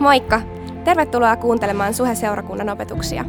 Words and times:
Moikka! 0.00 0.40
Tervetuloa 0.84 1.36
kuuntelemaan 1.36 1.94
Suhe-seurakunnan 1.94 2.68
opetuksia. 2.68 3.24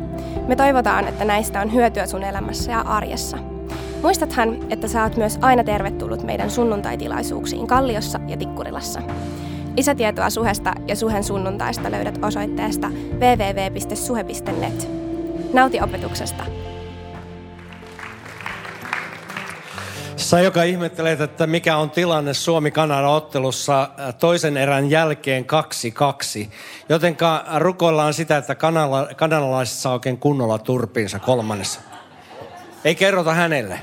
Me 0.47 0.55
toivotaan, 0.55 1.07
että 1.07 1.25
näistä 1.25 1.61
on 1.61 1.73
hyötyä 1.73 2.05
sun 2.05 2.23
elämässä 2.23 2.71
ja 2.71 2.81
arjessa. 2.81 3.37
Muistathan, 4.01 4.57
että 4.69 4.87
oot 5.03 5.17
myös 5.17 5.37
aina 5.41 5.63
tervetullut 5.63 6.23
meidän 6.23 6.51
sunnuntaitilaisuuksiin 6.51 7.67
Kalliossa 7.67 8.19
ja 8.27 8.37
Tikkurilassa. 8.37 9.01
Lisätietoa 9.77 10.29
Suhesta 10.29 10.73
ja 10.87 10.95
Suhen 10.95 11.23
sunnuntaista 11.23 11.91
löydät 11.91 12.19
osoitteesta 12.25 12.89
www.suhe.net. 13.19 14.89
Nauti 15.53 15.81
opetuksesta! 15.81 16.60
Sä, 20.31 20.39
joka 20.39 20.63
ihmettelet, 20.63 21.21
että 21.21 21.47
mikä 21.47 21.77
on 21.77 21.89
tilanne 21.89 22.33
Suomi-Kanada-ottelussa 22.33 23.81
äh, 23.81 24.15
toisen 24.15 24.57
erän 24.57 24.89
jälkeen 24.89 25.45
2-2. 26.45 26.49
Jotenka 26.89 27.45
rukoillaan 27.57 28.13
sitä, 28.13 28.37
että 28.37 28.55
kanala, 28.55 29.07
kanadalaiset 29.15 29.77
saa 29.77 29.93
oikein 29.93 30.17
kunnolla 30.17 30.57
turpiinsa 30.57 31.19
kolmannessa. 31.19 31.79
Ei 32.85 32.95
kerrota 32.95 33.33
hänelle. 33.33 33.79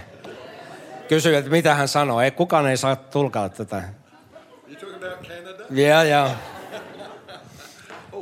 Kysy, 1.09 1.37
että 1.37 1.51
mitä 1.51 1.75
hän 1.75 1.89
sanoo. 1.89 2.21
Ei, 2.21 2.31
kukaan 2.31 2.67
ei 2.67 2.77
saa 2.77 2.97
tulkaa 2.97 3.49
tätä. 3.49 3.83
Joo, 5.71 6.03
joo. 6.03 6.29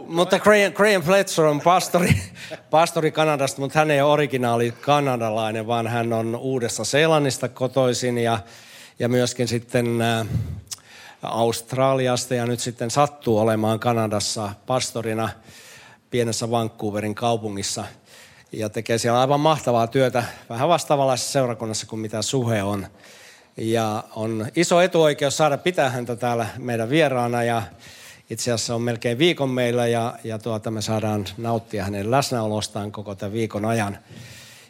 Mutta 0.08 0.38
Graham, 0.38 0.72
Graham 0.72 1.02
Fletcher 1.02 1.44
on 1.44 1.60
pastori, 1.60 2.16
pastori 2.70 3.10
Kanadasta, 3.12 3.60
mutta 3.60 3.78
hän 3.78 3.90
ei 3.90 4.00
ole 4.00 4.12
originaali 4.12 4.72
kanadalainen, 4.72 5.66
vaan 5.66 5.86
hän 5.86 6.12
on 6.12 6.36
Uudessa 6.36 6.84
Seelannista 6.84 7.48
kotoisin 7.48 8.18
ja, 8.18 8.38
ja 8.98 9.08
myöskin 9.08 9.48
sitten 9.48 10.02
ä, 10.02 10.26
Australiasta 11.22 12.34
ja 12.34 12.46
nyt 12.46 12.60
sitten 12.60 12.90
sattuu 12.90 13.38
olemaan 13.38 13.80
Kanadassa 13.80 14.50
pastorina 14.66 15.28
pienessä 16.10 16.50
Vancouverin 16.50 17.14
kaupungissa 17.14 17.84
ja 18.52 18.68
tekee 18.68 18.98
siellä 18.98 19.20
aivan 19.20 19.40
mahtavaa 19.40 19.86
työtä, 19.86 20.24
vähän 20.48 20.68
vastaavanlaisessa 20.68 21.32
seurakunnassa 21.32 21.86
kuin 21.86 22.00
mitä 22.00 22.22
Suhe 22.22 22.62
on. 22.62 22.86
Ja 23.56 24.04
on 24.16 24.46
iso 24.56 24.80
etuoikeus 24.80 25.36
saada 25.36 25.58
pitää 25.58 25.90
häntä 25.90 26.16
täällä 26.16 26.46
meidän 26.58 26.90
vieraana 26.90 27.42
ja 27.42 27.62
itse 28.30 28.52
asiassa 28.52 28.74
on 28.74 28.82
melkein 28.82 29.18
viikon 29.18 29.50
meillä 29.50 29.86
ja, 29.86 30.14
ja 30.24 30.38
tuota, 30.38 30.70
me 30.70 30.82
saadaan 30.82 31.24
nauttia 31.38 31.84
hänen 31.84 32.10
läsnäolostaan 32.10 32.92
koko 32.92 33.14
tämän 33.14 33.32
viikon 33.32 33.64
ajan. 33.64 33.98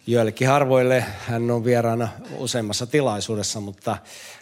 Joillekin 0.06 0.48
harvoille 0.48 1.04
hän 1.28 1.50
on 1.50 1.64
vieraana 1.64 2.08
useammassa 2.36 2.86
tilaisuudessa, 2.86 3.60
mutta 3.60 3.96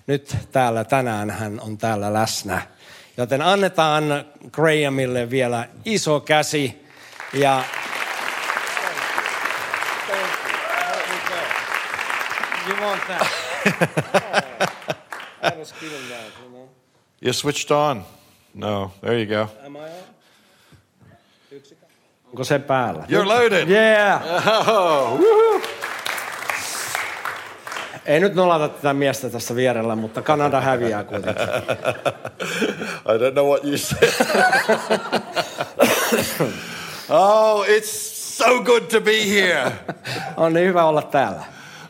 nyt 0.06 0.36
täällä 0.52 0.84
tänään 0.84 1.30
hän 1.30 1.60
on 1.60 1.78
täällä 1.78 2.12
läsnä. 2.12 2.62
Joten 3.16 3.42
annetaan 3.42 4.04
Grahamille 4.52 5.30
vielä 5.30 5.68
iso 5.84 6.20
käsi 6.20 6.84
ja 7.32 7.64
You 12.68 12.76
want 12.80 13.02
that? 13.06 13.30
I 15.42 15.58
was 15.58 15.74
feeling 15.74 16.08
that, 16.08 16.32
you 16.42 16.48
know. 16.50 16.68
Switched 17.32 17.70
on. 17.70 18.04
No, 18.54 18.90
there 19.00 19.22
you 19.22 19.26
go. 19.26 19.48
Am 19.66 19.76
I 19.76 19.78
on? 19.78 19.84
Onko 22.26 22.44
se 22.44 22.58
päällä? 22.58 23.04
You're 23.08 23.28
loaded. 23.28 23.68
Yeah! 23.68 24.22
Oh, 24.68 25.20
woohoo. 25.20 25.60
Ei 28.06 28.20
nyt 28.20 28.34
nolata 28.34 28.68
tätä 28.68 28.94
miestä 28.94 29.30
tässä 29.30 29.54
vierellä, 29.54 29.96
mutta 29.96 30.22
Kanada 30.22 30.60
häviää 30.60 31.04
kuitenkin. 31.04 31.42
I 33.14 33.18
don't 33.18 33.32
know 33.32 33.46
what 33.48 33.64
you 33.64 33.78
said. 33.78 34.08
oh, 37.08 37.64
it's 37.68 37.90
so 38.36 38.62
good 38.62 38.82
to 38.82 39.00
be 39.00 39.28
here. 39.28 39.72
On 40.36 40.52
niin 40.52 40.66
hyvä 40.66 40.84
olla 40.84 41.02
täällä. 41.02 41.42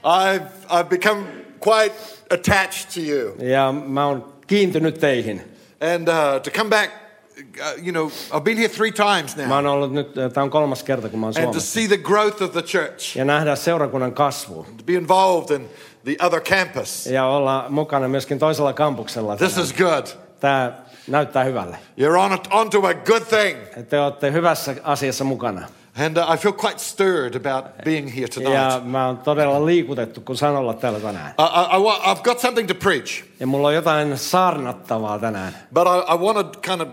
I've 0.05 0.43
I've 0.69 0.89
become 0.89 1.25
quite 1.69 1.95
attached 2.31 2.87
to 2.95 3.01
you, 3.01 3.35
Ja 3.39 3.73
mä 3.73 4.07
oon 4.07 4.33
kiintynyt 4.47 4.99
teihin. 5.01 5.54
And 5.81 6.09
uh, 6.09 6.41
to 6.43 6.51
come 6.51 6.71
back. 6.71 6.91
Uh, 7.39 7.83
you 7.83 7.93
know, 7.93 8.11
I've 8.33 8.45
been 8.45 8.57
here 8.57 8.69
three 8.69 8.93
times 8.93 9.37
Mä 9.37 9.43
now, 9.47 9.53
oon 9.53 9.67
ollut 9.67 9.93
nyt, 9.93 10.15
tämä 10.15 10.45
on 10.45 10.51
kolmas 10.51 10.83
kerta, 10.83 11.09
kun 11.09 11.21
mä 11.21 11.27
oon 11.27 11.35
and 11.43 11.53
to 11.55 11.61
see 11.61 11.89
the 11.89 11.97
growth 11.97 12.43
of 12.43 12.53
the 12.53 12.63
church, 12.63 13.17
Ja 13.17 13.25
nähdä 13.25 13.57
seurakunnan 13.57 14.13
kasvu. 14.13 14.67
to 14.77 14.85
be 14.85 14.93
involved 14.93 15.57
in 15.57 15.69
the 16.05 16.17
other 16.27 16.41
campus. 16.41 17.07
Ja 17.07 17.27
olla 17.27 17.67
mukana 17.69 18.09
myöskin 18.09 18.39
toisella 18.39 18.73
kampuksella. 18.73 19.37
This 19.37 19.57
is 19.59 19.75
good. 19.75 20.07
Tämä 20.41 20.73
näyttää 21.09 21.45
hyvälle. 21.45 21.77
You're 22.01 22.19
on 22.19 22.39
onto 22.51 22.87
a 22.87 22.95
good 22.95 23.23
thing, 23.23 23.89
Te 23.89 24.01
olette 24.01 24.33
hyvässä 24.33 24.75
asiassa 24.83 25.25
mukana. 25.25 25.69
And 25.97 26.17
uh, 26.19 26.35
I 26.35 26.37
feel 26.37 26.53
quite 26.53 26.79
stirred 26.79 27.35
about 27.37 27.65
being 27.85 28.09
here 28.17 28.29
tonight. 28.29 28.55
Ja 28.55 28.81
mä 28.85 29.07
oon 29.07 29.19
todella 29.19 29.67
liikutettu, 29.67 30.21
kun 30.21 30.37
saan 30.37 30.57
olla 30.57 30.75
täällä 30.75 31.01
tänään. 31.01 31.35
I, 31.39 31.77
I, 31.77 32.13
I've 32.15 32.23
got 32.23 32.41
something 32.41 32.69
to 32.69 32.75
preach, 32.75 33.25
Ja 33.41 33.47
mulla 33.47 33.69
on 33.69 33.75
jotain 33.75 34.19
saarnattavaa 34.19 35.19
tänään. 35.19 35.55
but 35.75 35.87
I, 35.87 36.15
I 36.15 36.17
want 36.19 36.53
to 36.53 36.61
kind 36.61 36.81
of 36.81 36.89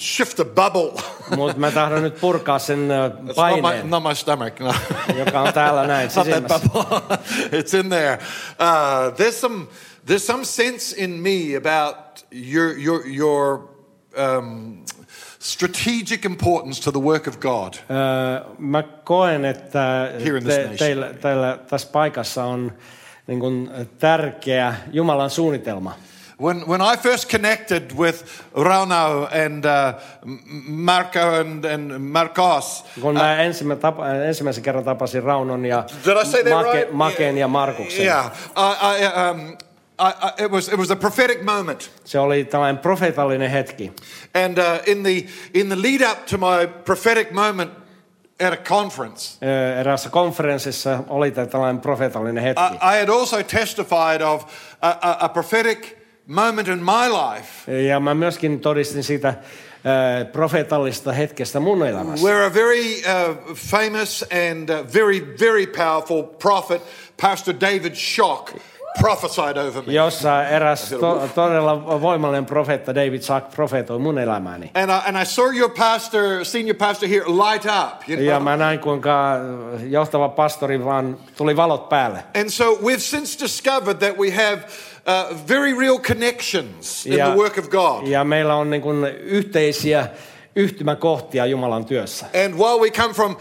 shift 0.00 0.36
the 0.36 0.44
bubble. 0.44 0.92
Mutta 1.36 1.58
mä 1.58 1.70
tahdon 1.70 2.02
nyt 2.02 2.20
purkaa 2.20 2.58
sen 2.58 2.90
ö, 2.90 3.08
It's 3.08 3.12
not 3.26 3.26
my, 3.56 3.62
paineen, 3.62 3.90
not 3.90 4.02
my 4.02 4.14
stomach, 4.14 4.60
no. 4.60 4.74
joka 5.18 5.40
on 5.40 5.52
täällä 5.52 5.86
näin 5.86 6.10
Not 6.16 6.26
that 6.28 6.44
sisimmässä. 6.44 6.68
bubble. 6.68 7.18
it's 7.60 7.74
in 7.80 7.88
there. 7.90 8.18
Uh, 8.60 9.14
there's 9.16 9.40
some 9.40 9.66
there's 10.06 10.26
some 10.26 10.44
sense 10.44 10.96
in 11.04 11.10
me 11.10 11.56
about 11.56 11.96
your 12.32 12.78
your 12.78 13.02
your 13.06 13.60
um, 14.18 14.84
strategic 15.38 16.24
importance 16.24 16.82
to 16.82 16.92
the 16.92 17.00
work 17.00 17.26
of 17.28 17.38
God. 17.38 17.74
Ö, 17.74 18.44
Mä 18.58 18.82
koen, 18.82 19.44
että 19.44 20.10
Here 20.24 20.38
in 20.38 20.44
this 20.44 20.54
te, 20.54 20.70
teillä, 20.78 21.14
teillä 21.20 21.58
tässä 21.70 21.88
paikassa 21.92 22.44
on 22.44 22.72
niin 23.26 23.40
kuin 23.40 23.70
tärkeä 23.98 24.74
Jumalan 24.92 25.30
suunnitelma. 25.30 25.94
When, 26.42 26.62
when 26.68 26.80
I 26.80 26.96
first 26.96 27.28
connected 27.30 27.82
with 27.98 28.24
Rauno 28.54 29.28
and 29.46 29.64
uh, 29.64 30.00
Marco 30.68 31.20
and, 31.40 31.64
and 31.64 31.98
Marcos, 31.98 32.84
Kun 33.00 33.14
mä 33.14 33.36
ensimmä 33.36 33.76
tapa, 33.76 34.08
ensimmäisen 34.08 34.62
kerran 34.64 34.84
tapasin 34.84 35.22
Raunon 35.22 35.66
ja 35.66 35.84
Make, 36.06 36.72
right? 36.72 36.92
Maken 36.92 37.38
ja 37.38 37.48
Markuksen. 37.48 38.04
yeah, 38.04 38.26
I, 38.56 39.02
I, 39.02 39.06
um, 39.30 39.56
I, 40.00 40.12
I, 40.26 40.44
it 40.44 40.50
was 40.52 40.68
it 40.68 40.76
was 40.78 40.90
a 40.90 40.96
prophetic 40.96 41.42
moment, 41.42 41.90
Se 42.04 42.18
oli 42.18 42.44
tällainen 42.44 42.78
profeetallinen 42.82 43.50
hetki. 43.50 43.92
and 44.34 44.58
uh, 44.58 44.64
in 44.86 45.02
the 45.02 45.26
in 45.54 45.68
the 45.68 45.76
lead 45.82 46.12
up 46.12 46.26
to 46.26 46.38
my 46.38 46.66
prophetic 46.84 47.30
moment 47.32 47.70
at 48.46 48.52
a 48.52 48.56
conference, 48.56 49.38
Ö, 49.46 49.80
Eräässä 49.80 50.10
konferenssissa 50.10 51.04
oli 51.08 51.30
tällainen 51.30 51.80
profeetallinen 51.80 52.42
hetki. 52.44 52.62
I, 52.62 52.76
I 52.96 53.00
had 53.00 53.08
also 53.08 53.42
testified 53.42 54.20
of 54.22 54.42
a, 54.82 54.88
a, 54.88 55.16
a 55.20 55.28
prophetic 55.28 55.96
moment 56.26 56.68
in 56.68 56.78
my 56.78 57.08
life 57.08 57.72
Ja 57.88 58.00
mä 58.00 58.14
myöskin 58.14 58.60
todistin 58.60 59.04
siitä 59.04 59.34
ö, 60.18 60.24
profeetallista 60.24 61.12
hetkestä 61.12 61.60
mun 61.60 61.86
elämässä. 61.86 62.26
where 62.26 62.46
a 62.46 62.54
very 62.54 62.94
uh, 62.94 63.36
famous 63.54 64.24
and 64.52 64.68
uh, 64.70 64.94
very 64.94 65.34
very 65.40 65.66
powerful 65.66 66.22
prophet, 66.22 66.82
Pastor 67.22 67.54
David 67.60 67.94
Shock, 67.94 68.50
prophesied 68.98 69.56
over 69.56 69.82
me. 69.86 69.92
Jossa 69.92 70.44
eräs 70.44 70.94
to, 71.00 71.28
todella 71.34 72.00
voimallinen 72.00 72.46
profeetta 72.46 72.94
David 72.94 73.20
Sack 73.22 73.50
profeetoi 73.50 73.98
mun 73.98 74.18
elämääni. 74.18 74.70
And 74.74 74.90
I, 74.90 75.08
and 75.08 75.22
I 75.22 75.26
saw 75.26 75.58
your 75.58 75.70
pastor, 75.70 76.44
senior 76.44 76.76
pastor 76.76 77.08
here, 77.08 77.24
light 77.26 77.64
up. 77.64 78.08
You 78.08 78.16
know? 78.16 78.26
Ja 78.26 78.40
mä 78.40 78.56
näin 78.56 78.78
kuinka 78.78 79.36
johtava 79.88 80.28
pastori 80.28 80.84
vaan 80.84 81.18
tuli 81.36 81.56
valot 81.56 81.88
päälle. 81.88 82.24
And 82.40 82.48
so 82.48 82.64
we've 82.64 82.98
since 82.98 83.44
discovered 83.44 83.98
that 83.98 84.18
we 84.18 84.30
have 84.30 84.64
uh, 85.06 85.48
very 85.48 85.78
real 85.78 85.98
connections 85.98 87.06
in 87.06 87.14
the 87.14 87.36
work 87.36 87.58
of 87.58 87.68
God. 87.68 88.06
ja 88.06 88.24
meillä 88.24 88.54
on 88.54 88.70
niin 88.70 88.82
kuin 88.82 89.04
yhteisiä 89.20 90.06
yhtymäkohtia 90.56 91.46
Jumalan 91.46 91.84
työssä. 91.84 92.26
And 92.44 92.54
while 92.54 92.80
we 92.80 92.90
come 92.90 93.14
from 93.14 93.36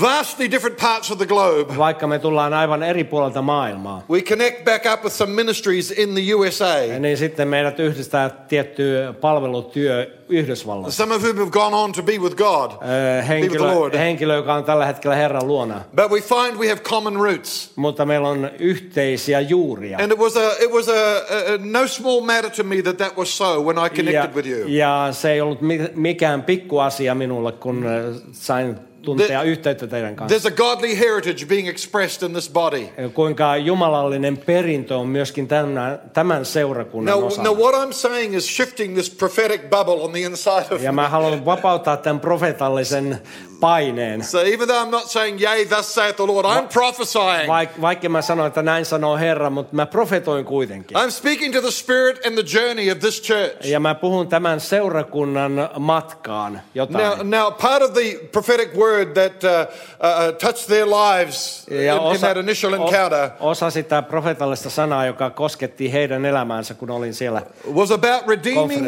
vastly 0.00 0.50
different 0.50 0.78
parts 0.78 1.10
of 1.10 1.18
the 1.18 1.26
globe, 1.26 1.76
Vaikka 1.78 2.06
me 2.06 2.18
tullaan 2.18 2.54
aivan 2.54 2.82
eri 2.82 3.04
puolelta 3.04 3.42
maailmaa, 3.42 4.02
we 4.10 4.22
connect 4.22 4.64
back 4.64 4.86
up 4.86 5.02
with 5.04 5.14
some 5.16 5.32
ministries 5.34 5.90
in 5.90 6.14
the 6.14 6.34
USA. 6.34 6.98
niin 6.98 7.16
sitten 7.16 7.48
meidät 7.48 7.80
yhdistää 7.80 8.30
tietty 8.30 8.92
palvelutyö 9.20 10.06
Yhdysvalloissa. 10.28 10.96
Some 11.04 11.14
of 11.14 11.22
whom 11.22 11.36
have 11.38 11.50
gone 11.50 11.76
on 11.76 11.92
to 11.92 12.02
be 12.02 12.18
with 12.18 12.36
God, 12.36 12.70
Ö, 12.70 12.76
be 12.76 12.84
with 13.16 13.26
the 13.26 13.28
Henkilö, 13.28 13.74
Lord. 13.74 13.94
henkilö, 13.94 14.34
joka 14.36 14.54
on 14.54 14.64
tällä 14.64 14.86
hetkellä 14.86 15.16
Herran 15.16 15.46
luona. 15.46 15.80
But 15.96 16.10
we 16.10 16.20
find 16.20 16.58
we 16.58 16.68
have 16.68 16.80
common 16.80 17.16
roots. 17.16 17.72
Mutta 17.76 18.04
meillä 18.06 18.28
on 18.28 18.50
yhteisiä 18.58 19.40
juuria. 19.40 19.98
And 19.98 20.12
it 20.12 20.18
was 20.18 20.36
a 20.36 20.50
it 20.60 20.72
was 20.72 20.88
a, 20.88 20.92
a, 20.92 21.54
a 21.54 21.58
no 21.64 21.86
small 21.86 22.20
matter 22.20 22.50
to 22.50 22.62
me 22.64 22.82
that 22.82 22.96
that 22.96 23.16
was 23.16 23.38
so 23.38 23.60
when 23.62 23.76
I 23.78 23.80
Ja, 23.82 23.88
connected 23.90 24.34
with 24.34 24.48
you. 24.48 24.68
ja 24.68 25.08
se 25.12 25.32
ei 25.32 25.40
ollut 25.40 25.60
mi- 25.60 25.90
mikään 25.94 26.42
pikkuasia 26.42 27.14
minulle, 27.14 27.52
kun 27.52 27.84
sain 28.32 28.76
tuntea 29.06 29.40
The- 29.40 29.48
yhteyttä 29.48 29.86
teidän 29.86 30.16
kanssa. 30.16 30.38
There's 30.38 30.52
a 30.52 30.56
godly 30.56 30.98
heritage 30.98 31.46
being 31.46 31.68
expressed 31.68 32.26
in 32.28 32.32
this 32.32 32.50
body. 32.50 32.88
Kuinka 33.14 33.56
jumalallinen 33.56 34.36
perintö 34.38 34.96
on 34.96 35.08
myöskin 35.08 35.48
tämän, 35.48 36.00
tämän 36.12 36.44
seurakunnan 36.44 37.18
Now, 37.18 37.26
osa. 37.26 37.42
now, 37.42 37.56
what 37.58 37.74
I'm 37.74 37.92
saying 37.92 38.36
is 38.36 38.56
shifting 38.56 38.94
this 38.94 39.10
prophetic 39.10 39.60
bubble 39.70 39.94
on 40.04 40.10
the 40.10 40.20
inside 40.20 40.74
of 40.74 40.82
Ja 40.82 40.92
mä 40.92 41.08
haluan 41.08 41.44
vapauttaa 41.44 41.96
tämän 41.96 42.20
profetallisen 42.20 43.18
paineen. 43.60 44.24
So 44.24 44.38
even 44.40 44.68
though 44.68 44.84
I'm 44.84 44.90
not 44.90 45.10
saying, 45.10 45.40
yea, 45.40 45.64
thus 45.64 45.94
saith 45.94 46.16
the 46.16 46.26
Lord, 46.26 46.46
I'm 46.46 46.68
prophesying. 46.68 47.48
Vaik, 47.48 47.80
vaikka 47.80 48.08
mä 48.08 48.22
sanoin, 48.22 48.46
että 48.48 48.62
näin 48.62 48.84
sanoo 48.84 49.16
Herra, 49.16 49.50
mutta 49.50 49.76
mä 49.76 49.86
profetoin 49.86 50.44
kuitenkin. 50.44 50.96
I'm 50.96 51.10
speaking 51.10 51.52
to 51.54 51.60
the 51.60 51.70
spirit 51.70 52.26
and 52.26 52.34
the 52.34 52.58
journey 52.60 52.90
of 52.90 52.98
this 52.98 53.22
church. 53.22 53.66
Ja 53.66 53.80
mä 53.80 53.94
puhun 53.94 54.28
tämän 54.28 54.60
seurakunnan 54.60 55.68
matkaan 55.78 56.60
jotain. 56.74 57.04
Now, 57.04 57.26
now, 57.40 57.52
part 57.62 57.82
of 57.82 57.92
the 57.92 58.20
prophetic 58.32 58.74
word 58.76 59.08
that 59.14 59.44
uh, 59.44 59.50
uh, 59.50 60.28
uh, 60.28 60.32
touched 60.32 60.66
their 60.68 60.86
lives 60.86 61.66
in, 61.70 62.14
in 62.14 62.20
that 62.20 62.36
initial 62.36 62.72
encounter 62.74 63.30
osa 63.40 63.70
sitä 63.70 64.02
profetallista 64.02 64.70
sanaa, 64.70 65.06
joka 65.06 65.30
kosketti 65.30 65.92
heidän 65.92 66.24
elämäänsä, 66.24 66.74
kun 66.74 66.90
olin 66.90 67.14
siellä, 67.14 67.42
was 67.74 67.90
about 67.90 68.26
redeeming, 68.28 68.86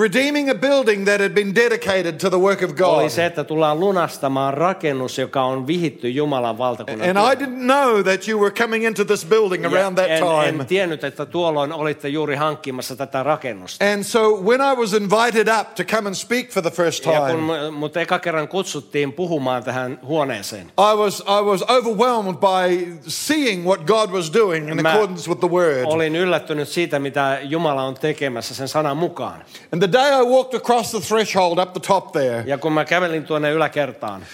redeeming 0.00 0.50
a 0.50 0.54
building 0.54 1.04
that 1.04 1.20
had 1.20 1.30
been 1.30 1.54
dedicated 1.54 2.12
to 2.12 2.30
the 2.30 2.38
work 2.38 2.62
of 2.62 2.70
God. 2.70 2.98
oli 3.00 3.10
se, 3.10 3.26
että 3.26 3.44
tullaan 3.44 3.80
lunastamaan 4.00 4.54
rakennus, 4.54 5.18
joka 5.18 5.42
on 5.42 5.66
vihitty 5.66 6.08
Jumalan 6.08 6.58
valtakunnan 6.58 7.08
And 7.16 7.32
I 7.32 7.36
didn't 7.44 7.60
know 7.64 8.02
that 8.02 8.28
you 8.28 8.40
were 8.40 8.50
coming 8.50 8.84
into 8.84 9.04
this 9.04 9.24
building 9.26 9.66
around 9.66 9.96
that 9.96 10.10
en, 10.10 10.18
time. 10.22 10.62
en 10.62 10.66
tiennyt, 10.66 11.04
että 11.04 11.26
tuolloin 11.26 11.72
olitte 11.72 12.08
juuri 12.08 12.36
hankkimassa 12.36 12.96
tätä 12.96 13.22
rakennusta. 13.22 13.84
And 13.92 14.02
so 14.02 14.20
when 14.42 14.60
I 14.60 14.74
was 14.80 14.92
invited 14.92 15.48
up 15.60 15.74
to 15.74 15.84
come 15.84 16.06
and 16.08 16.14
speak 16.14 16.50
for 16.50 16.62
the 16.62 16.70
first 16.70 17.06
Ja 17.06 17.12
kun 17.20 17.26
time, 17.30 17.68
mu- 17.68 17.70
mut 17.70 17.96
eka 17.96 18.18
kerran 18.18 18.48
kutsuttiin 18.48 19.12
puhumaan 19.12 19.64
tähän 19.64 19.98
huoneeseen, 20.06 20.66
I 20.66 20.96
was, 20.96 21.20
I 21.20 21.42
was 21.44 21.62
overwhelmed 21.70 22.36
by 22.36 22.86
seeing 23.08 23.66
what 23.66 23.80
God 23.86 24.10
was 24.10 24.32
doing 24.34 24.70
in 24.70 24.82
Mä 24.82 24.90
accordance 24.92 25.28
with 25.30 25.40
the 25.40 25.50
word. 25.50 25.84
olin 25.84 26.16
yllättynyt 26.16 26.68
siitä, 26.68 26.98
mitä 26.98 27.38
Jumala 27.42 27.82
on 27.82 27.94
tekemässä 27.94 28.54
sen 28.54 28.68
sanan 28.68 28.96
mukaan. 28.96 29.42
And 29.72 29.82
the 29.82 29.92
day 29.92 30.22
I 30.22 30.24
walked 30.30 30.54
across 30.60 30.90
the 30.90 31.00
threshold 31.00 31.58
up 31.58 31.72
the 31.72 31.80
top 31.86 32.12
there, 32.12 32.42
Ja 32.46 32.58
kun 32.58 32.72
mä 32.72 32.84
kävelin 32.84 33.24
tuonne 33.24 33.50
yläkertaan, 33.50 33.89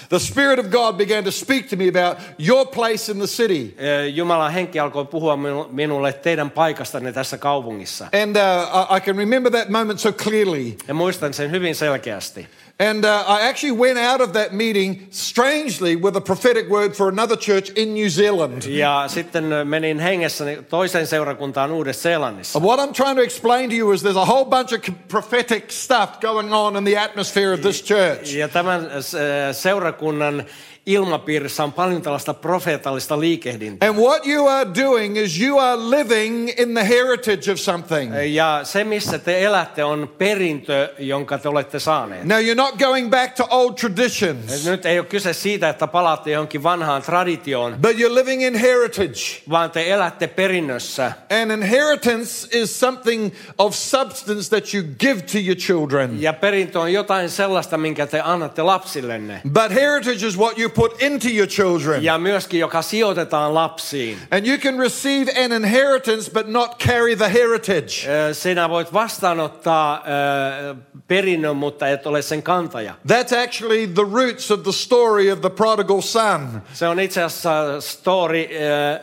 the 0.08 0.19
Spirit 0.19 0.58
of 0.58 0.67
God 0.67 0.97
began 0.97 1.25
to 1.25 1.31
speak 1.31 1.69
to 1.69 1.76
me 1.76 1.88
about 1.88 2.19
your 2.38 2.67
place 2.67 3.12
in 3.12 3.19
the 3.19 3.26
city. 3.26 3.76
Jumalan 4.14 4.53
henki 4.53 4.81
alkoi 4.81 5.05
puhua 5.05 5.37
minu- 5.37 5.69
minulle 5.70 6.12
teidän 6.12 6.50
paikastanne 6.50 7.12
tässä 7.12 7.38
kaupungissa. 7.38 8.08
And 8.23 8.37
uh, 8.37 8.93
I, 8.93 8.97
I 8.97 9.00
can 9.00 9.17
remember 9.17 9.53
that 9.53 9.69
moment 9.69 10.00
so 10.00 10.12
clearly. 10.12 10.76
Ja 10.88 10.94
muistan 10.94 11.35
sen 11.35 11.50
hyvin 11.50 11.75
selkeästi. 11.75 12.49
And 12.78 13.06
uh, 13.06 13.25
I 13.26 13.49
actually 13.49 13.73
went 13.73 13.99
out 13.99 14.20
of 14.20 14.34
that 14.34 14.52
meeting 14.52 15.06
strangely 15.11 15.96
with 15.96 16.14
a 16.14 16.20
prophetic 16.20 16.69
word 16.69 16.94
for 16.94 17.08
another 17.08 17.34
church 17.34 17.70
in 17.70 17.94
New 17.94 18.11
Zealand. 18.11 18.67
Ja 18.67 19.08
sitten 19.08 19.52
eh, 19.52 19.64
menin 19.64 20.00
hengessäni 20.00 20.56
toiseen 20.69 21.06
seurakuntaan 21.06 21.70
Uudessa-Seelannissa. 21.70 22.61
What 22.61 22.78
I'm 22.78 22.93
trying 22.93 23.17
to 23.17 23.23
explain 23.23 23.70
to 23.70 23.76
you 23.76 23.93
is 23.93 24.02
there's 24.02 24.17
a 24.17 24.25
whole 24.25 24.44
bunch 24.44 24.73
of 24.73 24.81
prophetic 25.08 25.70
stuff 25.70 26.20
going 26.20 26.52
on 26.52 26.76
in 26.76 26.84
the 26.84 26.96
atmosphere 26.96 27.55
of 27.55 27.61
this 27.61 27.82
church. 27.82 28.34
Ja 28.34 28.49
tämän 28.49 28.90
eh, 28.90 29.55
seurakunnan 29.55 30.44
ilmapiirissä 30.87 31.65
on 31.65 31.73
paljon 31.73 32.03
tällaista 32.03 32.35
profeetallista 32.35 33.21
liikehdintää. 33.21 33.88
And 33.88 33.99
what 33.99 34.27
you 34.27 34.49
are 34.49 34.71
doing 34.75 35.17
is 35.19 35.41
you 35.41 35.59
are 35.59 35.81
living 35.91 36.50
in 36.59 36.75
the 36.75 36.88
heritage 36.88 37.53
of 37.53 37.59
something. 37.59 38.15
Ja 38.35 38.61
se, 38.62 38.85
missä 38.85 39.19
te 39.19 39.44
elätte, 39.44 39.85
on 39.85 40.15
perintö, 40.19 40.88
jonka 40.99 41.38
te 41.38 41.49
olette 41.49 41.79
saaneet. 41.79 42.25
Now, 42.25 42.38
you're 42.38 42.55
not 42.55 42.79
going 42.79 43.11
back 43.11 43.35
to 43.35 43.47
old 43.50 43.75
traditions, 43.75 44.67
Nyt 44.67 44.87
ei 44.87 44.99
ole 44.99 45.06
kyse 45.06 45.33
siitä, 45.33 45.69
että 45.69 45.87
palaatte 45.87 46.31
johonkin 46.31 46.62
vanhaan 46.62 47.03
traditioon, 47.03 47.77
but 47.82 47.93
you're 47.93 48.15
living 48.15 48.47
in 48.47 48.55
heritage. 48.55 49.43
vaan 49.50 49.71
te 49.71 49.91
elätte 49.91 50.27
perinnössä. 50.27 51.12
And 51.43 51.50
inheritance 51.50 52.59
is 52.59 52.81
something 52.81 53.35
of 53.59 53.75
substance 53.75 54.49
that 54.49 54.75
you 54.75 54.85
give 54.99 55.21
to 55.21 55.39
your 55.39 55.56
children. 55.56 56.23
Ja 56.23 56.32
perintö 56.32 56.81
on 56.81 56.93
jotain 56.93 57.31
sellaista, 57.31 57.79
minkä 57.79 58.06
te 58.06 58.21
annatte 58.21 58.62
lapsillenne. 58.62 59.41
But 59.49 59.71
heritage 59.75 60.27
is 60.27 60.39
what 60.39 60.59
you 60.59 60.71
put 60.76 61.02
into 61.02 61.28
your 61.28 61.46
children. 61.46 62.05
Ja 62.05 62.19
myöskin, 62.19 62.61
joka 62.61 62.82
sijoitetaan 62.82 63.55
lapsiin. 63.55 64.19
And 64.31 64.46
you 64.46 64.58
can 64.58 64.78
receive 64.78 65.44
an 65.44 65.52
inheritance 65.52 66.31
but 66.31 66.46
not 66.49 66.78
carry 66.78 67.17
the 67.17 67.32
heritage. 67.32 67.93
Sinä 68.32 68.69
voit 68.69 68.93
vastaanottaa 68.93 70.05
perinnön, 71.08 71.56
mutta 71.56 71.88
et 71.88 72.06
ole 72.06 72.23
sen 72.23 72.43
kantaja. 72.43 72.94
That's 73.08 73.43
actually 73.44 73.87
the 73.87 74.05
roots 74.12 74.50
of 74.50 74.62
the 74.62 74.73
story 74.73 75.32
of 75.32 75.40
the 75.40 75.50
prodigal 75.50 76.00
son. 76.00 76.62
Se 76.73 76.88
on 76.88 77.00
itse 77.00 77.22
asiassa 77.22 77.81
story 77.81 78.49
ö, 78.50 79.00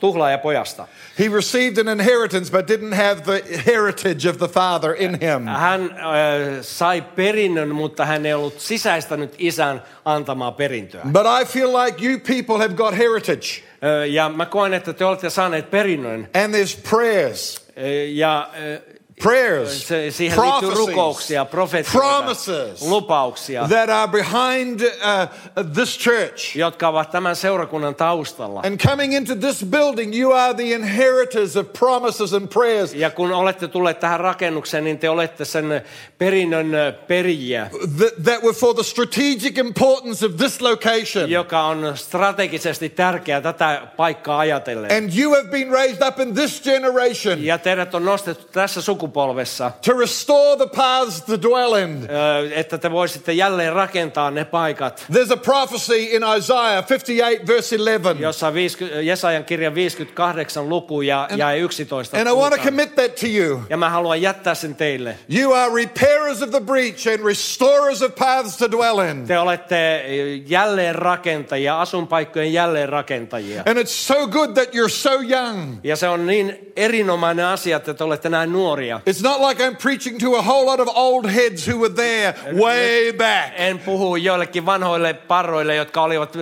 tuhlaajapojasta. 0.00 0.86
He 1.18 1.28
received 1.28 1.78
an 1.78 1.88
inheritance 2.00 2.52
but 2.52 2.66
didn't 2.70 2.94
have 2.94 3.20
the 3.20 3.42
heritage 3.66 4.28
of 4.30 4.36
the 4.38 4.48
father 4.48 4.94
in 4.98 5.18
him. 5.20 5.46
Hän 5.46 5.80
ö, 5.82 6.62
sai 6.62 7.02
perinnön, 7.02 7.74
mutta 7.74 8.04
hän 8.04 8.26
ei 8.26 8.34
ollut 8.34 8.60
sisäistänyt 8.60 9.34
isän 9.38 9.82
antamaa 10.04 10.52
perintöä. 10.52 11.00
But 11.12 11.26
I 11.42 11.44
feel 11.44 11.72
like 11.76 12.06
you 12.06 12.18
people 12.18 12.58
have 12.58 12.74
got 12.74 12.98
heritage. 12.98 13.62
Ja 14.10 14.28
mä 14.28 14.46
koen, 14.46 14.74
että 14.74 14.92
te 14.92 15.04
olette 15.04 15.30
saaneet 15.30 15.70
perinnön. 15.70 16.28
And 16.44 16.54
there's 16.54 16.90
prayers. 16.90 17.66
Ja 18.08 18.50
ö, 18.62 18.80
Prayers. 19.22 19.88
siihen 20.10 20.34
prophecies, 20.38 20.78
rukouksia, 20.78 21.44
promises 21.44 22.82
lupauksia, 22.88 23.68
that 23.68 23.90
are 23.90 24.08
behind 24.12 24.80
uh, 24.80 25.64
this 25.74 25.98
church. 25.98 26.56
jotka 26.56 26.88
ovat 26.88 27.10
tämän 27.10 27.36
seurakunnan 27.36 27.94
taustalla. 27.94 28.60
And 28.64 28.80
coming 28.88 29.14
into 29.14 29.34
this 29.36 29.64
building, 29.64 30.14
you 30.20 30.32
are 30.32 30.54
the 30.54 30.74
inheritors 30.74 31.56
of 31.56 31.66
promises 31.78 32.32
and 32.32 32.48
prayers 32.48 32.94
Ja 32.94 33.10
kun 33.10 33.32
olette 33.32 33.68
tulleet 33.68 34.00
tähän 34.00 34.20
rakennukseen, 34.20 34.84
niin 34.84 34.98
te 34.98 35.10
olette 35.10 35.44
sen 35.44 35.82
perinnön 36.18 36.72
perijiä, 37.06 37.70
that, 37.98 38.14
that 38.24 38.42
were 38.42 38.52
for 38.54 38.74
the 38.74 38.82
strategic 38.82 39.58
importance 39.58 40.26
of 40.26 40.32
this 40.36 40.60
location. 40.60 41.30
joka 41.30 41.62
on 41.64 41.92
strategisesti 41.94 42.88
tärkeä 42.88 43.40
tätä 43.40 43.82
paikkaa 43.96 44.38
ajatellen. 44.38 44.92
And 44.92 45.10
you 45.18 45.34
have 45.34 45.48
been 45.48 45.70
raised 45.70 46.08
up 46.08 46.20
in 46.20 46.34
this 46.34 46.62
generation 46.62 47.44
Ja 47.44 47.58
teidät 47.58 47.94
on 47.94 48.04
nostettu 48.04 48.46
tässä 48.52 48.80
sukupolvessa, 48.82 49.09
to 49.84 49.92
restore 49.92 50.56
the 50.56 50.66
paths 50.76 51.22
to 51.22 51.42
dwell 51.42 51.74
in. 51.74 52.08
että 52.54 52.78
te 52.78 52.90
voisitte 52.90 53.32
jälleen 53.32 53.72
rakentaa 53.72 54.30
ne 54.30 54.44
paikat, 54.44 55.06
There's 55.12 55.32
a 55.32 55.36
prophecy 55.36 56.16
in 56.16 56.22
Isaiah 56.38 56.84
58, 56.88 57.46
verse 57.46 57.76
11. 57.76 58.20
jossa 58.20 58.54
50, 58.54 59.00
Jesajan 59.00 59.44
kirjan 59.44 59.74
58 59.74 60.68
luku 60.68 61.02
ja 61.02 61.28
jae 61.36 61.58
11. 61.58 62.18
And 62.18 62.28
I 62.28 62.32
want 62.32 62.54
to 62.54 62.60
commit 62.60 62.94
that 62.94 63.14
to 63.14 63.26
you. 63.26 63.62
Ja 63.70 63.76
mä 63.76 63.90
haluan 63.90 64.22
jättää 64.22 64.54
sen 64.54 64.74
teille. 64.74 65.16
You 65.28 65.52
are 65.52 65.74
repairers 65.74 66.42
of 66.42 66.50
the 66.50 66.60
breach 66.60 67.08
and 67.08 67.24
restorers 67.26 68.02
of 68.02 68.14
paths 68.14 68.56
to 68.56 68.70
dwell 68.70 68.98
in. 68.98 69.26
Te 69.26 69.38
olette 69.38 70.04
jälleenrakentajia, 70.46 71.80
asunpaikkojen 71.80 72.52
jälleenrakentajia. 72.52 73.62
And 73.66 73.78
it's 73.78 74.06
so 74.06 74.26
good 74.26 74.54
that 74.54 74.74
you're 74.74 74.88
so 74.88 75.20
young. 75.20 75.76
Ja 75.84 75.96
se 75.96 76.08
on 76.08 76.26
niin 76.26 76.72
erinomainen 76.76 77.46
asia, 77.46 77.76
että 77.76 77.94
te 77.94 78.04
olette 78.04 78.28
näin 78.28 78.52
nuoria. 78.52 78.99
It's 79.06 79.22
not 79.22 79.40
like 79.40 79.60
I'm 79.60 79.76
preaching 79.76 80.18
to 80.18 80.36
a 80.36 80.42
whole 80.42 80.66
lot 80.66 80.80
of 80.80 80.88
old 80.96 81.30
heads 81.30 81.68
who 81.68 81.78
were 81.78 81.94
there 81.94 82.34
way 82.60 83.12
back. 83.12 83.52
En 83.56 83.78
puhu 83.78 84.16
joillekin 84.16 84.66
vanhoille 84.66 85.14
parroille, 85.14 85.74
jotka 85.74 86.02
olivat 86.02 86.36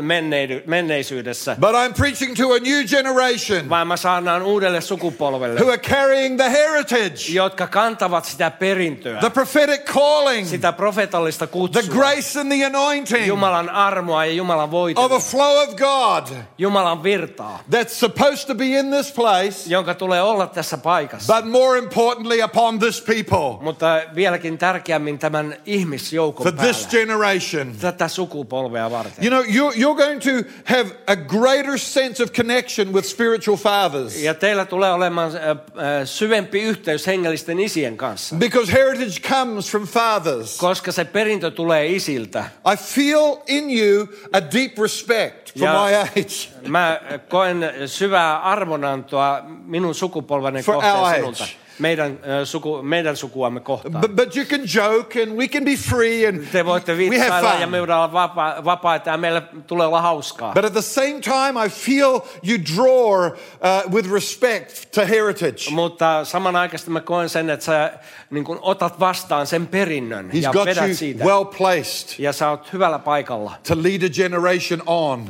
menneisyydessä, 0.67 1.57
But 1.61 1.75
I'm 1.75 1.95
preaching 1.95 2.37
to 2.37 2.53
a 2.53 2.59
new 2.59 2.85
generation 2.87 3.69
vaan 3.69 3.87
mä 3.87 3.97
saanaan 3.97 4.43
uudelle 4.43 4.81
sukupolvelle, 4.81 5.61
who 5.61 5.69
are 5.71 5.79
carrying 5.79 6.37
the 6.37 6.51
heritage, 6.51 7.33
jotka 7.33 7.67
kantavat 7.67 8.25
sitä 8.25 8.51
perintöä, 8.51 9.21
the 9.21 9.31
prophetic 9.31 9.85
calling, 9.85 10.47
sitä 10.49 10.73
profetallista 10.73 11.47
the 11.47 11.83
grace 11.83 12.41
and 12.41 12.53
the 12.53 12.65
anointing 12.65 13.27
Jumalan 13.27 13.71
armoa 13.71 14.25
ja 14.25 14.33
Jumalan 14.33 14.71
of 14.97 15.13
a 15.13 15.21
flow 15.21 15.63
of 15.63 15.77
God 15.77 16.37
Jumalan 16.59 17.03
virtaa, 17.03 17.61
that's 17.71 17.93
supposed 17.93 18.47
to 18.47 18.55
be 18.55 18.65
in 18.65 18.91
this 18.91 19.13
place, 19.13 19.71
jonka 19.71 19.95
tulee 19.95 20.23
olla 20.23 20.47
tässä 20.47 20.77
paikassa. 20.79 21.35
but 21.35 21.53
more 21.53 21.79
importantly 21.79 22.43
upon 22.51 22.79
this 22.79 23.01
people 23.01 23.59
Mutta 23.65 24.01
vieläkin 24.15 24.59
tärkeämmin 24.59 25.19
tämän 25.19 25.57
ihmisjoukon 25.67 26.45
for 26.45 26.53
this 26.53 26.87
generation. 26.91 27.75
tätä 27.81 28.09
sukupolvea 28.09 28.91
varten. 28.91 29.25
You 29.25 29.31
know, 29.31 29.45
you're, 29.45 29.75
you're 29.77 29.97
going 29.97 30.21
to 30.23 30.49
have 30.65 30.91
a 31.07 31.17
greater 31.17 31.79
sense 31.79 32.23
of 32.23 32.33
connection 32.33 32.93
with 32.93 33.09
spiritual 33.09 33.57
fathers 33.57 34.23
Ja 34.23 34.35
teillä 34.35 34.65
tulee 34.65 34.93
olemaan 34.93 35.31
äh, 35.37 35.43
äh, 35.51 35.57
syvempi 36.05 36.63
yhteys 36.63 37.07
hengellisten 37.07 37.61
isien 37.61 37.97
kanssa, 37.97 38.37
because 38.37 38.73
heritage 38.73 39.21
comes 39.35 39.71
from 39.71 39.87
fathers. 39.87 40.57
koska 40.59 40.93
se 40.93 41.05
perintö 41.05 41.51
tulee 41.51 41.87
isiltä. 41.87 42.45
I 42.73 42.77
feel 42.77 43.37
in 43.47 43.65
you 43.81 44.07
a 44.33 44.41
deep 44.41 44.79
respect 44.79 45.59
for 45.59 45.69
Ja- 45.69 45.73
my 45.87 45.95
age. 45.95 46.69
Mä 46.69 47.01
koen 47.29 47.73
syvää 47.87 48.39
arvonantoa 48.43 49.43
minun 49.65 49.95
sukupolveni 49.95 50.63
kohtaan 50.63 51.15
sinulta. 51.15 51.45
age. 51.45 51.53
Meidän, 51.79 52.19
ö, 52.43 52.47
suku, 52.47 52.83
meidän 52.83 53.17
sukuamme 53.17 53.61
kohtaan. 53.61 54.01
But, 54.01 54.17
but 54.17 54.37
you 54.37 54.45
can 54.47 54.61
joke 54.75 55.23
and 55.23 55.33
we 55.33 55.49
can 55.49 55.65
be 55.65 55.77
free 55.77 56.27
and 56.29 56.39
Te 56.53 56.65
voitte 56.65 56.97
vitsailla 56.97 57.55
ja 57.55 57.67
me 57.67 57.79
voidaan 57.81 58.13
vapa, 58.13 58.55
vapaita 58.65 59.11
ja 59.11 59.17
meillä 59.17 59.43
tulee 59.67 59.87
olla 59.87 60.01
hauskaa. 60.03 60.53
But 60.55 60.65
at 60.65 60.73
the 60.73 60.83
same 60.83 61.21
time, 61.21 61.67
I 61.67 61.69
feel 61.69 62.21
you 62.49 62.59
draw 62.77 63.27
uh, 63.27 63.93
with 63.95 64.13
respect 64.13 64.91
to 64.95 65.01
heritage. 65.07 65.71
Mutta 65.71 66.25
samanaikaisesti 66.25 66.91
mä 66.91 67.01
koen 67.01 67.29
sen, 67.29 67.51
että 67.51 67.65
sä 67.65 67.93
niin 68.31 68.45
kun 68.45 68.59
otat 68.63 69.01
vastaan 69.01 69.47
sen 69.47 69.67
perinnön 69.67 70.31
He's 70.31 70.37
ja 70.43 70.51
got 70.53 70.65
vedät 70.67 70.85
you 70.87 70.95
siitä. 70.95 71.25
well 71.25 71.45
placed 71.45 72.09
Ja 72.19 72.33
sä 72.33 72.51
oot 72.51 72.73
hyvällä 72.73 72.99
paikalla, 72.99 73.53
to 73.69 73.75
lead 73.83 74.03
a 74.03 74.09
generation 74.09 74.83
on 74.87 75.25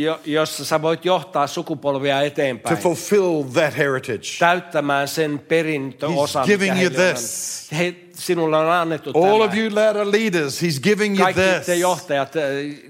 jo- 0.00 0.20
jossa 0.24 0.64
sä 0.64 0.82
voit 0.82 1.04
johtaa 1.04 1.46
sukupolvia 1.46 2.18
to 2.18 2.24
eteenpäin. 2.24 2.76
fulfill 2.76 3.42
that 3.42 3.76
heritage. 3.76 4.22
täyttämään 4.38 5.08
sen 5.08 5.38
perintöosan, 5.48 5.93
He's 6.00 6.36
giving 6.46 6.76
you 6.76 6.88
this. 6.88 7.68
He, 7.70 7.96
sinulle 8.14 8.56
on 8.56 8.70
annettu 8.70 9.10
All 9.14 9.40
of 9.40 9.54
you 9.56 9.70
are 9.88 10.10
leaders, 10.10 10.62
He's 10.62 10.80
giving 10.82 11.14
you 11.18 11.24
Kaikki 11.24 11.40
te 11.40 11.60
this. 11.64 11.80
johtajat, 11.80 12.36
eh, 12.36 12.42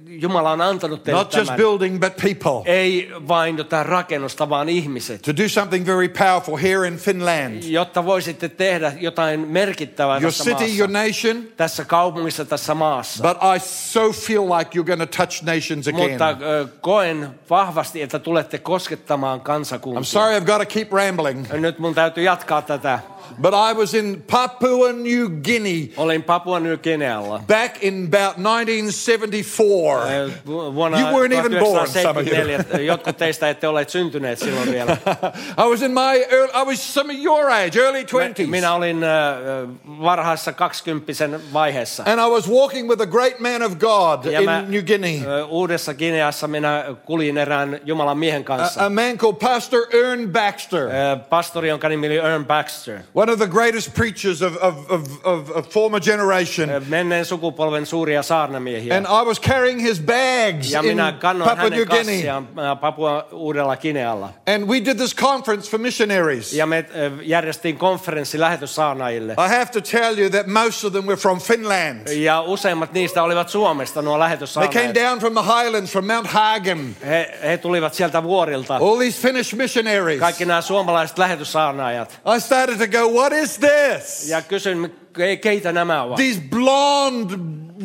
Jumala 0.09 0.51
on 0.51 0.61
antanut 0.61 1.03
teille 1.05 1.19
Not 1.21 1.33
just 1.35 1.47
tämän. 1.47 1.57
building, 1.57 2.01
but 2.01 2.13
people. 2.17 2.73
Ei 2.73 3.11
vain 3.29 3.59
jotain 3.59 3.87
rakennusta, 3.87 4.49
vaan 4.49 4.69
ihmiset. 4.69 5.23
To 5.23 5.37
do 5.37 5.49
something 5.49 5.87
very 5.87 6.09
powerful 6.09 6.57
here 6.57 6.89
in 6.89 6.97
Finland. 6.97 7.63
Jotta 7.63 8.05
voisitte 8.05 8.49
tehdä 8.49 8.93
jotain 9.01 9.41
merkittävää 9.49 10.17
Your 10.19 10.33
tässä 10.33 10.45
city, 10.45 10.57
maassa. 10.65 10.79
your 10.79 10.91
nation. 10.91 11.45
Tässä 11.57 11.85
kaupungissa, 11.85 12.45
tässä 12.45 12.75
maassa. 12.75 13.23
But 13.23 13.37
I 13.57 13.61
so 13.61 14.13
feel 14.13 14.43
like 14.59 14.79
you're 14.79 14.85
going 14.87 15.01
to 15.01 15.07
touch 15.07 15.43
nations 15.43 15.89
again. 15.89 16.11
Mutta 16.11 16.37
ö, 16.41 16.67
koen 16.81 17.29
vahvasti, 17.51 18.03
että 18.03 18.19
tulette 18.19 18.59
koskettamaan 18.59 19.41
I'm 19.41 19.43
kansakuntia. 19.43 20.03
sorry, 20.05 20.39
I've 20.39 20.45
got 20.47 20.59
to 20.69 20.75
keep 20.75 20.93
rambling. 20.93 21.53
Nyt 21.53 21.79
mun 21.79 21.95
täytyy 21.95 22.25
jatkaa 22.25 22.63
tätä. 22.63 22.99
But 23.43 23.55
I 23.55 23.73
was 23.79 23.95
in 23.95 24.23
Papua 24.31 24.93
New 24.93 25.29
Guinea 25.43 25.89
Olin 25.97 26.23
Papua 26.23 26.61
New 26.61 26.77
Guinealla. 26.77 27.43
back 27.47 27.83
in 27.85 28.09
about 28.15 28.37
1974. 28.39 30.03
Ö, 30.09 30.31
vu- 30.47 30.75
Vuonna 30.75 31.01
You 31.01 31.09
weren't 31.11 31.33
even 31.39 31.53
born, 31.61 31.89
some 31.89 32.21
of 32.21 32.27
you. 32.27 32.35
1974. 32.37 32.81
Jotkut 32.81 33.17
teistä 33.17 33.49
ette 33.51 33.69
olleet 33.69 33.89
syntyneet 33.91 34.39
silloin 34.39 34.71
vielä. 34.73 34.97
I 35.65 35.69
was 35.71 35.83
in 35.83 35.91
my, 35.93 36.25
early, 36.31 36.51
I 36.55 36.65
was 36.65 36.95
some 36.95 37.13
of 37.13 37.19
your 37.25 37.51
age, 37.51 37.77
early 37.81 38.03
20s. 38.05 38.47
Minä 38.47 38.75
olin 38.75 39.03
ö, 39.05 39.07
ö, 39.07 39.67
varhaisessa 39.87 40.53
kaksikymppisen 40.53 41.41
vaiheessa. 41.53 42.03
And 42.07 42.21
I 42.21 42.31
was 42.31 42.49
walking 42.51 42.89
with 42.89 43.03
a 43.03 43.07
great 43.07 43.39
man 43.41 43.63
of 43.63 43.73
God 43.79 44.25
Ja 44.33 44.39
in 44.41 44.45
mä, 44.45 44.63
New 44.69 44.83
Guinea. 44.83 45.45
Uudessa 45.49 45.95
Gineassa 45.95 46.49
minä 46.49 46.85
kuljin 47.05 47.39
erään 47.39 47.81
Jumalan 47.85 48.19
miehen 48.19 48.45
kanssa. 48.45 48.81
A, 48.83 48.87
a 48.87 48.91
man 48.91 49.19
called 49.19 49.37
Pastor 49.41 49.83
Ern 49.93 50.29
Baxter, 50.33 50.89
Pastori, 51.29 51.69
jonka 51.69 51.89
nimi 51.89 52.07
oli 52.07 52.17
Ern 52.17 52.45
Baxter. 52.47 52.99
One 53.15 53.33
of 53.33 53.39
the 53.39 53.47
greatest 53.47 53.95
preachers 53.95 54.43
of, 54.43 54.57
of, 54.57 54.91
of, 54.91 55.25
of, 55.25 55.51
of 55.51 55.69
former 55.69 56.01
generation. 56.01 56.71
Eh, 56.71 56.83
menneen 56.89 57.25
sukupolven 57.25 57.87
suuria 57.87 58.23
saarnamiehiä. 58.23 58.97
And 58.97 59.07
I 59.07 59.25
was 59.27 59.41
carrying 59.41 59.83
his 59.83 60.01
bags 60.01 60.73
Ja 60.73 60.81
in 60.81 60.87
minä 60.87 61.13
kannoin 61.13 61.51
Papua 61.51 61.71
New 61.71 61.79
hänen 61.79 61.89
Guinea. 61.89 62.15
kassiaan 62.15 62.49
eh, 62.73 62.81
Papua 62.81 63.27
Uudella 63.33 63.77
Ginealla. 63.77 64.29
And 64.55 64.65
we 64.65 64.85
did 64.85 64.97
this 64.97 65.15
conference 65.15 65.71
for 65.71 65.81
missionaries. 65.81 66.53
Ja 66.53 66.67
me 66.67 66.85
ö, 66.97 67.11
järjestiin 67.23 67.79
konferenssi 67.79 68.41
lähetyssaarnaajille. 68.41 69.33
I 69.33 69.49
have 69.49 69.67
to 69.67 69.81
tell 69.81 70.19
you 70.19 70.31
that 70.31 70.47
most 70.47 70.85
of 70.85 70.93
them 70.93 71.07
were 71.07 71.17
from 71.17 71.41
Finland. 71.41 72.09
Ja 72.09 72.41
useimmat 72.41 72.93
niistä 72.93 73.23
olivat 73.23 73.49
Suomesta, 73.49 74.03
nuo 74.03 74.19
They 74.19 74.69
came 74.69 74.95
down 74.95 75.19
from 75.19 75.35
the 75.35 75.43
highlands, 75.43 75.93
from 75.93 76.07
Mount 76.07 76.27
Hagen. 76.27 76.97
He, 77.07 77.39
he 77.43 77.59
tulivat 77.59 77.95
sieltä 77.95 78.23
vuorilta. 78.23 78.77
All 78.77 78.99
these 78.99 79.21
Finnish 79.21 79.55
missionaries. 79.55 80.21
Kaikki 80.21 80.45
nämä 80.45 80.61
suomalaiset 80.61 81.19
lähetyssaarnaajat. 81.19 82.21
I 82.37 82.41
started 82.41 82.79
to 82.79 82.99
go, 82.99 83.04
what 83.09 83.33
is 83.33 83.59
this? 83.59 84.29
Ja 84.29 84.43
kysyin, 84.43 84.95
ke- 85.19 85.37
keitä 85.41 85.73
nämä 85.73 86.03
ovat? 86.03 86.17
These 86.17 86.41
blonde, 86.51 87.35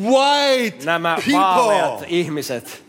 white 0.02 0.84
Nämä 0.84 1.16
vaaleat 1.32 1.90
people 1.90 2.06
ihmiset 2.08 2.82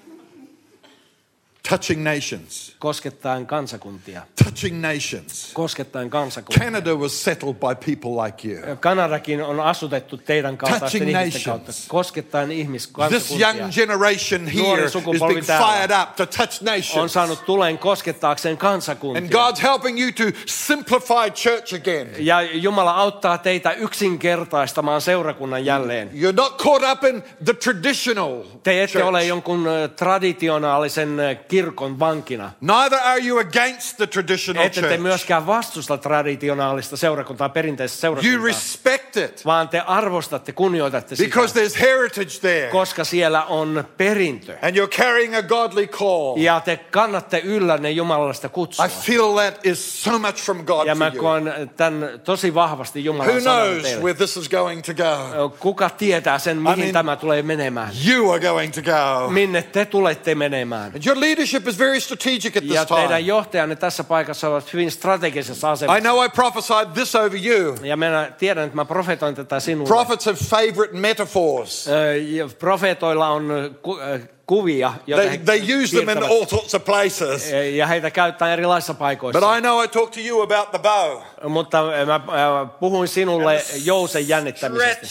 touching 1.70 2.04
nations. 2.04 2.76
koskettaen 2.80 3.46
kansakuntia. 3.48 4.22
Touching 4.44 4.82
nations. 4.82 5.52
Koskettaen 5.54 6.10
kansakuntia. 6.10 6.64
Canada 6.66 6.96
was 6.96 7.24
settled 7.24 7.56
by 7.56 7.76
people 7.86 8.26
like 8.26 8.48
you. 8.48 8.76
Kanadakin 8.80 9.42
on 9.44 9.60
asutettu 9.60 10.18
teidän 10.18 10.58
kaltaisten 10.58 10.90
Touching 11.02 11.10
ihmisten 11.20 11.44
kautta. 11.44 11.68
nations. 11.68 11.88
Koskettaen 11.88 12.48
This 12.50 12.58
ihmiskansakuntia. 12.60 13.48
young 13.48 13.72
generation 13.72 14.48
here 14.48 14.86
is 14.86 14.94
being 14.94 15.44
fired 15.46 15.92
up 16.02 16.16
to 16.16 16.26
touch 16.26 16.62
On 16.62 16.66
nations. 16.66 17.14
saanut 17.14 17.46
tulen 17.46 17.78
koskettaakseen 17.78 18.58
kansakuntia. 18.58 19.22
And 19.24 19.32
God's 19.32 19.64
helping 19.64 20.00
you 20.02 20.12
to 20.12 20.24
simplify 20.46 21.30
church 21.34 21.74
again. 21.76 22.08
Ja 22.20 22.42
Jumala 22.42 22.92
auttaa 22.96 23.38
teitä 23.38 23.72
yksinkertaistamaan 23.74 25.02
seurakunnan 25.02 25.66
jälleen. 25.66 26.10
You're 26.14 26.36
not 26.36 26.58
caught 26.64 26.84
up 26.92 27.04
in 27.04 27.24
the 27.46 27.54
traditional 27.54 28.44
Te 28.64 28.84
ette 28.84 28.94
church. 28.94 29.08
ole 29.08 29.24
jonkun 29.26 29.68
ö, 29.68 29.88
traditionaalisen 29.88 31.20
ö, 31.20 31.36
kirkon 31.56 32.00
vankina. 32.00 32.52
Neither 32.62 33.00
are 33.04 33.28
you 33.28 33.40
against 33.40 33.98
the 33.98 34.08
traditional 34.08 34.66
Ette 34.66 34.82
te 34.82 34.98
myöskään 34.98 35.48
vastusta 35.48 35.98
traditionaalista 35.98 36.98
seurakuntaa, 36.98 37.50
perinteistä 37.50 38.08
You 38.08 38.16
seurakuntaa, 38.16 38.48
respect 38.48 39.18
it 39.18 39.46
vaan 39.46 39.70
te 39.70 39.80
arvostatte, 39.80 40.52
kunnioitatte 40.52 41.16
sitä, 41.16 41.28
because 41.28 41.60
there's 41.60 41.80
heritage 41.82 42.40
there. 42.42 42.68
koska 42.72 43.04
siellä 43.04 43.44
on 43.46 43.84
perintö. 43.98 44.58
And 44.62 44.76
you're 44.78 44.98
carrying 44.98 45.36
a 45.38 45.42
godly 45.42 45.88
call. 45.88 46.38
Ja 46.38 46.60
te 46.60 46.78
kannatte 46.78 47.40
yllänne 47.40 47.92
jumalallista 47.92 48.50
kutsua. 48.50 48.86
I 48.86 48.90
feel 48.90 49.34
that 49.52 49.66
is 49.66 50.04
so 50.04 50.20
much 50.20 50.44
from 50.44 50.66
God 50.66 50.88
Ja 50.88 50.96
mä 50.96 51.08
you. 51.14 51.22
koen 51.24 51.72
tämän 51.78 52.10
tosi 52.24 52.54
vahvasti 52.54 53.00
Who 53.00 53.06
Jumalan 53.06 53.42
sanan 53.42 53.68
knows 53.68 53.84
teille. 53.84 54.02
where 54.04 54.18
this 54.18 54.38
is 54.38 54.50
going 54.50 54.84
to 54.84 54.94
go? 54.94 55.50
Kuka 55.60 55.90
tietää 55.90 56.40
sen, 56.40 56.58
mihin 56.58 56.80
mean- 56.80 56.94
tämä 56.94 57.16
tulee 57.16 57.42
menemään? 57.42 57.92
You 58.10 58.32
are 58.32 58.40
going 58.40 58.74
to 58.74 58.82
go. 58.82 59.30
Minne 59.30 59.62
te 59.62 59.86
tulette 59.86 60.36
menemään? 60.36 60.92
And 60.96 61.06
your 61.06 61.20
leadership 61.42 61.68
is 61.68 61.80
very 61.80 62.00
strategic 62.00 62.58
at 62.58 62.64
Ja 62.64 62.86
this 62.86 62.88
teidän 62.98 63.08
time. 63.08 63.20
johtajanne 63.20 63.76
tässä 63.76 64.04
paikassa 64.04 64.50
ovat 64.50 64.74
hyvin 64.74 64.92
strategisessa 64.92 65.68
I 65.68 65.72
asemassa. 65.72 66.02
know 66.02 66.26
I 66.26 66.30
prophesied 66.30 66.88
this 66.94 67.16
over 67.16 67.40
you. 67.46 67.76
Ja 67.84 67.98
minä 67.98 68.32
tiedän, 68.38 68.64
että 68.66 68.76
mä 68.76 68.86
profetoin 68.86 69.36
tätä 69.36 69.60
sinulle. 69.60 69.88
Prophets 69.88 70.26
have 70.26 70.38
favorite 70.38 70.98
metaphors. 70.98 71.88
Ö, 71.88 72.16
ja 72.16 72.50
Profeetoilla 72.60 73.28
on 73.28 73.50
kuvia, 74.52 74.94
joita 75.08 75.28
They, 75.28 75.38
he 75.38 75.44
they 75.46 75.84
use 75.84 75.98
them 75.98 76.10
in 76.10 76.24
all 76.24 76.46
sorts 76.46 76.76
of 76.76 76.84
places. 76.86 77.54
Ö, 77.54 77.66
ja 77.66 77.88
heitä 77.88 78.12
käyttää 78.12 78.54
erilaisissa 78.54 78.94
paikoissa. 78.94 79.40
But 79.40 79.58
I 79.58 79.62
know 79.62 79.84
I 79.84 79.88
talked 79.88 80.14
to 80.24 80.30
you 80.30 80.42
about 80.42 80.72
the 80.72 80.80
bow. 80.80 81.22
Mutta 81.50 81.84
mä 82.06 82.16
ö, 82.16 82.66
puhuin 82.80 83.08
sinulle 83.08 83.64
jousen 83.84 84.28
jännittämisestä. 84.28 85.08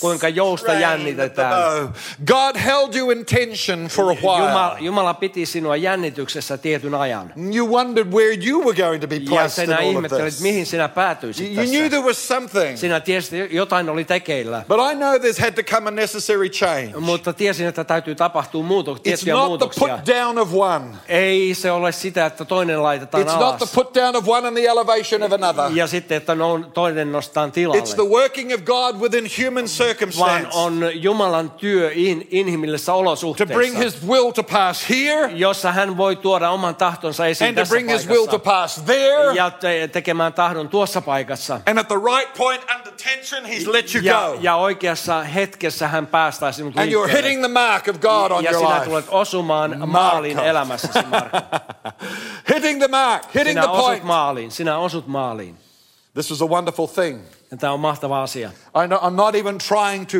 Kuinka 0.00 0.28
jousta 0.28 0.72
jännitetään. 0.72 1.88
God 2.26 2.56
held 2.64 2.94
you 2.94 3.10
in 3.10 3.26
tension 3.26 3.86
for 3.86 4.10
a 4.10 4.14
Jumala, 4.14 4.70
while. 4.70 4.86
Jumala 4.86 5.14
piti 5.14 5.46
sinua 5.46 5.76
jännityksessä 5.76 6.58
tietyn 6.58 6.94
ajan. 6.94 7.32
You 7.54 7.68
wondered 7.68 8.12
where 8.12 8.38
you 8.48 8.64
were 8.64 8.82
going 8.82 9.00
to 9.00 9.08
be 9.08 9.20
placed 9.20 9.64
in 9.64 9.72
all 9.72 9.96
of 9.96 10.22
this. 10.22 10.40
mihin 10.40 10.66
sinä 10.66 10.88
päätyisit 10.88 11.56
You 11.56 11.66
knew 11.66 11.88
there 11.88 12.02
was 12.02 12.28
something. 12.28 12.76
Sinä 12.76 13.00
tiesit, 13.00 13.52
jotain 13.52 13.88
oli 13.88 14.04
tekeillä. 14.04 14.64
But 14.68 14.78
I 14.92 14.94
know 14.94 15.14
there's 15.14 15.40
had 15.40 15.52
to 15.52 15.62
come 15.62 15.88
a 15.88 15.90
necessary 15.90 16.48
change. 16.48 16.92
Mutta 17.00 17.32
tiesin, 17.32 17.66
että 17.66 17.84
täytyy 17.84 18.14
tapahtua 18.14 18.75
muutok- 18.76 18.98
It's 18.98 19.10
not 19.10 19.40
the 19.42 19.48
muutoksia. 19.48 19.96
put 19.96 20.06
down 20.06 20.38
of 20.38 20.48
one. 20.54 20.84
Ei 21.08 21.54
se 21.54 21.70
ole 21.70 21.92
sitä, 21.92 22.26
että 22.26 22.44
toinen 22.44 22.82
laitetaan 22.82 23.22
It's 23.24 23.26
not 23.26 23.38
the 23.38 23.44
alas. 23.64 23.72
put 23.74 23.94
down 23.94 24.16
of 24.16 24.28
one 24.28 24.48
and 24.48 24.56
the 24.56 24.66
elevation 24.66 25.22
of 25.22 25.32
another. 25.32 25.64
Ja 25.74 25.86
sitten, 25.86 26.16
että 26.16 26.36
toinen 26.74 27.12
nostaa 27.12 27.46
It's 27.46 27.50
the 27.50 27.54
tilalle. 27.54 28.08
working 28.10 28.54
of 28.54 28.60
God 28.64 28.96
within 29.00 29.24
human 29.38 29.54
Vaan 29.64 29.68
circumstance 29.68 30.48
on 30.52 30.84
Jumalan 30.94 31.50
työ 31.50 31.90
in, 31.94 32.28
inhimillisessä 32.30 32.92
to 33.38 33.46
bring 33.46 33.78
His 33.78 34.06
will 34.08 34.30
to 34.30 34.42
pass 34.42 34.90
here 34.90 35.30
jossa 35.34 35.72
hän 35.72 35.96
voi 35.96 36.16
tuoda 36.16 36.50
oman 36.50 36.76
tahtonsa 36.76 37.26
esiin 37.26 37.48
and 37.48 37.54
to 37.54 37.60
tässä 37.60 37.72
bring 37.72 37.90
His 37.92 38.08
will 38.08 38.26
to 38.26 38.38
paikassa. 38.38 38.50
pass 38.60 38.82
there. 38.86 39.34
Ja 39.34 39.50
te- 39.50 39.88
tekemään 39.88 40.32
tahdon 40.32 40.68
tuossa 40.68 41.00
paikassa. 41.00 41.60
And 41.66 41.78
at 41.78 41.88
the 41.88 41.96
right 41.96 42.34
point 42.38 42.62
under 42.76 42.92
tension, 43.04 43.44
He's 43.44 43.72
let 43.72 43.94
you 43.94 44.04
Ja, 44.04 44.26
go. 44.32 44.38
ja 44.40 44.56
oikeassa 44.56 45.22
hetkessä 45.22 45.88
hän 45.88 46.06
päästää 46.06 46.52
sinut 46.52 46.76
And 46.78 46.86
you're 46.86 46.90
liikkeelle. 46.96 47.22
hitting 47.22 47.40
the 47.40 47.48
mark 47.52 47.88
of 47.88 47.96
God 48.00 48.30
on 48.30 48.44
ja 48.44 48.50
your 48.50 48.65
sinä 48.74 48.84
tulet 48.84 49.06
osumaan 49.08 49.88
maaliin 49.88 50.36
Marko. 50.36 50.48
elämässäsi, 50.48 50.98
Marko. 51.10 51.38
hitting 52.54 52.78
the 52.78 52.88
mark, 52.88 53.22
hitting 53.24 53.48
Sinä 53.48 53.62
the 53.62 53.70
osut 53.70 53.84
point. 53.86 54.04
maaliin, 54.04 54.50
sinä 54.50 54.78
osut 54.78 55.06
maaliin. 55.06 55.58
This 56.14 56.30
is 56.30 56.42
a 56.42 56.46
wonderful 56.46 56.86
thing. 56.86 57.20
Ja 57.50 57.56
tämä 57.56 57.72
on 57.72 57.80
mahtava 57.80 58.22
asia. 58.22 58.50
I 58.84 58.86
know, 58.86 58.98
I'm 58.98 59.14
not 59.14 59.34
even 59.34 59.58
trying 59.58 60.06
to 60.06 60.16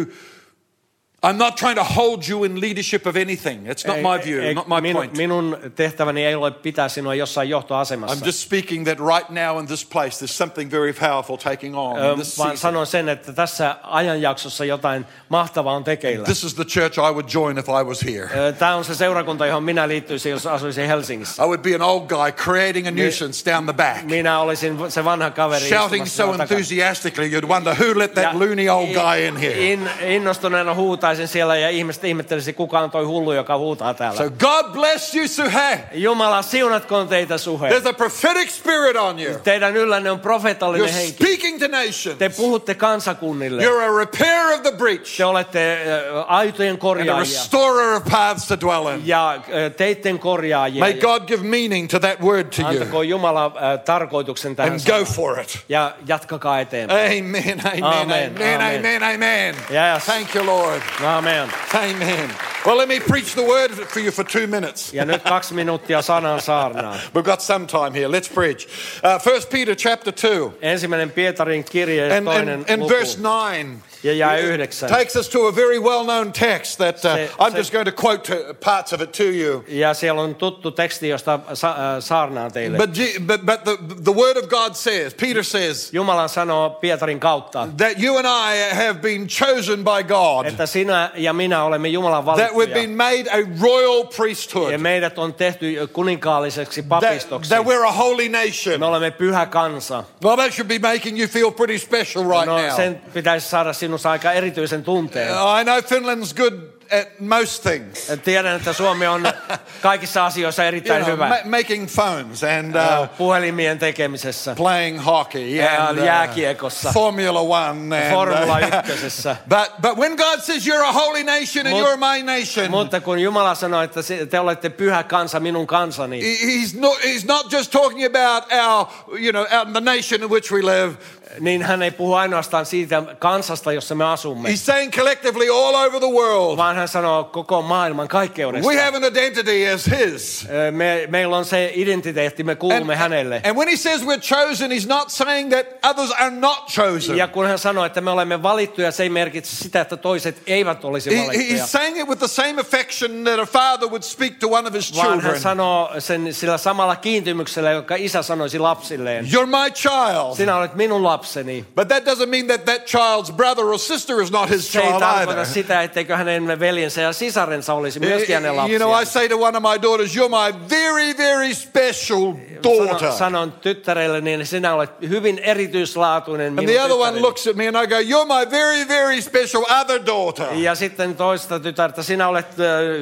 I'm 1.26 1.38
not 1.38 1.56
trying 1.56 1.76
to 1.76 1.84
hold 1.84 2.28
you 2.28 2.44
in 2.44 2.60
leadership 2.60 3.06
of 3.06 3.16
anything. 3.16 3.66
It's 3.66 3.86
not 3.86 4.00
my 4.00 4.24
view, 4.24 4.54
not 4.54 4.68
my 4.68 4.80
minun, 4.80 4.94
point. 4.94 5.16
minun 5.16 5.58
tehtäväni 5.74 6.26
ei 6.26 6.34
ole 6.34 6.50
pitää 6.50 6.88
sinua 6.88 7.14
jossain 7.14 7.50
johtoasemassa. 7.50 8.16
I'm 8.16 8.26
just 8.26 8.38
speaking 8.38 8.84
that 8.84 8.98
right 8.98 9.30
now 9.30 9.58
in 9.58 9.66
this 9.66 9.84
place, 9.84 10.18
there's 10.18 10.36
something 10.36 10.70
very 10.70 10.92
powerful 10.92 11.36
taking 11.36 11.76
on. 11.76 11.98
Ö, 11.98 12.14
this 12.16 12.38
vaan 12.38 12.50
season. 12.50 12.56
sanon 12.56 12.86
sen, 12.86 13.08
että 13.08 13.32
tässä 13.32 13.76
ajanjaksossa 13.82 14.64
jotain 14.64 15.06
mahtavaa 15.28 15.74
on 15.74 15.84
tekeillä. 15.84 16.24
This 16.24 16.44
is 16.44 16.54
the 16.54 16.64
church 16.64 16.98
I 16.98 17.12
would 17.12 17.28
join 17.34 17.58
if 17.58 17.68
I 17.68 17.84
was 17.84 18.04
here. 18.04 18.52
Tämä 18.52 18.74
on 18.74 18.84
se 18.84 18.94
seurakunta, 18.94 19.46
johon 19.46 19.62
minä 19.62 19.88
liittyisin, 19.88 20.32
jos 20.32 20.46
asuisin 20.46 20.86
Helsingissä. 20.86 21.42
I 21.44 21.46
would 21.46 21.60
be 21.60 21.74
an 21.74 21.82
old 21.82 22.06
guy 22.08 22.32
creating 22.32 22.88
a 22.88 22.90
nuisance 22.90 23.50
down 23.50 23.64
the 23.64 23.72
back, 23.72 24.02
Minä 24.02 24.40
olisin 24.40 24.90
se 24.90 25.04
vanha 25.04 25.30
kaveri 25.30 25.68
shouting 25.68 26.06
so 26.06 26.32
enthusiastically 26.32 27.30
you'd 27.30 27.48
wonder 27.48 27.74
who 27.74 27.98
let 27.98 28.14
that 28.14 28.34
loony 28.34 28.68
old 28.68 28.88
guy 28.88 29.26
in 29.28 29.36
here. 29.36 29.72
In, 29.72 29.90
innostuneena 30.00 30.74
huutaisin 30.74 31.15
siellä 31.26 31.56
ja 31.56 31.70
ihmiset 31.70 32.04
ihmettelisi, 32.04 32.52
kuka 32.52 32.80
on 32.80 32.90
toi 32.90 33.04
hullu, 33.04 33.32
joka 33.32 33.58
huutaa 33.58 33.94
täällä. 33.94 34.18
So 34.18 34.30
God 34.30 34.72
bless 34.72 35.14
you, 35.14 35.28
Suhe. 35.28 35.80
Jumala, 35.92 36.42
siunatkoon 36.42 37.08
teitä 37.08 37.38
suhe. 37.38 37.70
There's 37.70 37.88
a 37.88 37.92
prophetic 37.92 38.50
spirit 38.50 38.96
on 38.96 39.20
you. 39.20 39.38
Teidän 39.44 39.76
yllänne 39.76 40.10
on 40.10 40.18
You're 40.18 40.22
profeetallinen 40.22 40.94
henki. 40.94 41.24
To 41.58 41.68
nations. 41.68 42.18
Te 42.18 42.28
puhutte 42.28 42.74
kansakunnille. 42.74 43.62
You're 43.62 43.82
a 43.82 43.92
repairer 43.92 44.54
of 44.54 44.62
the 44.62 44.72
breach 44.72 45.16
Te 45.16 45.24
olette 45.24 45.58
äh, 45.58 46.24
aitojen 46.28 46.78
and 46.82 47.08
a 47.08 47.18
restorer 47.18 47.96
of 47.96 48.04
paths 48.04 48.46
to 48.46 48.56
dwell 48.56 48.88
in. 48.88 49.06
ja 49.06 49.34
äh, 49.34 49.72
teitten 49.76 50.18
korjaajia. 50.18 50.80
May 50.80 50.94
God 50.94 51.26
give 51.26 51.42
meaning 51.42 51.88
to 51.88 51.98
that 51.98 52.20
word 52.20 52.52
to 52.52 52.62
you 52.62 52.68
Antakoon 52.68 53.08
Jumala 53.08 53.46
äh, 53.46 53.84
tarkoituksen 53.84 54.56
tähän 54.56 54.72
and 54.72 54.80
go 54.86 55.04
for 55.04 55.40
it. 55.40 55.58
Ja 55.68 55.92
jatkakaa 56.06 56.60
eteenpäin. 56.60 57.24
Amen, 57.24 57.60
amen, 57.66 57.84
Amen, 57.84 58.32
amen, 58.32 58.60
amen. 58.60 59.02
amen, 59.02 59.02
amen. 59.02 59.54
Yes. 59.70 60.04
Thank 60.04 60.34
you, 60.34 60.46
Lord. 60.46 60.82
Amen. 61.04 61.50
Amen. 61.74 62.55
Well, 62.66 62.76
let 62.78 62.88
me 62.88 62.98
preach 62.98 63.34
the 63.34 63.42
word 63.44 63.70
for 63.70 64.00
you 64.00 64.10
for 64.10 64.24
two 64.24 64.46
minutes. 64.46 64.92
Ja 64.92 65.04
nyt 65.04 65.22
kaksi 65.22 65.54
minuuttia 65.54 66.02
sanan 66.02 66.40
saarnaan. 66.40 66.98
We've 67.14 67.24
got 67.24 67.40
some 67.42 67.66
time 67.66 67.92
here. 67.94 68.08
Let's 68.08 68.28
preach. 68.34 68.66
Uh, 69.04 69.18
First 69.20 69.50
Peter 69.50 69.74
chapter 69.76 70.12
2 70.12 70.58
Ensimmäinen 70.62 71.10
Pietarin 71.10 71.64
kirje, 71.64 72.16
and, 72.16 72.26
toinen 72.26 72.48
and, 72.48 72.70
and 72.70 72.82
luku. 72.82 72.94
verse 72.94 73.18
9 73.22 73.82
Ja 74.02 74.12
jae 74.12 74.40
yhdeksän. 74.40 74.88
takes 74.90 75.16
us 75.16 75.28
to 75.28 75.46
a 75.48 75.54
very 75.56 75.78
well-known 75.78 76.32
text 76.32 76.78
that 76.78 76.96
uh, 76.96 77.14
Se- 77.14 77.30
I'm 77.38 77.52
se- 77.52 77.58
just 77.58 77.72
going 77.72 77.86
to 77.86 77.92
quote 78.02 78.22
to, 78.36 78.54
parts 78.64 78.92
of 78.92 79.00
it 79.00 79.12
to 79.12 79.22
you. 79.24 79.64
Ja 79.68 79.94
siellä 79.94 80.22
on 80.22 80.34
tuttu 80.34 80.70
teksti, 80.70 81.08
josta 81.08 81.40
sa- 81.54 81.70
äh, 81.70 82.00
saarnaan 82.00 82.52
teille. 82.52 82.78
But, 82.78 82.90
but, 83.26 83.46
but 83.46 83.64
the, 83.64 83.78
the 84.04 84.12
word 84.14 84.36
of 84.36 84.48
God 84.48 84.74
says, 84.74 85.14
Peter 85.14 85.42
says, 85.44 85.92
Jumala 85.92 86.28
sanoo 86.28 86.70
Pietarin 86.70 87.20
kautta, 87.20 87.68
that 87.76 87.98
you 88.02 88.16
and 88.18 88.26
I 88.26 88.74
have 88.74 88.94
been 89.00 89.26
chosen 89.28 89.84
by 89.84 90.02
God, 90.08 90.46
että 90.46 90.66
sinä 90.66 91.10
ja 91.14 91.32
minä 91.32 91.64
olemme 91.64 91.88
Jumalan 91.88 92.24
that 92.24 92.36
we've 92.36 92.54
valittuja. 92.54 92.74
been 92.74 92.90
made 92.96 93.24
a 93.30 93.38
royal 93.62 93.98
Ja 94.04 94.04
priesthood, 94.16 94.76
meidät 94.78 95.18
on 95.18 95.34
tehty 95.34 95.86
kuninkaalliseksi 95.92 96.82
that, 96.82 96.88
papistoksi. 96.88 97.48
that 97.54 97.66
we're 97.66 97.86
a 97.86 97.92
holy 97.92 98.28
nation. 98.28 98.80
Me 98.80 98.86
olemme 98.86 99.10
pyhä 99.10 99.46
kansa. 99.46 100.04
Well, 100.24 100.36
that 100.36 100.52
should 100.52 100.68
be 100.68 100.78
making 100.94 101.18
you 101.18 101.28
feel 101.28 101.50
pretty 101.50 101.78
special 101.78 102.24
right 102.24 102.46
No, 102.46 102.58
now. 102.58 102.76
sen 102.76 103.02
pitäisi 103.14 103.48
saada 103.48 103.72
sinussa 103.86 104.10
aika 104.10 104.32
erityisen 104.32 104.84
tunteen. 104.84 105.30
I 105.60 105.64
know 105.64 105.82
Finland's 105.82 106.34
good 106.34 106.75
at 107.00 107.08
most 107.20 107.62
things. 107.62 108.12
Tiedän, 108.24 108.56
että 108.56 108.72
Suomi 108.72 109.06
on 109.06 109.28
kaikissa 109.82 110.26
asioissa 110.26 110.62
You 110.62 110.68
erittäin 110.68 111.02
know, 111.04 111.12
hyvä. 111.14 111.28
ma- 111.28 111.56
making 111.58 111.88
phones 111.94 112.44
and 112.44 112.74
uh, 112.74 113.08
Puhelimien 113.18 113.78
tekemisessä, 113.78 114.54
playing 114.54 115.04
hockey 115.04 115.60
and 115.62 115.98
uh, 115.98 116.04
jääkiekossa. 116.04 116.92
Formula 116.92 117.40
One. 117.40 117.96
And, 117.98 118.10
Formula 118.10 118.58
uh, 118.58 118.78
ykkösessä. 118.78 119.36
but, 119.48 119.72
but 119.82 119.98
when 119.98 120.16
God 120.16 120.40
says 120.40 120.66
you're 120.66 120.84
a 120.84 120.92
holy 120.92 121.22
nation 121.24 121.66
and 121.66 121.74
Mut- 121.76 121.86
you're 121.86 121.96
my 122.16 122.22
nation, 122.22 122.70
Mutta 122.70 123.00
kun 123.00 123.18
Jumala 123.18 123.54
sanoi, 123.54 123.84
että 123.84 124.00
te 124.30 124.40
olette 124.40 124.68
pyhä 124.70 125.02
kansa, 125.02 125.40
minun 125.40 125.66
kansani, 125.66 126.22
he- 126.22 126.46
he's 126.46 126.80
not, 126.80 126.98
he's 127.02 127.26
not 127.26 127.52
just 127.52 127.70
talking 127.72 128.04
about 128.06 128.52
our, 128.52 128.86
you 129.20 129.32
know, 129.32 129.46
our, 129.58 129.66
the 129.72 129.80
nation 129.80 130.22
in 130.22 130.30
which 130.30 130.52
we 130.52 130.62
live. 130.62 130.94
niin 131.40 131.62
hän 131.62 131.82
ei 131.82 131.90
puhu 131.90 132.14
ainoastaan 132.14 132.66
siitä 132.66 133.02
kansasta, 133.18 133.72
jossa 133.72 133.94
me 133.94 134.04
asumme, 134.04 134.48
He's 134.48 134.56
saying 134.66 134.92
collectively 134.92 135.48
all 135.48 135.74
over 135.74 136.00
the 136.00 136.08
world, 136.10 136.56
vaan 136.56 136.75
hän 136.76 136.88
sanoo 136.88 137.24
koko 137.24 137.62
maailman 137.62 138.08
kaikkeudesta. 138.08 138.68
we 138.68 138.76
have 138.82 138.96
an 138.96 139.04
identity 139.04 139.66
as 139.74 139.86
his. 139.98 140.46
Me, 140.70 141.06
meillä 141.10 141.36
on 141.36 141.44
se 141.44 141.72
identiteetti, 141.74 142.44
me 142.44 142.54
kuulumme 142.56 142.96
hänelle. 142.96 143.40
and 143.44 143.56
when 143.56 143.68
he 143.68 143.76
says 143.76 144.02
we're 144.02 144.20
chosen, 144.20 144.70
he's 144.70 144.88
not 144.88 145.10
saying 145.10 145.50
that 145.52 145.66
others 145.90 146.10
are 146.12 146.30
not 146.30 146.66
chosen. 146.70 147.16
Ja 147.16 147.28
kun 147.28 147.46
hän 147.46 147.58
sanoi, 147.58 147.86
että 147.86 148.00
me 148.00 148.10
olemme 148.10 148.42
valittuja, 148.42 148.90
se 148.92 149.02
ei 149.02 149.08
merkitse 149.08 149.56
sitä, 149.56 149.80
että 149.80 149.96
toiset 149.96 150.42
eivät 150.46 150.84
olisi 150.84 151.10
He- 151.18 151.26
valittuja. 151.26 151.64
he's 151.64 151.66
saying 151.66 151.98
it 152.00 152.08
with 152.08 152.18
the 152.18 152.28
same 152.28 152.60
affection 152.60 153.24
that 153.24 153.38
a 153.38 153.46
father 153.46 153.88
would 153.88 154.02
speak 154.02 154.32
to 154.40 154.48
one 154.50 154.68
of 154.68 154.74
his 154.74 154.96
Vaan 154.96 155.06
hän 155.08 155.18
children. 155.20 155.40
sanoo 155.40 155.90
sen 155.98 156.34
sillä 156.34 156.58
samalla 156.58 156.96
kiintymyksellä, 156.96 157.70
joka 157.70 157.94
isä 157.98 158.22
sanoisi 158.22 158.58
lapsilleen. 158.58 159.24
You're 159.24 159.46
my 159.46 159.70
child. 159.70 160.36
Sinä 160.36 160.56
olet 160.56 160.74
minun 160.74 161.04
lapseni. 161.04 161.64
But 161.74 161.88
that 161.88 162.04
doesn't 162.04 162.26
mean 162.26 162.46
that 162.46 162.64
that 162.64 162.80
child's 162.86 163.32
brother 163.32 163.64
or 163.64 163.78
sister 163.78 164.20
is 164.22 164.30
not 164.32 164.50
his 164.50 164.72
Se 164.72 164.78
ei 164.80 164.86
child 164.86 165.00
tarkoita 165.00 165.30
either. 165.40 165.46
sitä, 165.54 165.82
etteikö 165.82 166.16
hänen 166.16 166.58
veljensä 166.66 167.00
ja 167.00 167.12
sisarensa 167.12 167.74
olisi 167.74 168.00
myöskin 168.00 168.34
hänen 168.34 168.54
You 168.54 168.78
know, 168.78 169.02
I 169.02 169.06
say 169.06 169.28
to 169.28 169.36
one 169.36 169.58
of 169.58 169.62
my 169.62 169.82
daughters, 169.82 170.16
you're 170.16 170.28
my 170.28 170.68
very, 170.70 171.16
very 171.16 171.54
special 171.54 172.32
daughter. 172.62 172.98
Sanon, 172.98 173.18
sanon 173.18 173.52
tyttärelle, 173.52 174.20
niin 174.20 174.46
sinä 174.46 174.74
olet 174.74 174.90
hyvin 175.08 175.38
erityislaatuinen 175.38 176.46
And 176.46 176.54
minun 176.54 176.74
the 176.74 176.82
other 176.82 176.96
one 176.96 177.20
looks 177.20 177.46
at 177.46 177.56
me 177.56 177.68
and 177.68 177.76
I 177.76 177.86
go, 177.86 177.96
you're 177.96 178.26
my 178.26 178.50
very, 178.50 178.88
very 178.88 179.22
special 179.22 179.64
other 179.80 180.00
daughter. 180.06 180.46
Ja 180.54 180.74
sitten 180.74 181.16
toista 181.16 181.60
tytärtä, 181.60 182.02
sinä 182.02 182.28
olet 182.28 182.46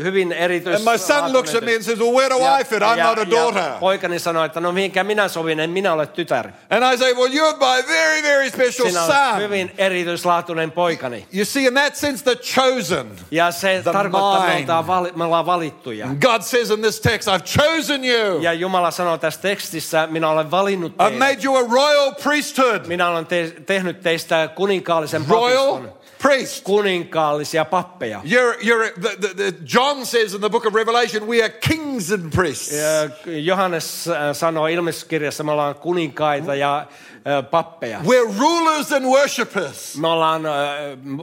hyvin 0.02 0.32
And 0.32 0.40
erityislaatuinen. 0.40 0.92
my 0.92 0.98
son 0.98 1.32
looks 1.32 1.54
at 1.54 1.64
me 1.64 1.74
and 1.74 1.82
says, 1.82 1.98
well, 1.98 2.12
where 2.14 2.28
do 2.30 2.36
I 2.60 2.64
fit? 2.64 2.82
I'm 2.82 3.02
not 3.02 3.18
a 3.18 3.30
daughter. 3.30 3.62
poikani 3.80 4.18
sanoi, 4.18 4.46
että 4.46 4.60
no 4.60 4.72
mihinkä 4.72 5.04
minä 5.04 5.28
sovin, 5.28 5.60
en 5.60 5.70
minä 5.70 5.92
ole 5.92 6.06
tytär. 6.06 6.48
And 6.70 6.94
I 6.94 6.98
say, 6.98 7.12
well, 7.14 7.28
you're 7.32 7.56
my 7.56 7.82
very, 7.88 8.22
very 8.22 8.50
special 8.50 8.88
Sinä 8.88 9.04
olet 9.04 9.16
son. 9.16 9.38
hyvin 9.42 9.72
erityislaatuinen 9.78 10.70
poikani. 10.72 11.26
You 11.34 11.44
see, 11.44 11.62
in 11.66 11.74
that 11.74 11.96
sense, 11.96 12.24
the 12.24 12.36
chosen. 12.36 13.06
Ja 13.30 13.50
se 13.54 13.80
The 13.82 13.92
tarkoittaa, 13.92 14.54
että 14.54 14.72
me, 14.76 14.86
vali, 14.86 15.12
me 15.16 15.24
ollaan 15.24 15.46
valittuja. 15.46 16.06
God 16.20 16.40
says 16.42 16.70
in 16.70 16.80
this 16.80 17.00
text, 17.00 17.28
I've 17.28 17.44
chosen 17.58 18.04
you. 18.04 18.40
Ja 18.42 18.52
Jumala 18.52 18.90
sanoo 18.90 19.18
tässä 19.18 19.40
tekstissä, 19.40 20.06
minä 20.10 20.28
olen 20.30 20.50
valinnut 20.50 20.92
I've 20.92 20.96
teidät. 20.96 21.18
made 21.18 21.38
you 21.44 21.56
a 21.56 21.60
royal 21.72 22.12
priesthood. 22.22 22.86
Minä 22.86 23.08
olen 23.08 23.26
te- 23.26 23.54
tehnyt 23.66 24.00
teistä 24.00 24.48
kuninkaallisen 24.54 25.24
Royal 25.28 25.72
papiston. 25.72 25.93
Priest. 26.28 26.64
Kuninkaallisia 26.64 27.64
pappeja. 27.64 28.20
You're, 28.24 28.56
you're, 28.62 28.90
the, 29.00 29.16
the, 29.20 29.34
the, 29.34 29.52
John 29.64 30.06
says 30.06 30.34
in 30.34 30.40
the 30.40 30.48
book 30.50 30.66
of 30.66 30.74
Revelation, 30.74 31.26
we 31.26 31.42
are 31.42 31.50
kings 31.50 32.10
and 32.12 32.32
priests. 32.32 32.72
Ja 32.72 33.08
Johannes 33.26 34.08
äh, 34.08 34.32
sanoo 34.32 34.66
ilmestyskirjassa, 34.66 35.44
me 35.44 35.52
ollaan 35.52 35.74
kuninkaita 35.74 36.54
ja 36.54 36.86
äh, 37.26 37.50
pappeja. 37.50 38.00
We're 38.04 38.38
rulers 38.38 38.92
and 38.92 39.06
worshippers. 39.06 39.96
Me 39.96 40.08
ollaan 40.08 40.46
äh, 40.46 40.52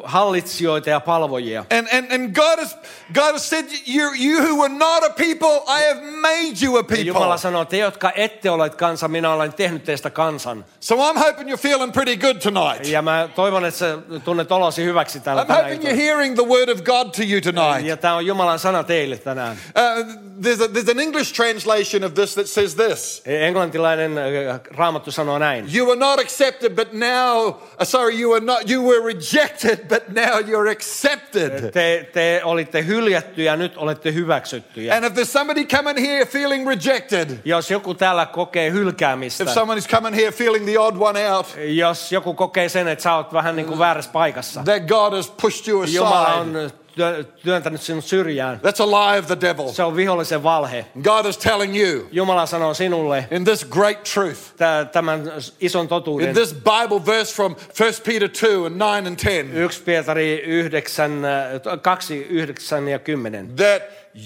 hallitsijoita 0.03 0.89
ja 0.89 0.99
palvojia. 0.99 1.65
And, 1.77 1.87
and, 1.93 2.11
and 2.11 2.35
God, 2.35 2.59
has, 2.59 2.77
God 3.13 3.33
has 3.33 3.49
said, 3.49 3.65
you, 3.87 4.13
you 4.15 4.41
who 4.41 4.61
were 4.61 4.73
not 4.73 5.03
a 5.03 5.09
people, 5.09 5.63
I 5.67 5.81
have 5.93 6.03
made 6.21 6.61
you 6.61 6.77
a 6.77 6.83
Ja 6.89 7.03
Jumala 7.03 7.13
people. 7.13 7.37
sanoo, 7.37 7.65
te 7.65 7.77
jotka 7.77 8.11
ette 8.15 8.49
ole 8.49 8.69
kansa, 8.69 9.07
minä 9.07 9.33
olen 9.33 9.53
tehnyt 9.53 9.83
teistä 9.83 10.09
kansan. 10.09 10.65
So 10.79 10.95
I'm 10.95 11.17
hoping 11.17 11.49
you're 11.49 11.57
feeling 11.57 11.93
pretty 11.93 12.17
good 12.17 12.35
tonight. 12.41 12.87
Ja 12.87 13.01
mä 13.01 13.29
toivon, 13.35 13.65
että 13.65 13.77
sä 13.79 13.97
tunnet 14.25 14.51
olosi 14.51 14.83
hyväksi 14.91 15.19
tällä 15.19 15.43
I'm 15.43 15.47
tänä 15.47 15.62
hoping 15.63 15.84
you're 15.84 15.95
hearing 15.95 16.36
the 16.36 16.45
word 16.45 16.69
of 16.69 16.82
God 16.82 17.12
to 17.15 17.23
you 17.32 17.41
tonight. 17.41 17.88
Ja 17.88 17.97
tämä 17.97 18.15
on 18.15 18.25
Jumalan 18.25 18.60
sana 18.60 18.84
teille 18.84 19.17
tänään. 19.17 19.58
Uh, 19.75 20.06
there's, 20.41 20.62
a, 20.62 20.67
there's 20.67 20.91
an 20.91 20.99
English 20.99 21.34
translation 21.34 22.04
of 22.04 22.13
this 22.13 22.36
that 22.36 22.47
says 22.47 22.75
this. 22.75 23.21
Englantilainen 23.25 24.17
äh, 24.17 24.60
raamattu 24.77 25.12
sanoo 25.12 25.38
näin. 25.39 25.69
You 25.75 25.88
were 25.88 25.99
not 25.99 26.19
accepted, 26.19 26.75
but 26.75 26.93
now, 26.93 27.47
uh, 27.47 27.84
sorry, 27.84 28.21
you 28.21 28.32
were 28.34 28.45
not, 28.45 28.69
you 28.69 28.84
were 28.84 29.06
rejected, 29.06 29.88
but 29.88 30.10
now 30.10 30.39
you're 30.41 30.71
accepted. 30.71 31.71
Te, 31.71 32.10
te 32.13 32.41
olitte 32.43 32.86
hyljättyjä, 32.86 33.58
nyt 33.58 33.77
olette 33.77 34.13
hyväksyttyjä. 34.13 34.95
And 34.95 35.06
if 35.06 35.13
there's 35.13 35.32
somebody 35.32 35.65
coming 35.65 36.08
here 36.08 36.25
feeling 36.25 36.67
rejected, 36.67 37.30
Jos 37.45 37.71
joku 37.71 37.93
täällä 37.93 38.25
kokee 38.25 38.71
hylkäämistä, 38.71 39.43
if 39.43 39.49
someone 39.49 39.80
is 39.80 39.88
coming 39.88 40.15
here 40.15 40.32
feeling 40.32 40.65
the 40.65 40.80
odd 40.80 40.97
one 40.99 41.32
out, 41.32 41.47
jos 41.58 42.12
joku 42.12 42.34
kokee 42.34 42.69
sen, 42.69 42.88
että 42.88 43.04
sä 43.04 43.15
oot 43.15 43.34
vähän 43.34 43.56
niin 43.56 43.65
kuin 43.65 43.80
väärässä 43.80 44.12
paikassa, 44.12 44.62
that 44.82 44.88
God 44.88 45.13
has 45.13 45.30
pushed 45.41 45.67
you 45.67 45.84
Jumala 45.86 46.24
aside, 46.26 46.39
on 46.39 46.72
työ- 46.98 47.24
työntänyt 47.44 47.82
sinut 47.82 48.06
syrjään. 48.06 48.60
that's 48.62 48.80
a 48.82 48.86
lie 48.86 49.20
of 49.20 49.28
the 49.28 49.41
devil. 49.41 49.67
Se 49.70 49.84
on 49.84 49.96
vihollisen 49.96 50.44
valhe. 50.44 50.86
God 51.04 51.26
is 51.26 51.38
telling 51.38 51.76
you 51.76 52.08
Jumala 52.12 52.46
sanoo 52.46 52.74
sinulle 52.74 53.28
in 53.32 53.44
this 53.46 53.63
great 53.65 54.04
truth, 54.04 54.39
tä- 54.58 54.86
tämän 54.91 55.32
ison 55.60 55.82
in 55.82 55.88
totuuden. 55.89 56.34
this 56.36 56.54
Bible 56.54 57.00
verse 57.06 57.34
from 57.36 57.56
1 57.74 58.02
Peter 58.04 58.28
2 58.30 58.65
and 58.65 58.76
9 58.78 59.08
and 59.08 59.17
10, 59.17 59.52
1 59.65 59.84
Pietari 59.86 60.41
9, 60.70 61.26
äh, 61.26 61.62
2, 61.82 62.26
9 62.30 62.88
ja 62.88 63.00
10. 63.00 63.56
that 63.56 63.82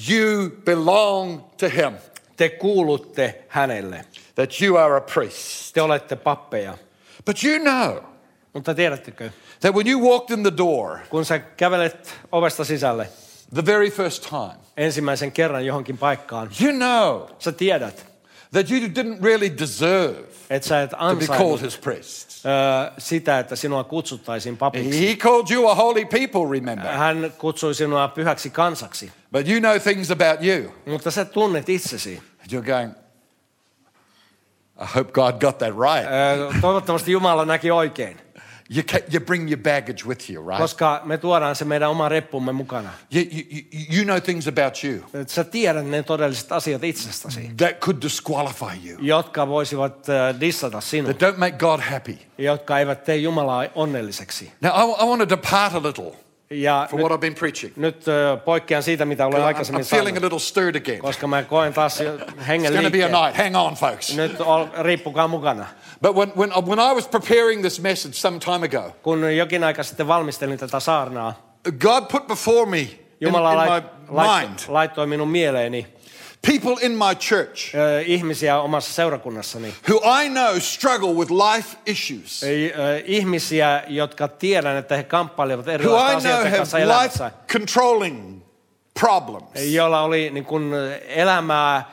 you 0.10 0.50
belong 0.66 1.42
to 1.58 1.68
Him, 1.70 1.94
Te 2.38 2.50
kuulutte 2.50 3.44
hänelle. 3.48 4.06
that 4.36 4.62
you 4.62 4.78
are 4.78 4.98
a 4.98 5.02
priest. 5.02 5.74
Te 5.74 5.82
olette 5.82 6.16
pappeja. 6.16 6.78
But 7.26 7.44
you 7.44 7.60
know 7.60 8.04
Mutta 8.54 8.74
tiedättekö, 8.76 9.30
that 9.66 9.74
when 9.76 9.88
you 9.88 10.00
walked 10.10 10.38
in 10.38 10.44
the 10.44 10.58
door 10.58 11.00
kun 11.10 11.26
sä 11.26 11.40
kävelet 11.40 12.14
ovesta 12.32 12.66
sisälle 12.66 13.08
the 13.54 13.66
very 13.66 13.90
first 13.90 14.30
time, 14.30 14.56
ensimmäisen 14.78 15.32
kerran 15.32 15.66
johonkin 15.66 15.98
paikkaan, 15.98 16.50
you 16.62 16.72
know 16.72 17.22
sä 17.40 17.52
tiedät, 17.52 18.06
that 18.52 18.72
you 18.72 18.80
didn't 18.80 19.24
really 19.24 19.58
deserve 19.60 20.16
että 20.50 20.68
sä 20.68 20.82
et 20.82 20.90
to 20.90 21.16
be 21.16 21.26
called 21.28 21.62
his 21.62 21.78
priest. 21.78 22.46
ö, 22.46 22.92
sitä, 22.98 23.40
että 23.40 23.56
sinua 23.56 23.84
kutsuttaisiin 23.84 24.58
papiksi. 24.58 25.10
He 25.10 25.16
called 25.16 25.52
you 25.56 25.68
a 25.68 25.76
holy 25.76 26.06
people, 26.06 26.52
remember. 26.60 26.92
Hän 26.92 27.34
kutsui 27.38 27.76
sinua 27.76 28.08
pyhäksi 28.08 28.50
kansaksi, 28.50 29.12
But 29.32 29.48
you 29.48 29.60
know 29.60 29.80
things 29.80 30.12
about 30.12 30.44
you. 30.44 30.74
mutta 30.86 31.12
sä 31.12 31.26
tunnet 31.26 31.70
itsesi. 31.70 32.22
And 32.42 32.52
you're 32.62 32.66
going, 32.66 32.92
I 34.82 34.86
hope 34.96 35.12
God 35.12 35.40
got 35.40 35.58
that 35.58 35.74
right. 35.74 36.06
Ö, 36.12 36.60
Toivottavasti 36.62 37.12
Jumala 37.12 37.46
näki 37.46 37.72
oikein, 37.72 38.18
You, 38.70 38.84
you 39.12 39.20
bring 39.20 39.48
your 39.50 39.60
baggage 39.62 40.06
with 40.08 40.30
you, 40.30 40.42
right? 40.42 40.58
koska 40.62 41.02
me 41.04 41.18
tuodaan 41.18 41.56
se 41.56 41.66
meidän 41.66 41.90
oma 41.90 42.10
reppumme 42.10 42.52
mukana. 42.52 42.90
You, 43.14 43.24
you, 43.32 43.62
you- 43.90 44.04
know 44.04 44.20
things 44.20 44.48
about 44.48 44.84
you 44.84 45.22
Et 45.22 45.30
Sä 45.30 45.44
tiedät 45.44 45.86
ne 45.86 46.04
todelliset 46.04 46.52
asiat 46.52 46.84
itsestäsi, 46.84 47.52
that 47.58 47.80
could 47.80 48.02
disqualify 48.02 48.90
you, 48.90 48.98
jotka 49.02 49.48
voisivat 49.48 50.10
ö, 50.10 50.40
dissata 50.40 50.82
sinua, 50.82 51.14
that 51.14 51.34
don't 51.34 51.38
make 51.40 51.58
God 51.58 51.80
happy. 51.80 52.18
jotka 52.38 52.80
eivät 52.80 53.04
tee 53.04 53.16
Jumalaa 53.18 53.66
onnelliseksi. 53.76 54.52
Now, 54.62 54.72
I, 54.72 55.04
I 55.04 55.06
want 55.06 55.20
to 55.22 55.30
depart 55.30 55.74
a 55.74 55.84
little 55.84 56.16
Ja 56.50 56.88
from 56.90 56.98
nyt, 57.02 57.10
what 57.10 57.18
I've 57.18 57.22
been 57.22 57.36
preaching. 57.36 57.74
nyt 57.76 58.08
ö, 58.08 58.38
poikkean 58.46 58.84
siitä, 58.84 59.06
mitä 59.06 59.28
olen 59.28 59.44
aikaisemmin 59.44 59.82
I'm 59.84 59.88
feeling 59.90 60.18
a 60.18 60.20
sanonut, 60.20 60.24
little 60.34 60.40
stirred 60.40 60.76
again. 60.76 61.00
koska 61.00 61.28
mä 61.28 61.44
koen 61.44 61.74
taas 61.74 62.00
hengen 62.48 62.74
It's 62.74 62.76
going 62.82 62.86
to 62.94 62.98
be 62.98 63.04
a 63.18 63.26
night. 63.26 63.38
Hang 63.38 63.56
on, 63.58 63.74
folks. 63.76 64.16
Nyt 64.16 64.42
ol, 64.42 64.66
riippukaa 64.82 65.28
mukana. 65.28 65.66
But 66.02 66.16
when, 66.16 66.32
when, 66.38 66.52
when 66.68 66.80
I 66.80 66.94
was 66.96 67.08
preparing 67.08 67.62
this 67.62 67.80
message 67.82 68.14
some 68.14 68.40
time 68.40 68.66
ago, 68.66 68.96
Kun 69.04 69.38
jokin 69.38 69.64
aika 69.64 69.84
sitten 69.84 70.08
valmistelin 70.08 70.58
tätä 70.58 70.80
saarnaa, 70.80 71.34
God 71.80 72.04
put 72.12 72.28
before 72.28 72.66
me 72.66 72.80
in, 72.80 72.90
in 72.90 72.98
Jumala 73.22 73.58
lait, 73.58 73.84
my 74.10 74.22
mind 74.22 74.60
laittoi 74.68 75.08
minun 75.08 75.28
mieleeni 75.28 75.88
people 76.42 76.76
in 76.82 76.92
my 76.92 77.16
church 77.20 77.76
ihmisiä 78.06 78.60
omassa 78.60 78.94
seurakunnassani. 78.94 79.74
who 79.90 80.02
I 80.24 80.30
know 80.30 80.60
struggle 80.60 81.14
with 81.14 81.32
life 81.32 81.78
issues, 81.86 82.42
Ihmisiä, 83.06 83.84
jotka 83.88 84.28
tiedän, 84.28 84.78
että 84.78 84.98
he 84.98 85.04
kamppailevat 85.04 85.66
asioiden 85.68 86.44
have 86.52 86.58
kanssa 86.58 86.78
life 86.78 86.84
elämässä, 86.84 87.32
controlling 87.52 88.42
problems. 89.00 89.50
joilla 89.74 90.02
oli 90.02 90.30
niin 90.30 90.46
kuin, 90.46 90.72
elämää 91.08 91.86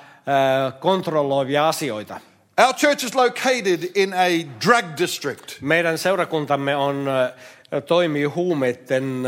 kontrolloivia 0.81 1.69
asioita. 1.69 2.21
Our 2.67 2.75
church 2.75 3.05
is 3.05 3.15
located 3.15 3.91
in 3.95 4.15
a 4.15 4.29
drug 4.67 4.85
district. 4.99 5.61
Meidän 5.61 5.99
seurakuntamme 5.99 6.77
on, 6.77 7.07
toimii 7.87 8.25
huumeiden 8.25 9.23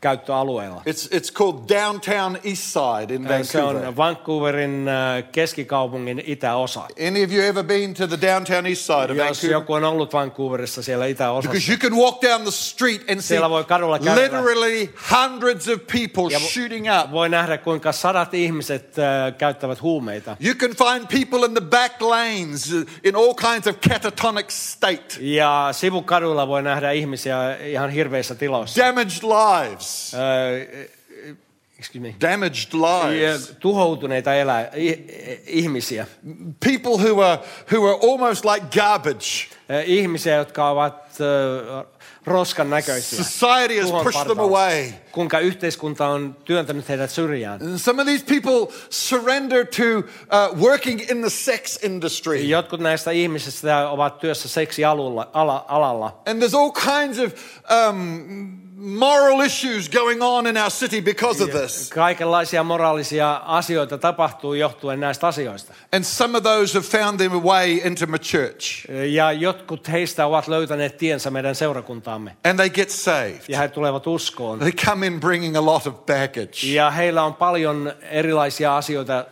käyttöalueella. 0.00 0.82
It's, 0.86 1.08
it's 1.16 1.32
called 1.34 1.58
downtown 1.68 2.36
east 2.44 2.62
side 2.62 3.14
in 3.14 3.22
Se 3.44 3.58
Vancouver. 3.58 3.88
on 3.88 3.96
Vancouverin 3.96 4.86
keskikaupungin 5.32 6.22
itäosa. 6.26 6.80
Any 7.08 7.24
of 7.24 7.32
you 7.32 7.44
ever 7.44 7.64
been 7.64 7.94
to 7.94 8.06
the 8.06 8.18
downtown 8.20 8.66
east 8.66 8.82
side 8.82 9.04
of 9.12 9.16
Jos 9.16 9.26
Vancouver? 9.26 9.50
joku 9.52 9.72
on 9.72 9.84
ollut 9.84 10.12
Vancouverissa 10.12 10.82
siellä 10.82 11.06
itäosassa, 11.06 11.50
Because 11.50 11.72
you 11.72 11.78
can 11.78 11.98
walk 11.98 12.22
down 12.22 12.42
the 12.42 12.50
street 12.50 13.10
and 13.10 13.20
see 13.20 13.40
voi 13.40 13.64
kadulla 13.64 13.98
kävellä. 13.98 14.22
literally 14.22 14.88
hundreds 15.20 15.68
of 15.68 15.80
people 15.92 16.32
Ja 16.32 16.40
shooting 16.40 16.86
up. 17.00 17.12
voi 17.12 17.28
nähdä, 17.28 17.58
kuinka 17.58 17.92
sadat 17.92 18.34
ihmiset 18.34 18.98
ö, 18.98 19.32
käyttävät 19.32 19.82
huumeita. 19.82 20.36
You 20.44 20.54
can 20.54 20.70
find 20.70 21.06
people 21.20 21.46
in 21.46 21.52
the 21.54 21.60
back 21.70 22.00
lanes 22.02 22.72
uh, 22.72 22.82
in 23.04 23.16
all 23.16 23.34
kinds 23.34 23.66
of 23.66 23.76
catatonic 23.88 24.50
state. 24.50 25.16
Ja 25.20 25.68
sivukaduilla 25.72 26.48
voi 26.48 26.62
nähdä 26.62 26.90
ihmisiä 26.90 27.56
ihan 27.56 27.90
hirveissä 27.90 28.34
tiloissa. 28.34 28.86
Damaged 28.86 29.22
lives. 29.22 29.89
Ö, 30.14 30.88
excuse 31.78 32.00
me. 32.00 32.14
Damaged 32.20 32.72
lives. 32.72 33.56
tuhoutuneita 33.60 34.34
elä, 34.34 34.70
ihmisiä. 35.46 36.06
People 36.66 36.96
who 37.10 37.22
are, 37.22 37.38
who 37.72 37.88
are 37.88 37.98
almost 38.12 38.44
like 38.44 38.66
garbage. 38.80 39.26
Ihmisiä, 39.86 40.34
jotka 40.34 40.68
ovat 40.70 41.18
roskan 42.26 42.70
näköisiä. 42.70 43.24
Society 43.24 43.80
has 43.80 43.88
Tuhon 43.90 44.04
pushed 44.04 44.26
them 44.26 44.36
partaalla. 44.36 44.66
away. 44.66 44.84
Kuinka 45.12 45.38
yhteiskunta 45.38 46.06
on 46.06 46.36
työntänyt 46.44 46.88
heidät 46.88 47.10
syrjään. 47.10 47.62
And 47.62 47.78
some 47.78 48.02
of 48.02 48.08
these 48.08 48.24
people 48.24 48.76
surrender 48.90 49.66
to 49.66 49.82
uh, 49.98 50.60
working 50.60 51.00
in 51.10 51.20
the 51.20 51.30
sex 51.30 51.84
industry. 51.84 52.36
Jotkut 52.36 52.80
näistä 52.80 53.10
ihmisistä 53.10 53.90
ovat 53.90 54.18
työssä 54.18 54.48
seksialalla. 54.48 55.30
Ala, 55.32 55.64
alalla. 55.68 56.22
And 56.26 56.42
there's 56.42 56.56
all 56.58 56.70
kinds 56.70 57.18
of 57.18 57.32
um, 57.88 58.59
moral 58.80 59.40
issues 59.40 59.88
going 59.88 60.22
on 60.22 60.46
in 60.46 60.56
our 60.56 60.70
city 60.70 61.02
because 61.02 61.44
of 61.44 61.50
this. 61.50 61.90
Kaikenlaisia 61.90 62.64
moraalisia 62.64 63.36
asioita 63.36 63.98
tapahtuu 63.98 64.54
johtuen 64.54 65.00
näistä 65.00 65.26
asioista. 65.26 65.74
And 65.92 66.04
some 66.04 66.38
of 66.38 66.44
those 66.44 66.78
have 66.78 66.86
found 66.86 67.18
their 67.18 67.32
way 67.32 67.80
into 67.84 68.06
my 68.06 68.18
church. 68.18 68.90
Ja 69.10 69.32
jotkut 69.32 69.88
heistä 69.88 70.26
ovat 70.26 70.48
löytäneet 70.48 70.96
tiensä 70.96 71.30
meidän 71.30 71.54
seurakuntaamme. 71.54 72.36
And 72.44 72.56
they 72.56 72.70
get 72.70 72.90
saved. 72.90 73.40
Ja 73.48 73.58
he 73.58 73.68
tulevat 73.68 74.06
uskoon. 74.06 74.58
They 74.58 74.72
come 74.72 75.06
in 75.06 75.20
bringing 75.20 75.56
a 75.56 75.64
lot 75.64 75.86
of 75.86 75.94
baggage. 75.94 76.66
Ja 76.66 76.90
heillä 76.90 77.22
on 77.22 77.34
paljon 77.34 77.92
erilaisia 78.02 78.76
asioita, 78.76 79.24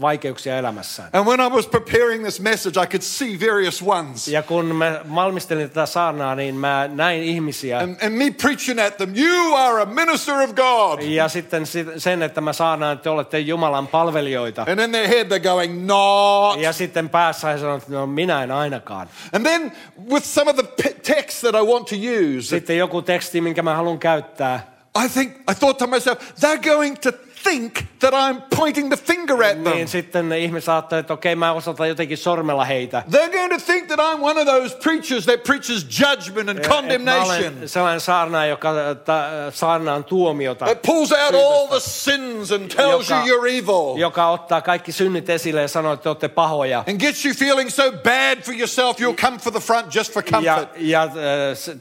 vaikeuksia 0.00 0.58
elämässään. 0.58 1.08
And 1.12 1.26
when 1.26 1.40
I 1.40 1.48
was 1.50 1.66
preparing 1.66 2.22
this 2.22 2.40
message, 2.40 2.82
I 2.82 2.86
could 2.86 3.02
see 3.02 3.38
various 3.50 3.82
ones. 3.86 4.28
Ja 4.28 4.42
kun 4.42 4.66
mä 4.76 5.00
valmistelin 5.14 5.68
tätä 5.70 5.86
saarnaa, 5.86 6.34
niin 6.34 6.54
mä 6.54 6.88
näin 6.92 7.22
ihmisiä. 7.22 7.78
And, 7.78 7.96
and 8.02 8.10
me 8.14 8.30
preaching 8.42 8.80
at 8.86 8.96
them, 8.96 9.12
you 9.16 9.54
are 9.54 9.82
a 9.82 9.86
minister 9.86 10.34
of 10.34 10.50
God. 10.54 11.02
Ja 11.02 11.28
sitten 11.28 11.66
si- 11.66 11.86
sen, 11.96 12.22
että 12.22 12.40
mä 12.40 12.52
saarnaan, 12.52 12.92
että 12.92 13.02
te 13.02 13.10
olette 13.10 13.38
Jumalan 13.38 13.86
palvelijoita. 13.86 14.62
And 14.62 14.78
in 14.80 14.90
their 14.90 15.08
head, 15.08 15.26
they're 15.26 15.42
going, 15.42 15.86
not. 15.86 16.60
Ja 16.60 16.72
sitten 16.72 17.08
päässä 17.08 17.48
he 17.48 17.58
sanovat, 17.58 17.82
että 17.82 17.94
no 17.94 18.06
minä 18.06 18.42
en 18.42 18.50
ainakaan. 18.50 19.08
And 19.32 19.46
then 19.46 19.72
with 20.10 20.26
some 20.26 20.50
of 20.50 20.56
the 20.56 20.94
texts 21.02 21.40
that 21.40 21.54
I 21.54 21.66
want 21.66 21.86
to 21.88 21.94
use, 21.96 22.48
Sitten 22.48 22.78
joku 22.78 23.02
teksti, 23.02 23.40
minkä 23.40 23.62
mä 23.62 23.76
haluan 23.76 23.98
käyttää. 23.98 24.76
I 25.04 25.08
think, 25.08 25.36
I 25.50 25.54
thought 25.54 25.78
to 25.78 25.86
myself, 25.86 26.18
they're 26.40 26.70
going 26.70 26.96
to 27.00 27.12
think 27.50 27.74
that 28.00 28.14
I'm 28.14 28.42
pointing 28.56 28.88
the 28.88 28.96
finger 28.96 29.42
at 29.42 29.64
them. 29.64 29.74
Niin 29.74 29.88
sitten 29.88 30.28
ne 30.28 30.38
ihmiset 30.38 30.68
ajattelee, 30.68 31.00
että 31.00 31.12
okei, 31.12 31.36
mä 31.36 31.52
osoitan 31.52 31.88
jotenkin 31.88 32.18
sormella 32.18 32.64
heitä. 32.64 33.02
They're 33.10 33.32
going 33.32 33.52
to 33.52 33.66
think 33.66 33.88
that 33.88 33.98
I'm 33.98 34.22
one 34.22 34.40
of 34.40 34.46
those 34.46 34.76
preachers 34.82 35.26
that 35.26 35.42
preaches 35.42 35.86
judgment 36.00 36.48
and 36.48 36.58
eh, 36.58 36.62
eh, 36.62 36.64
Et 36.64 36.68
Mä 36.68 36.74
condemnation, 36.74 37.54
olen 37.54 37.68
sellainen 37.68 38.00
saarnaaja, 38.00 38.50
joka 38.50 38.90
eh, 38.90 38.96
ta, 38.96 39.22
saarnaan 39.50 40.04
tuomiota, 40.04 40.64
that 40.64 40.82
pulls 40.82 41.12
out 41.12 41.34
all 41.34 41.66
the 41.66 41.80
sins 41.80 42.52
and 42.52 42.70
tells 42.70 43.10
you 43.10 43.18
Joka- 43.18 43.26
you're 43.26 43.58
evil, 43.58 43.96
joka 43.96 44.28
ottaa 44.30 44.60
kaikki 44.60 44.92
synnit 44.92 45.30
esille 45.30 45.62
ja 45.62 45.68
sanoo, 45.68 45.92
että 45.92 46.02
te 46.02 46.08
olette 46.08 46.28
pahoja. 46.28 46.84
and 46.88 47.00
gets 47.00 47.24
you 47.24 47.34
feeling 47.34 47.70
so 47.70 47.92
bad 47.92 48.42
for 48.44 48.54
yourself, 48.54 49.00
you'll 49.00 49.20
come 49.20 49.38
for 49.38 49.52
the 49.52 49.60
front 49.60 49.94
just 49.94 50.12
for 50.12 50.22
comfort. 50.22 50.68
ja 50.76 51.02
äh, 51.02 51.10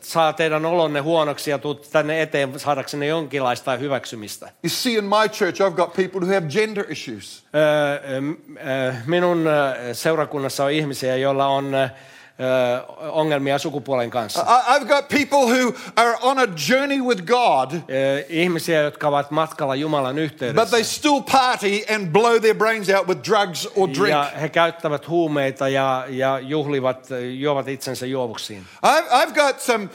saa 0.01 0.33
teidän 0.33 0.65
olonne 0.65 0.99
huonoksi 0.99 1.51
ja 1.51 1.57
tuut 1.57 1.89
tänne 1.91 2.21
eteen 2.21 2.59
saadaksenne 2.59 3.05
jonkinlaista 3.05 3.77
hyväksymistä. 3.77 4.45
You 4.45 4.69
see, 4.69 4.93
in 4.93 5.03
my 5.03 5.29
church, 5.29 5.54
I've 5.59 5.75
got 5.75 5.93
people 5.93 6.19
who 6.21 6.33
have 6.33 6.47
gender 6.47 6.85
issues. 6.91 7.43
Ö, 7.55 8.21
m- 8.21 8.35
ö, 8.57 8.93
Minun 9.05 9.47
ö, 9.47 9.93
seurakunnassa 9.93 10.63
on 10.65 10.71
ihmisiä, 10.71 11.15
joilla 11.15 11.47
on 11.47 11.65
uh, 11.65 11.89
uh, 12.39 13.17
ongelmia 13.17 13.57
sukupuolen 13.59 14.09
kanssa. 14.09 14.45
I've 14.67 14.85
got 14.85 15.07
people 15.07 15.39
who 15.55 15.73
are 15.95 16.17
on 16.21 16.39
a 16.39 16.47
journey 16.69 17.01
with 17.01 17.23
God, 17.25 17.71
Ihmisiä, 18.29 18.81
jotka 18.81 19.07
ovat 19.07 19.31
matkalla 19.31 19.75
Jumalan 19.75 20.17
yhteydessä. 20.19 20.61
but 20.61 20.69
they 20.69 20.83
still 20.83 21.21
party 21.31 21.83
and 21.95 22.07
blow 22.07 22.39
their 22.41 22.55
brains 22.55 22.89
out 22.89 23.07
with 23.07 23.21
drugs 23.29 23.67
or 23.75 23.89
drink. 23.89 24.09
Ja 24.09 24.31
he 24.41 24.49
käyttävät 24.49 25.07
huumeita 25.07 25.67
ja, 25.69 26.05
ja 26.09 26.39
juhlivat, 26.39 27.07
juovat 27.39 27.67
itsensä 27.67 28.05
juovuksiin. 28.05 28.65
I've, 28.85 29.09
I've 29.27 29.33
got 29.47 29.59
some 29.59 29.89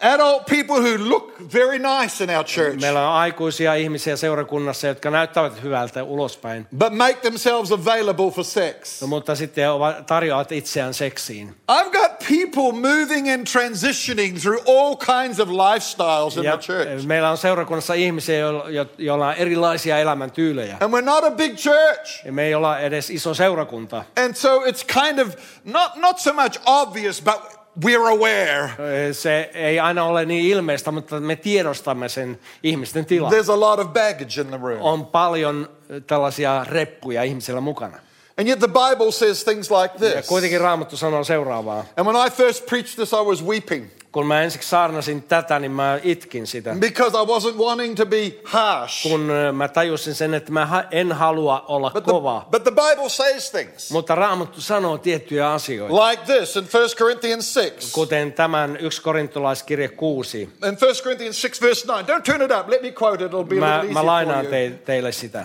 adult 0.00 0.46
people 0.46 0.76
who 0.80 0.96
look 1.08 1.38
very 1.52 1.78
nice 1.78 2.24
in 2.24 2.30
our 2.30 2.44
church, 2.44 2.80
Meillä 2.80 3.08
on 3.08 3.14
aikuisia 3.14 3.74
ihmisiä 3.74 4.16
seurakunnassa, 4.16 4.86
jotka 4.86 5.10
näyttävät 5.10 5.62
hyvältä 5.62 6.02
ulospäin, 6.02 6.66
but 6.78 6.92
make 6.96 7.14
themselves 7.14 7.72
available 7.72 8.30
for 8.30 8.44
sex. 8.44 9.00
no, 9.02 9.06
mutta 9.08 9.34
sitten 9.34 9.64
tarjoavat 10.06 10.52
itseään 10.52 10.94
seksiin. 10.94 11.54
I've 11.72 11.90
got 11.90 12.18
people 12.28 12.72
moving 12.90 13.32
and 13.34 13.46
transitioning 13.52 14.38
through 14.38 14.62
all 14.68 14.96
kinds 14.96 15.40
of 15.40 15.48
lifestyles 15.48 16.36
in 16.36 16.44
Ja 16.44 16.56
the 16.56 16.62
church. 16.66 17.06
meillä 17.06 17.30
on 17.30 17.36
seurakunnassa 17.38 17.94
ihmisiä, 17.94 18.38
jo- 18.38 18.68
jo- 18.68 18.86
joilla 18.98 19.26
on 19.28 19.34
erilaisia 19.34 19.98
elämäntyylejä. 19.98 20.76
And 20.80 20.94
we're 20.94 21.04
not 21.04 21.24
a 21.24 21.30
big 21.30 21.56
church. 21.56 22.24
Ja 22.26 22.32
me 22.32 22.44
ei 22.44 22.54
olla 22.54 22.78
edes 22.78 23.10
iso 23.10 23.34
seurakunta. 23.34 24.04
And 24.24 24.34
so 24.34 24.60
it's 24.64 24.84
kind 25.04 25.18
of 25.18 25.28
not, 25.64 25.96
not 25.96 26.18
so 26.18 26.32
much 26.32 26.60
obvious, 26.66 27.22
but 27.22 27.57
we're 27.84 28.08
aware. 28.08 28.70
Se 29.12 29.50
ei 29.54 29.80
aina 29.80 30.04
ole 30.04 30.24
niin 30.24 30.50
ilmeistä, 30.50 30.90
mutta 30.90 31.20
me 31.20 31.36
tiedostamme 31.36 32.08
sen 32.08 32.38
ihmisten 32.62 33.06
tilan. 33.06 33.32
There's 33.32 33.52
a 33.52 33.60
lot 33.60 33.80
of 33.80 33.86
baggage 33.92 34.40
in 34.40 34.46
the 34.46 34.58
room. 34.58 34.78
On 34.80 35.06
paljon 35.06 35.68
tällaisia 36.06 36.66
reppuja 36.68 37.22
ihmisillä 37.22 37.60
mukana. 37.60 37.98
And 38.38 38.48
yet 38.48 38.58
the 38.58 38.68
Bible 38.68 39.12
says 39.12 39.44
things 39.44 39.70
like 39.70 39.94
Ja 40.06 40.12
this. 40.12 40.26
kuitenkin 40.26 40.60
Raamattu 40.60 40.96
sanoo 40.96 41.24
seuraavaa. 41.24 41.84
And 41.96 42.06
when 42.06 42.26
I 42.26 42.30
first 42.30 42.66
preached 42.66 42.94
this, 42.96 43.12
I 43.12 43.24
was 43.26 43.44
weeping 43.44 43.90
Kun 44.18 44.26
mä 44.26 44.42
ensiksi 44.42 44.68
saarnasin 44.68 45.22
tätä, 45.22 45.58
niin 45.58 45.70
mä 45.72 45.98
itkin 46.02 46.46
sitä. 46.46 46.76
because 46.80 47.18
I 47.18 47.20
wasn't 47.24 47.56
wanting 47.58 47.96
to 47.96 48.06
be 48.06 48.32
harsh. 48.44 49.02
Kun 49.02 49.30
mä 49.52 49.68
tajusin 49.68 50.14
sen, 50.14 50.34
että 50.34 50.52
mä 50.52 50.84
en 50.90 51.12
halua 51.12 51.64
olla 51.68 51.90
But 51.90 52.04
the, 52.04 52.12
kova. 52.12 52.46
but 52.50 52.62
the 52.62 52.70
Bible 52.70 53.08
says 53.08 53.50
things 53.50 53.90
Mutta 53.90 54.14
Raamattu 54.14 54.60
sanoo 54.60 54.98
tiettyjä 54.98 55.52
asioita. 55.52 55.94
like 56.08 56.22
this 56.36 56.56
in 56.56 56.64
1 56.84 56.96
Corinthians 56.96 57.54
6. 57.54 57.92
Kuten 57.92 58.32
tämän 58.32 58.76
1 58.76 59.02
korintolaiskirje 59.02 59.88
6. 59.88 60.40
In 60.42 60.88
1 60.90 61.02
Corinthians 61.02 61.40
6, 61.42 61.60
verse 61.62 61.86
9. 61.86 62.16
Don't 62.16 62.22
turn 62.22 62.42
it 62.42 62.50
up. 62.60 62.68
Let 62.68 62.82
me 62.82 62.92
quote 63.02 63.24
it. 63.24 63.32
It'll 63.32 63.44
be 63.44 63.56
a 63.56 63.60
Mä, 63.60 63.76
little 63.80 63.92
mä 63.92 64.00
easier 64.00 64.06
lainaan 64.06 64.46
for 64.46 64.54
you. 64.54 64.70
te, 64.70 64.78
teille 64.84 65.12
sitä. 65.12 65.44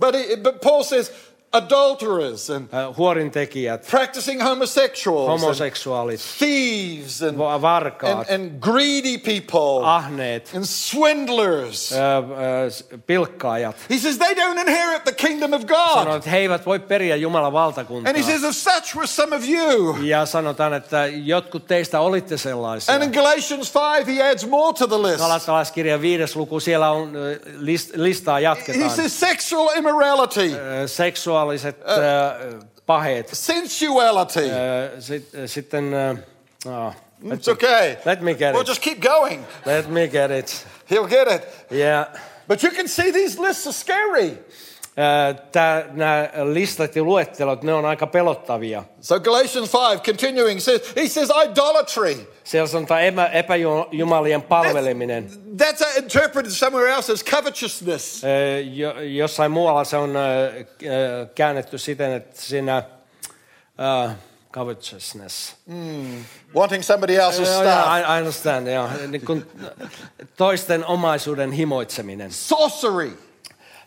But, 0.00 0.14
he, 0.14 0.36
but 0.42 0.60
Paul 0.60 0.82
says, 0.82 1.12
adulterers 1.52 2.50
and 2.50 2.68
Huorintekijät, 2.96 3.86
practicing 3.90 4.42
homosexuals 4.42 5.30
and 5.30 5.40
homoseksuaalit, 5.40 6.20
thieves 6.38 7.22
and, 7.22 7.38
va- 7.38 7.54
and, 7.54 7.62
varkaat, 7.62 8.30
and 8.30 8.50
greedy 8.60 9.18
people 9.18 9.84
ahneet, 9.84 10.50
and 10.54 10.64
swindlers. 10.64 11.92
pilkkaajat. 13.06 13.76
He 13.90 13.98
says 13.98 14.18
they 14.18 14.34
don't 14.34 14.58
inherit 14.60 15.04
the 15.04 15.12
kingdom 15.12 15.52
of 15.52 15.62
Sanoo, 15.68 16.04
God. 16.04 16.16
että 16.16 16.30
he 16.30 16.38
eivät 16.38 16.66
voi 16.66 16.78
periä 16.78 17.16
Jumalan 17.16 17.52
valtakuntaa. 17.52 18.10
And 18.10 18.18
he 18.18 18.22
says, 18.22 18.42
if 18.44 18.56
such 18.56 18.96
were 18.96 19.06
some 19.06 19.36
of 19.36 19.42
you. 19.48 19.96
Ja 20.02 20.26
sanotaan, 20.26 20.74
että 20.74 21.06
jotkut 21.06 21.66
teistä 21.66 22.00
olitte 22.00 22.36
sellaisia. 22.38 22.94
And 22.94 23.02
in 23.02 23.10
Galatians 23.12 23.72
5, 23.98 24.16
he 24.16 24.22
adds 24.30 24.46
more 24.46 24.72
to 24.78 24.86
the 24.86 25.02
list. 25.02 25.18
Galattalaiskirjan 25.18 26.00
viides 26.00 26.36
luku, 26.36 26.60
siellä 26.60 26.90
on 26.90 27.12
listaa 27.94 28.34
He 28.36 28.40
jatketaan. 28.40 28.90
says 28.90 29.20
sexual 29.20 29.68
immorality, 29.76 30.54
Ö, 30.82 30.88
Seksuaaliset 31.40 31.76
ö, 31.88 32.58
paheet. 32.86 33.28
sensuality. 33.32 34.40
Ö, 34.50 35.00
sit, 35.00 35.30
sitten, 35.46 35.92
ö, 35.92 36.14
oh, 36.66 36.92
It's 37.32 37.48
okay. 37.48 37.96
let 38.04 38.20
me 38.22 38.34
get 38.34 38.52
We'll 38.52 38.60
it. 38.62 38.66
just 38.66 38.80
keep 38.80 39.00
going. 39.00 39.44
Let 39.64 39.88
me 39.88 40.06
get 40.08 40.30
it. 40.30 40.66
He'll 40.88 41.06
get 41.06 41.28
it. 41.28 41.42
Yeah. 41.70 42.06
But 42.48 42.62
you 42.62 42.70
can 42.72 42.88
see 42.88 43.10
these 43.12 43.38
lists 43.38 43.66
are 43.66 43.72
scary. 43.74 44.38
Nämä 45.92 46.28
listat 46.52 46.96
ja 46.96 47.02
luettelot, 47.02 47.62
ne 47.62 47.74
on 47.74 47.84
aika 47.84 48.06
pelottavia. 48.06 48.84
So 49.00 49.20
Galatians 49.20 49.70
5, 49.90 50.02
continuing, 50.02 50.60
says 50.60 50.96
he 50.96 51.08
says 51.08 51.30
idolatry. 51.44 52.16
Siellä 52.44 52.66
sanotaan 52.66 53.02
epä, 53.02 53.26
epäjumalien 53.26 54.42
palveleminen. 54.42 55.30
That's 55.56 55.80
uh, 55.80 56.02
interpreted 56.02 56.50
somewhere 56.50 56.90
else 56.92 57.12
as 57.12 57.24
covetousness. 57.24 58.22
Jo, 58.72 59.00
jossain 59.00 59.50
muualla 59.50 59.84
se 59.84 59.96
on 59.96 60.14
käännetty 61.34 61.78
siten, 61.78 62.12
että 62.12 62.40
siinä 62.40 62.82
uh, 63.78 64.10
covetousness. 64.52 65.56
Wanting 66.54 66.82
somebody 66.82 67.16
else's 67.16 67.46
stuff. 67.46 67.86
I, 67.86 68.00
I 68.00 68.18
understand, 68.18 68.66
joo. 68.66 68.88
Niin 69.08 69.46
toisten 70.36 70.86
omaisuuden 70.86 71.52
himoitseminen. 71.52 72.32
Sorcery. 72.32 73.29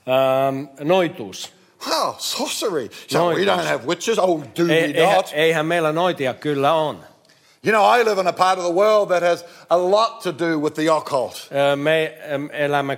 Ähm, 0.07 0.69
noituus. 0.79 1.49
Oh, 1.87 2.15
sorcery. 2.19 2.89
So 3.07 3.27
we 3.27 3.33
Noitus. 3.35 3.45
don't 3.45 3.65
have 3.67 3.85
witches. 3.85 4.19
Oh, 4.19 4.43
do 4.57 4.65
we 4.65 4.73
Ei, 4.73 4.93
eihän, 4.97 5.15
not? 5.15 5.29
eihän 5.33 5.65
meillä 5.65 5.91
noitia 5.91 6.33
kyllä 6.33 6.73
on. 6.73 7.03
You 7.65 7.71
know, 7.71 7.99
I 7.99 8.03
live 8.03 8.19
in 8.21 8.27
a 8.27 8.33
part 8.33 8.59
of 8.59 8.65
the 8.65 8.73
world 8.73 9.07
that 9.09 9.23
has 9.23 9.45
a 9.69 9.77
lot 9.77 10.21
to 10.23 10.31
do 10.39 10.59
with 10.59 10.75
the 10.75 10.89
occult. 10.91 11.49
Me 11.75 12.17
elämme 12.51 12.97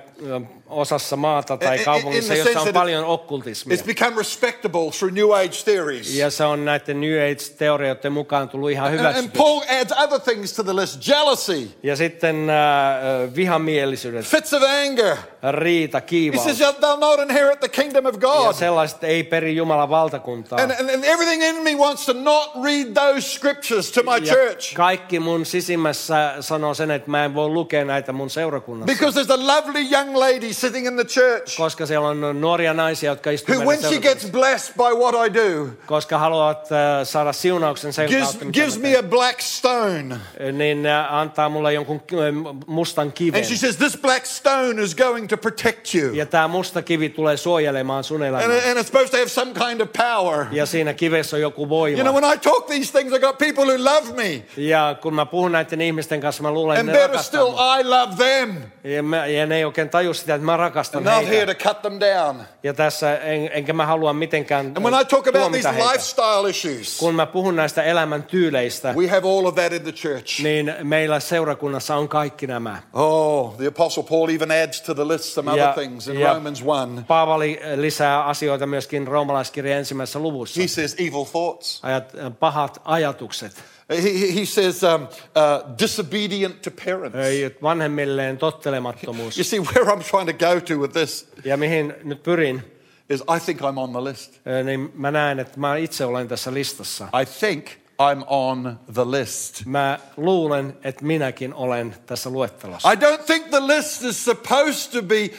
osassa 0.69 1.15
maata 1.15 1.58
tai 1.58 1.67
In- 1.75 1.80
in- 1.80 1.86
kaupungissa, 1.86 2.34
in 2.34 2.41
the 2.41 2.49
jossa 2.51 2.62
on 2.62 2.73
paljon 2.73 3.06
okkultismia. 3.06 3.78
It's 3.78 3.86
become 3.86 4.17
respectable 4.17 4.91
through 4.99 5.13
New 5.15 5.32
Age 5.34 5.63
theories. 5.65 6.15
Ja 6.15 6.30
se 6.32 6.43
on 6.45 6.65
näiden 6.65 7.01
New 7.01 7.32
Age-teorioiden 7.32 8.12
mukaan 8.13 8.49
tullut 8.49 8.71
ihan 8.71 8.88
And, 8.88 8.93
and 8.93 8.99
hyväksytyksi. 8.99 9.38
Paul 9.38 9.62
adds 9.82 9.93
other 10.04 10.19
things 10.19 10.54
to 10.54 10.63
the 10.63 10.75
list 10.75 11.08
jealousy, 11.08 11.67
Ja 11.84 11.95
sitten 11.95 12.49
äh, 12.49 13.36
vihamielisyydet, 13.36 14.25
fits 14.25 14.54
of 14.54 14.63
anger. 14.63 15.17
riita, 15.51 15.97
He 15.97 16.01
kiivaus. 16.06 16.43
says 16.43 16.60
they'll 16.60 16.99
not 16.99 17.19
inherit 17.19 17.60
the 17.60 17.69
kingdom 17.69 18.06
of 18.06 18.13
Ja 18.15 18.19
God. 18.19 18.56
sellaiset 18.56 19.04
ei 19.04 19.23
peri 19.23 19.56
Jumalan 19.56 19.89
valtakuntaa. 19.89 20.60
And, 20.62 20.71
and, 20.71 20.89
and 20.89 21.04
everything 21.04 21.43
in 21.43 21.63
me 21.63 21.75
wants 21.75 22.06
to 22.06 22.13
not 22.13 22.51
read 22.63 22.93
those 22.93 23.21
scriptures 23.36 23.91
to 23.91 24.04
my 24.04 24.25
Ja 24.28 24.34
church. 24.36 24.73
kaikki 24.73 25.19
mun 25.19 25.45
sisimmässä 25.45 26.36
sanoo 26.39 26.73
sen, 26.73 26.91
että 26.91 27.10
mä 27.12 27.25
en 27.25 27.34
voi 27.36 27.49
lukea 27.49 27.86
näitä 27.86 28.13
mun 28.13 28.30
seurakunnassa. 28.30 28.93
Because 28.93 29.21
there's 29.21 29.34
a 29.34 29.47
lovely 29.47 29.88
young 29.91 30.15
lady 30.17 30.54
sitting 30.55 30.87
in 30.87 30.95
the 30.95 31.05
church 31.05 31.57
Koska 31.57 31.85
siellä 31.85 32.07
on 32.07 32.41
nuoria 32.41 32.73
naisia, 32.73 33.11
jotka 33.11 33.29
who, 33.29 33.33
istuvat 33.33 33.65
when 33.65 33.81
she 33.83 33.99
gets 33.99 34.31
blessed 34.31 34.75
by 34.75 34.99
what 34.99 35.15
I 35.27 35.33
do, 35.33 35.67
koska 35.85 36.17
haluavat 36.17 36.71
äh, 36.71 36.77
saada 37.03 37.33
siunauksen 37.33 37.93
sen 37.93 38.07
gives, 38.09 38.29
kautta, 38.29 38.45
gives 38.45 38.79
me 38.79 38.97
a 38.97 39.03
black 39.03 39.41
stone. 39.41 39.95
teen. 40.37 40.57
niin 40.57 40.85
äh, 40.85 41.13
antaa 41.13 41.49
mulle 41.49 41.73
jonkun 41.73 42.01
äh, 42.13 42.55
mustan 42.67 43.11
kiven. 43.11 43.37
And 43.39 43.45
she 43.45 43.57
says, 43.57 43.77
This 43.77 43.97
black 43.97 44.25
stone 44.25 44.83
is 44.83 44.95
going 44.95 45.27
to 45.27 45.37
protect 45.37 45.95
you. 45.95 46.13
Ja 46.13 46.25
tämä 46.25 46.47
musta 46.47 46.81
kivi 46.81 47.09
tulee 47.09 47.37
suojelemaan 47.37 48.03
sun 48.03 48.21
And, 48.21 48.29
elämää. 48.29 48.45
and 48.45 48.77
it's 48.77 48.85
supposed 48.85 49.09
to 49.09 49.17
have 49.17 49.29
some 49.29 49.53
kind 49.53 49.81
of 49.81 49.89
power. 49.97 50.45
Ja 50.51 50.65
siinä 50.65 50.93
kivessä 50.93 51.35
on 51.35 51.41
joku 51.41 51.69
voima. 51.69 51.97
You 51.97 52.03
know, 52.11 52.21
when 52.21 52.33
I 52.33 52.37
talk 52.37 52.67
these 52.67 52.91
things, 52.91 53.13
I 53.13 53.19
got 53.19 53.37
people 53.37 53.65
who 53.65 53.83
love 53.83 54.13
me. 54.13 54.43
Ja 54.57 54.95
kun 55.01 55.13
mä 55.13 55.25
puhun 55.25 55.51
näiden 55.51 55.81
ihmisten 55.81 56.21
kanssa, 56.21 56.43
mä 56.43 56.51
luulen, 56.51 56.79
And 56.79 56.89
ne 56.89 56.93
better 56.93 57.23
still, 57.23 57.51
mua. 57.51 57.77
I 57.77 57.83
love 57.83 58.15
them. 58.15 58.55
Ja, 58.83 59.03
mä, 59.03 59.25
ja 59.25 59.45
ne 59.45 59.57
ei 59.57 59.65
oikein 59.65 59.89
taju 59.89 60.13
sitä, 60.13 60.35
että 60.35 60.44
mä 60.45 60.58
rakastan 60.58 61.03
I'm 61.03 61.10
not 61.10 61.27
here 61.27 61.53
to 61.55 61.63
cut 61.69 61.81
them 61.81 61.99
down. 61.99 62.41
Ja 62.63 62.73
tässä 62.73 63.17
en, 63.17 63.49
enkä 63.53 63.73
mä 63.73 63.86
halua 63.86 64.13
mitenkään 64.13 64.65
And 64.65 64.77
when 64.86 65.01
I 65.01 65.05
talk 65.05 65.27
about 65.27 65.51
these 65.51 65.69
heitä. 65.73 65.88
lifestyle 65.91 66.49
issues, 66.49 66.97
Kun 66.99 67.15
mä 67.15 67.25
puhun 67.25 67.55
näistä 67.55 67.84
elämäntyyleistä, 67.84 68.93
we 68.97 69.08
have 69.08 69.29
all 69.29 69.45
of 69.45 69.55
that 69.55 69.73
in 69.73 69.81
the 69.81 69.91
church. 69.91 70.43
niin 70.43 70.73
meillä 70.84 71.19
seurakunnassa 71.19 71.95
on 71.95 72.10
kaikki 72.10 72.47
nämä. 72.47 72.81
Oh, 72.93 73.55
the 73.58 73.67
Apostle 73.67 74.03
Paul 74.10 74.29
even 74.29 74.51
adds 74.51 74.81
to 74.81 74.93
the 74.95 75.08
list 75.08 75.23
some 75.25 75.51
other 75.51 75.65
Ja, 75.67 75.73
things 75.73 76.08
in 76.08 76.19
ja 76.19 76.34
Romans 76.34 76.60
1. 76.60 77.05
Paavali 77.08 77.60
lisää 77.75 78.25
asioita 78.25 78.65
myöskin 78.67 79.08
roomalaiskirjan 79.08 79.77
ensimmäisessä 79.79 80.19
luvussa. 80.19 80.62
He 80.62 80.67
says 80.67 80.93
evil 80.99 81.23
thoughts. 81.31 81.79
Ajat, 81.84 82.12
pahat 82.39 82.81
ajatukset. 82.86 83.51
He, 83.89 84.02
he, 84.02 84.32
he 84.32 84.45
says 84.45 84.84
um, 84.84 85.08
uh, 85.36 85.78
disobedient 85.80 86.62
to 86.62 86.71
parents. 86.71 87.17
Vanhemmilleen 87.62 88.38
tottelemattomuus. 88.38 89.38
You 89.38 89.43
see, 89.43 89.60
where 89.60 89.86
I'm 89.86 90.04
trying 90.04 90.28
to 90.28 90.34
go 90.34 90.60
to 90.60 90.80
with 90.80 90.93
this 90.93 91.28
Ja 91.43 91.58
mihin 91.58 91.93
nyt 92.04 92.24
pyrin, 92.24 92.63
is 93.10 93.21
I 93.21 93.39
think 93.39 93.62
I'm 93.62 93.78
on 93.78 93.91
the 93.91 94.02
list. 94.02 94.39
niin 94.63 94.91
mä 94.95 95.12
näen, 95.12 95.39
että 95.39 95.60
mä 95.60 95.76
itse 95.78 96.06
olen 96.06 96.28
tässä 96.28 96.54
listassa. 96.54 97.08
I 97.21 97.26
think 97.39 97.67
I'm 98.02 98.24
on 98.28 98.80
the 98.93 99.06
list. 99.06 99.65
Mä 99.65 100.00
luulen, 100.17 100.78
että 100.84 101.06
minäkin 101.06 101.54
olen 101.54 101.95
tässä 102.06 102.30
luettelossa. 102.30 102.91
I 102.91 102.95
don't 102.95 103.24
think 103.26 103.50
the 103.50 103.67
list 103.67 104.04
is 104.04 104.26
supposed 104.26 104.91
to 104.91 105.02
be 105.08 105.30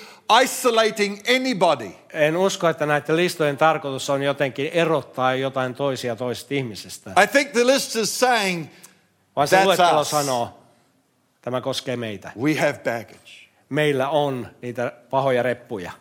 isolating 0.42 1.18
anybody. 1.36 1.90
En 2.12 2.36
usko, 2.36 2.68
että 2.68 2.86
näiden 2.86 3.16
listojen 3.16 3.56
tarkoitus 3.56 4.10
on 4.10 4.22
jotenkin 4.22 4.70
erottaa 4.72 5.34
jotain 5.34 5.74
toisia 5.74 6.16
toisista 6.16 6.54
ihmisistä. 6.54 7.10
I 7.22 7.26
think 7.26 7.50
the 7.50 7.66
list 7.66 7.96
is 7.96 8.20
saying 8.20 8.66
Vaan 9.36 9.48
se 9.48 9.56
That's 9.56 9.64
luettelo 9.64 10.00
us. 10.00 10.10
sanoo, 10.10 10.58
tämä 11.42 11.60
koskee 11.60 11.96
meitä. 11.96 12.32
we 12.40 12.54
have 12.54 12.72
baggage. 12.72 13.30
Meillä 13.68 14.08
on 14.08 14.48
niitä 14.62 14.92
pahoja 15.10 15.42
reppuja. 15.42 15.92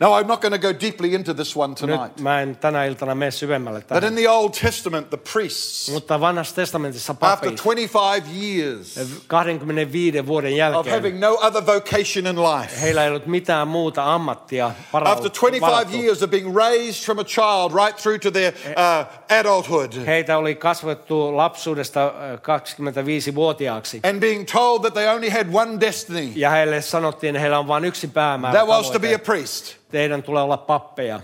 No, 0.00 0.12
I'm 0.20 0.26
not 0.28 0.40
going 0.40 0.52
to 0.52 0.58
go 0.58 0.72
deeply 0.80 1.14
into 1.14 1.34
this 1.34 1.56
one 1.56 1.74
tonight. 1.74 2.02
Nyt 2.16 2.20
mä 2.20 2.40
en 2.40 2.56
tänä 2.56 2.84
iltana 2.84 3.14
mene 3.14 3.30
syvemmälle 3.30 3.78
But 3.80 3.88
tähän. 3.88 4.04
in 4.04 4.14
the 4.14 4.28
Old 4.30 4.50
Testament, 4.62 5.10
the 5.10 5.16
priests, 5.32 5.90
Mutta 5.90 6.20
vanhassa 6.20 6.54
testamentissa 6.54 7.12
after 7.12 7.28
papit 7.28 7.60
25 7.60 8.26
years 8.58 8.98
25 9.26 10.26
vuoden 10.26 10.52
of 10.52 10.58
jälkeen, 10.58 10.94
having 10.94 11.20
no 11.20 11.38
other 11.42 11.66
vocation 11.66 12.26
in 12.26 12.36
life, 12.42 12.80
heillä 12.80 13.02
ei 13.04 13.08
ollut 13.10 13.26
mitään 13.26 13.68
muuta 13.68 14.14
ammattia 14.14 14.66
after 14.66 15.00
varau- 15.00 15.04
25 15.04 15.60
varattu. 15.60 15.96
years 15.96 16.22
of 16.22 16.30
being 16.30 16.56
raised 16.56 17.04
from 17.04 17.18
a 17.18 17.24
child 17.24 17.72
right 17.86 17.96
through 18.02 18.20
to 18.20 18.30
their 18.30 18.52
uh, 18.54 19.36
adulthood, 19.38 19.92
Heitä 20.06 20.38
oli 20.38 20.54
kasvettu 20.54 21.36
lapsuudesta 21.36 22.06
äh, 22.06 22.12
25-vuotiaaksi. 22.40 24.00
and 24.02 24.20
being 24.20 24.46
told 24.52 24.80
that 24.82 24.94
they 24.94 25.06
only 25.08 25.30
had 25.30 25.46
one 25.52 25.80
destiny 25.80 26.32
Ja 26.34 26.50
heille 26.50 26.82
sanottiin, 26.82 27.36
että 27.36 27.40
heillä 27.40 27.58
on 27.58 27.68
vain 27.68 27.84
yksi 27.84 28.06
päämäärä. 28.08 28.58
that 28.58 28.68
was 28.68 28.90
to 28.90 28.98
be 29.00 29.14
a 29.14 29.18
priest. 29.18 29.78
Teidän 29.90 30.22
tulee 30.22 30.42
olla 30.42 30.56
pappeja. 30.56 31.20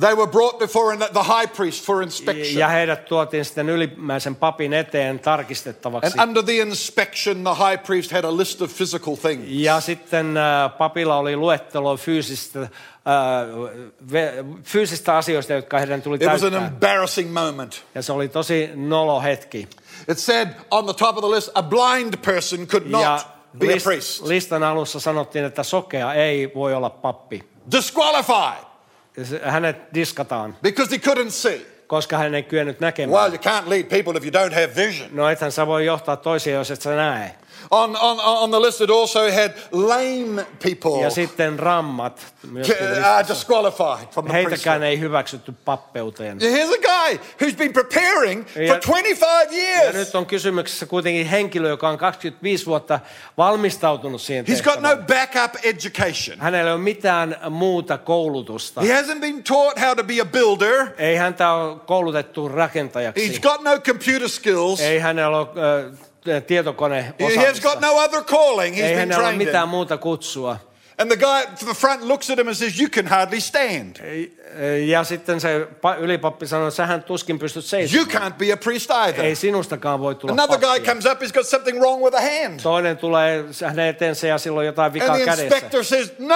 They 0.00 0.14
were 0.14 0.26
brought 0.30 0.58
before 0.58 0.96
the 0.96 1.22
high 1.22 1.52
priest 1.56 1.84
for 1.86 2.02
inspection. 2.02 2.58
Ja 2.58 2.68
heidät 2.68 3.04
tuotiin 3.04 3.44
sitten 3.44 3.68
ylimmäisen 3.68 4.36
papin 4.36 4.72
eteen 4.72 5.18
tarkistettavaksi. 5.18 6.18
And 6.18 6.28
under 6.28 6.42
the 6.44 6.52
inspection, 6.52 7.44
the 7.44 7.54
high 7.70 7.82
priest 7.86 8.12
had 8.12 8.24
a 8.24 8.36
list 8.36 8.62
of 8.62 8.76
physical 8.76 9.16
things. 9.16 9.44
Ja 9.48 9.80
sitten 9.80 10.36
äh, 10.36 10.78
papilla 10.78 11.16
oli 11.16 11.36
luettelo 11.36 11.96
fyysistä, 11.96 12.60
äh, 12.62 12.68
fyysistä 14.64 15.16
asioista, 15.16 15.52
jotka 15.52 15.78
heidän 15.78 16.02
tuli 16.02 16.16
It 16.16 16.22
was 16.22 16.42
an 16.44 16.50
täyttää. 16.52 16.66
embarrassing 16.68 17.32
moment. 17.32 17.82
Ja 17.94 18.02
se 18.02 18.12
oli 18.12 18.28
tosi 18.28 18.70
nolo 18.74 19.20
hetki. 19.20 19.68
It 20.08 20.18
said 20.18 20.48
on 20.70 20.84
the 20.84 20.94
top 20.94 21.16
of 21.16 21.24
the 21.24 21.30
list, 21.36 21.50
a 21.54 21.62
blind 21.62 22.14
person 22.24 22.66
could 22.66 22.86
Ja 22.90 23.12
not 23.12 23.26
be 23.58 23.66
a 23.74 23.76
priest. 23.84 24.22
listan 24.26 24.62
alussa 24.62 25.00
sanottiin, 25.00 25.44
että 25.44 25.62
sokea 25.62 26.14
ei 26.14 26.52
voi 26.54 26.74
olla 26.74 26.90
pappi. 26.90 27.49
Disqualified. 27.72 28.64
hänet 29.42 29.94
diskataan, 29.94 30.56
because 30.62 30.90
he 30.90 30.98
couldn't 30.98 31.30
see. 31.30 31.66
koska 31.86 32.18
hän 32.18 32.34
ei 32.34 32.42
kyennyt 32.42 32.80
näkemään. 32.80 33.20
Well, 33.20 33.32
you 33.34 33.42
can't 33.42 33.68
lead 33.68 33.84
people 33.84 34.16
if 34.16 34.24
you 34.24 34.44
don't 34.44 34.54
have 34.54 34.70
vision. 34.76 35.08
No 35.12 35.28
ethän 35.28 35.52
sä 35.52 35.66
voi 35.66 35.86
johtaa 35.86 36.16
toisia, 36.16 36.54
jos 36.54 36.70
et 36.70 36.82
sä 36.82 36.96
näe. 36.96 37.34
On, 37.72 37.96
on, 37.96 38.20
on 38.20 38.50
the 38.50 38.60
list, 38.60 38.80
it 38.80 38.90
also 38.90 39.20
had 39.30 39.52
lame 39.72 40.46
people 40.62 41.02
Ja 41.02 41.10
sitten 41.10 41.58
rammat 41.58 42.20
uh, 42.54 43.28
disqualified 43.28 44.08
from 44.10 44.24
the 44.26 44.32
Heitäkään 44.32 44.82
ei 44.82 45.00
hyväksytty 45.00 45.52
pappeuteen. 45.64 46.38
Here's 46.40 46.74
a 46.74 46.82
guy 46.82 47.18
who's 47.42 47.56
been 47.56 47.72
preparing 47.72 48.44
for 48.46 48.62
Ja- 48.62 48.78
25 48.80 49.24
Ja 49.56 49.62
years. 49.82 49.94
nyt 49.94 50.14
on 50.14 50.26
kysymyksessä 50.26 50.86
kuitenkin 50.86 51.26
henkilö, 51.26 51.68
joka 51.68 51.88
on 51.88 51.98
25 51.98 52.66
vuotta 52.66 53.00
valmistautunut 53.38 54.20
siihen 54.22 54.44
He's 54.48 54.62
got 54.62 54.80
no 54.80 54.88
backup 54.96 55.64
education. 55.64 56.38
Hänellä 56.38 56.70
ei 56.70 56.74
ole 56.74 56.82
mitään 56.82 57.36
muuta 57.50 57.98
koulutusta. 57.98 58.80
He 58.80 59.02
hasn't 59.02 59.20
been 59.20 59.42
taught 59.44 59.80
how 59.80 59.96
to 59.96 60.04
be 60.04 60.20
a 60.20 60.24
builder. 60.24 60.86
Ei 60.98 61.16
häntä 61.16 61.52
ole 61.52 61.76
koulutettu 61.86 62.48
rakentajaksi. 62.48 63.28
He's 63.28 63.40
got 63.40 63.62
no 63.62 63.78
computer 63.80 64.28
skills. 64.28 64.80
Ei 64.80 64.98
hänellä 64.98 65.38
ole 65.38 65.46
äh, 65.86 66.09
tietokone 66.46 67.14
He 67.18 67.46
has 67.46 67.60
got 67.60 67.80
no 67.80 67.98
other 67.98 68.24
calling. 68.24 68.74
He's 68.74 68.84
Ei 68.84 68.88
been 68.88 68.98
hänellä 68.98 69.16
ole 69.16 69.26
trained 69.26 69.46
mitään 69.46 69.68
muuta 69.68 69.98
kutsua. 69.98 70.56
And 70.98 71.10
the 71.10 71.16
guy 71.16 71.46
to 71.56 71.64
the 71.64 71.74
front 71.74 72.02
looks 72.02 72.30
at 72.30 72.38
him 72.38 72.48
and 72.48 72.56
says, 72.56 72.78
You 72.78 72.88
can 72.88 73.06
hardly 73.06 73.40
stand. 73.40 73.96
Ja 74.86 75.04
sitten 75.04 75.40
se 75.40 75.66
pa- 75.86 75.98
ylipappi 76.00 76.46
sanoi, 76.46 76.68
että 76.68 76.76
sähän 76.76 77.02
tuskin 77.04 77.38
pystyt 77.38 77.62
You 77.64 77.68
seisomaan. 77.68 78.32
can't 78.32 78.34
be 78.36 78.52
a 78.52 78.56
priest 78.56 78.90
either. 78.90 79.24
Ei 79.24 79.34
sinustakaan 79.34 80.00
voi 80.00 80.14
tulla 80.14 80.32
Another 80.32 80.58
guy 80.58 80.80
comes 80.80 81.06
up, 81.06 81.22
he's 81.22 81.32
got 81.34 81.46
something 81.46 81.78
wrong 81.80 82.02
with 82.04 82.16
a 82.16 82.20
hand. 82.20 82.60
Toinen 82.62 82.96
tulee 82.96 83.44
hänen 83.66 83.86
eteensä 83.88 84.26
ja 84.26 84.38
silloin 84.38 84.66
jotain 84.66 84.92
vikaa 84.92 85.08
And 85.08 85.16
the 85.16 85.24
kädessä. 85.24 85.44
inspector 85.44 85.84
says, 85.84 86.12
No, 86.18 86.34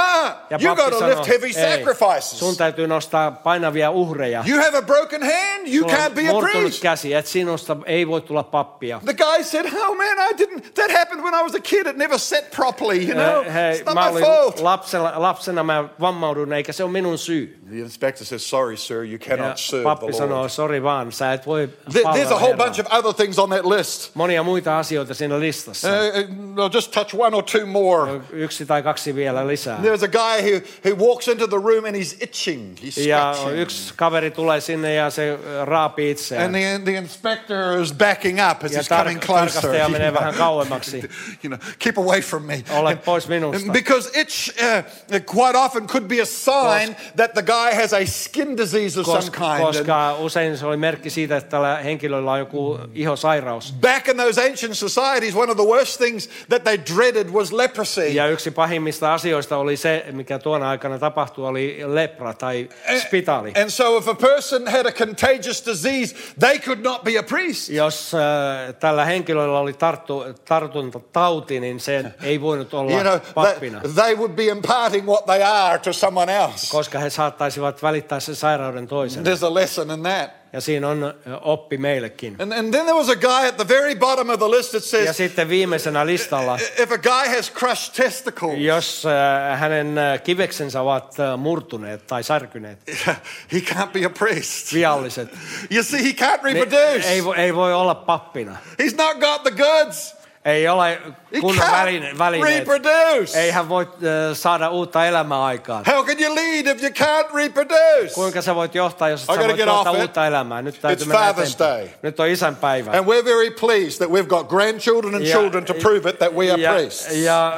Ja 0.50 0.58
you 0.62 0.76
got 0.76 0.90
to 0.90 0.98
sanoo, 0.98 1.10
lift 1.16 1.28
heavy 1.28 1.46
"Ei, 1.46 1.52
sacrifices. 1.52 2.38
sun 2.38 2.56
täytyy 2.56 2.86
nostaa 2.86 3.30
painavia 3.30 3.90
uhreja. 3.90 4.44
You 4.48 4.58
have 4.62 4.78
a 4.78 4.82
broken 4.82 5.22
hand, 5.22 5.66
you 5.74 5.88
Sulla 5.90 5.94
can't 6.08 6.14
be 6.14 6.28
a 6.28 6.40
priest. 6.40 6.82
käsi, 6.82 7.14
että 7.14 7.30
sinusta 7.30 7.76
ei 7.86 8.08
voi 8.08 8.20
tulla 8.20 8.42
pappia. 8.42 9.00
The 9.04 9.14
guy 9.14 9.44
said, 9.44 9.66
Oh 9.66 9.96
man, 9.96 10.30
I 10.30 10.32
didn't, 10.44 10.60
that 10.74 10.90
happened 10.98 11.22
when 11.22 11.34
I 11.40 11.42
was 11.42 11.54
a 11.54 11.60
kid. 11.62 11.86
It 11.86 11.96
never 11.96 12.18
set 12.18 12.50
properly, 12.50 12.96
you 13.08 13.14
know? 13.14 13.52
Hei, 13.54 13.80
It's 13.80 13.94
not 13.94 14.12
my 14.14 14.20
fault. 14.20 14.60
lapsena, 14.60 15.12
lapsena 15.16 15.62
mä 15.62 15.84
vammaudun, 16.00 16.52
eikä 16.52 16.72
se 16.72 16.84
ole 16.84 16.92
minun 16.92 17.18
syy. 17.18 17.58
The 17.74 17.80
inspector 17.82 18.24
says, 18.24 18.46
Sorry, 18.46 18.76
sir, 18.76 19.02
you 19.04 19.12
Ja 19.12 19.18
cannot 19.36 19.58
serve 19.58 19.84
pappi 19.84 20.06
the 20.06 20.12
sanoo, 20.12 20.36
Lord. 20.38 20.50
sori 20.50 20.82
vaan, 20.82 21.12
sä 21.12 21.32
et 21.32 21.46
voi 21.46 21.66
There- 21.66 21.90
There's 21.92 22.00
a 22.00 22.02
palvella 22.02 22.38
whole 22.38 22.52
Herraa." 22.52 22.66
bunch 22.66 22.78
of 22.80 22.86
other 22.92 23.12
things 23.14 23.38
on 23.38 23.50
that 23.50 23.64
list. 23.66 24.10
Monia 24.14 24.42
muita 24.42 24.78
asioita 24.78 25.14
siinä 25.14 25.40
listassa. 25.40 25.88
Uh, 25.88 25.94
uh, 25.94 26.64
I'll 26.64 26.74
just 26.74 26.92
touch 26.92 27.14
one 27.14 27.36
or 27.36 27.42
two 27.44 27.66
more. 27.66 28.20
Yksi 28.32 28.66
tai 28.66 28.82
kaksi 28.82 29.14
vielä 29.14 29.46
lisää. 29.46 29.78
There's 29.82 30.02
a 30.04 30.08
guy 30.08 30.42
who, 30.42 30.60
who 30.84 30.94
walks 31.08 31.28
into 31.28 31.46
the 31.46 31.58
room 31.58 31.84
and 31.84 31.96
he's 31.96 32.16
itching. 32.20 32.76
He's 32.82 33.06
Ja 33.06 33.34
scratching. 33.34 33.60
yksi 33.62 33.92
kaveri 33.96 34.30
tulee 34.30 34.60
sinne 34.60 34.94
ja 34.94 35.10
se 35.10 35.32
äh, 35.32 35.38
raapii 35.66 36.14
And 36.44 36.54
the, 36.54 36.80
the 36.84 36.92
inspector 36.98 37.82
is 37.82 37.92
backing 37.92 38.38
up 38.50 38.64
as 38.64 38.72
Ja 38.72 38.78
he's 38.80 38.88
coming 38.88 39.18
tar- 39.20 39.26
closer. 39.26 39.60
tarkastaja 39.62 39.84
You 39.88 39.90
menee 39.92 40.10
know, 40.10 40.20
vähän 40.20 40.34
kauemmaksi. 40.34 40.96
you 41.42 41.48
know, 41.48 41.58
keep 41.78 41.98
away 41.98 42.20
from 42.20 42.42
me. 42.46 42.62
Ole 42.76 42.96
pois 42.96 43.28
minusta. 43.28 43.72
because 43.72 44.10
itch 44.20 44.50
uh, 44.62 44.82
quite 45.26 45.56
often 45.58 45.86
could 45.86 46.08
be 46.08 46.20
a 46.22 46.26
sign 46.26 46.96
that 47.16 47.34
the 47.34 47.42
guy 47.42 47.63
has 47.72 47.92
a 47.92 48.06
skin 48.06 48.56
disease 48.56 49.00
of 49.00 49.06
some 49.06 49.30
kind. 49.30 49.44
And 49.44 49.60
koska 49.60 50.16
usein 50.18 50.58
se 50.58 50.66
oli 50.66 50.76
merkki 50.76 51.10
siitä, 51.10 51.36
että 51.36 51.50
tällä 51.50 51.76
henkilöllä 51.76 52.32
on 52.32 52.38
joku 52.38 52.78
ihosairaus. 52.94 53.74
back 53.80 54.08
in 54.08 54.16
those 54.16 54.46
ancient 54.46 54.78
societies, 54.78 55.34
one 55.36 55.50
of 55.52 55.56
the 55.56 55.66
worst 55.66 55.98
things 55.98 56.28
that 56.48 56.64
they 56.64 56.78
dreaded 56.96 57.28
was 57.30 57.52
leprosy. 57.52 58.08
Ja 58.08 58.26
yksi 58.26 58.50
pahimmista 58.50 59.14
asioista 59.14 59.56
oli 59.56 59.76
se, 59.76 60.04
mikä 60.12 60.38
tuona 60.38 60.70
aikana 60.70 60.98
tapahtui, 60.98 61.46
oli 61.46 61.80
lepra 61.86 62.34
tai 62.34 62.68
spitaali. 63.00 63.52
And 63.60 63.70
so, 63.70 63.98
if 63.98 64.08
a 64.08 64.14
person 64.14 64.68
had 64.68 64.86
a 64.86 64.92
contagious 64.92 65.66
disease, 65.66 66.14
they 66.40 66.58
could 66.58 66.82
not 66.82 67.04
be 67.04 67.18
a 67.18 67.22
priest. 67.22 67.68
Jos 67.68 68.12
äh, 68.14 68.74
tällä 68.74 69.04
henkilöllä 69.04 69.58
oli 69.58 69.72
tarttu, 69.72 70.24
tartuntatauti, 70.44 71.60
niin 71.60 71.80
se 71.80 72.04
ei 72.22 72.40
voinut 72.40 72.74
olla 72.74 72.90
You 72.92 73.02
know, 73.02 73.20
pappina, 73.34 73.80
they, 73.80 73.92
they 73.92 74.14
would 74.14 74.32
be 74.32 74.44
imparting 74.44 75.06
what 75.06 75.24
they 75.26 75.42
are 75.42 75.78
to 75.78 75.92
someone 75.92 76.36
else. 76.36 76.66
koska 76.70 76.98
he 76.98 77.10
saattaisivat 77.50 77.82
välittää 77.82 78.20
sen 78.20 78.36
sairauden 78.36 78.86
toisen. 78.86 79.24
There's 79.24 79.46
a 79.46 79.54
lesson 79.54 79.90
in 79.90 80.02
that. 80.02 80.30
Ja 80.52 80.60
siinä 80.60 80.88
on 80.88 81.14
oppi 81.40 81.78
meillekin. 81.78 82.36
And, 82.38 82.52
and 82.52 82.74
then 82.74 82.84
there 82.86 82.94
was 82.94 83.08
a 83.08 83.16
guy 83.16 83.48
at 83.48 83.56
the 83.56 83.68
very 83.68 83.94
bottom 83.94 84.28
of 84.30 84.38
the 84.38 84.50
list 84.50 84.70
that 84.70 84.82
Ja 84.92 85.04
says, 85.04 85.16
sitten 85.16 85.48
viimeisenä 85.48 86.06
listalla, 86.06 86.58
if 86.82 86.92
a 86.92 86.98
guy 86.98 87.36
has 87.36 87.52
crushed 87.52 87.94
testicles, 88.04 88.58
jos 88.58 89.04
äh, 89.06 89.60
hänen 89.60 89.96
kiveksensä 90.24 90.80
ovat 90.80 91.14
murtuneet 91.36 92.06
tai 92.06 92.22
särkyneet, 92.22 92.78
he 93.52 93.58
can't 93.58 93.92
be 93.92 94.04
a 94.04 94.10
priest. 94.10 94.72
vialliset, 94.74 95.28
You 95.70 95.82
see, 95.82 96.02
he 96.02 96.12
can't 96.12 96.42
reproduce. 96.42 97.08
ei, 97.08 97.22
ei 97.36 97.54
voi 97.54 97.74
olla 97.74 97.94
pappina. 97.94 98.56
He's 98.82 98.96
not 98.96 99.20
got 99.20 99.42
the 99.42 99.50
goods. 99.50 100.16
Ei 100.44 100.68
ole 100.68 100.98
kunnon 101.40 101.64
can't 101.64 101.72
väline, 101.72 102.18
välineet. 102.18 102.58
reproduce. 102.58 103.40
Ei 103.40 103.50
hän 103.50 103.68
voi 103.68 103.82
äh, 103.92 104.36
saada 104.36 104.70
uutta 104.70 105.06
elämää 105.06 105.44
aikaan. 105.44 105.84
How 105.94 106.04
can 106.04 106.16
you 106.20 106.34
lead 106.34 106.66
if 106.66 106.82
you 106.82 106.90
can't 106.92 107.34
reproduce? 107.34 108.14
Kuinka 108.14 108.42
sä 108.42 108.54
voit 108.54 108.74
johtaa, 108.74 109.08
jos 109.08 109.26
sä 109.26 109.32
voit 109.38 109.58
johtaa 109.58 109.92
uutta 109.92 110.26
elämää? 110.26 110.62
Nyt 110.62 110.80
täytyy 110.80 111.04
It's 111.06 111.08
mennä 111.08 111.32
Father's. 111.32 111.58
Day. 111.58 111.88
Nyt 112.02 112.20
on 112.20 112.28
isänpäivä. 112.28 112.90
And 112.90 113.00
we're 113.06 113.24
very 113.24 113.50
pleased 113.50 113.98
that 114.06 114.08
we've 114.10 114.26
got 114.28 114.48
grandchildren 114.48 115.14
and 115.14 115.24
Ja- 115.24 115.36
children 115.38 115.64
to 115.64 115.74
prove 115.74 116.10
it 116.10 116.18
that 116.18 116.32
we 116.34 116.50
are 116.52 116.62
ja, 116.62 116.72
priests. 116.72 117.12
ja 117.12 117.56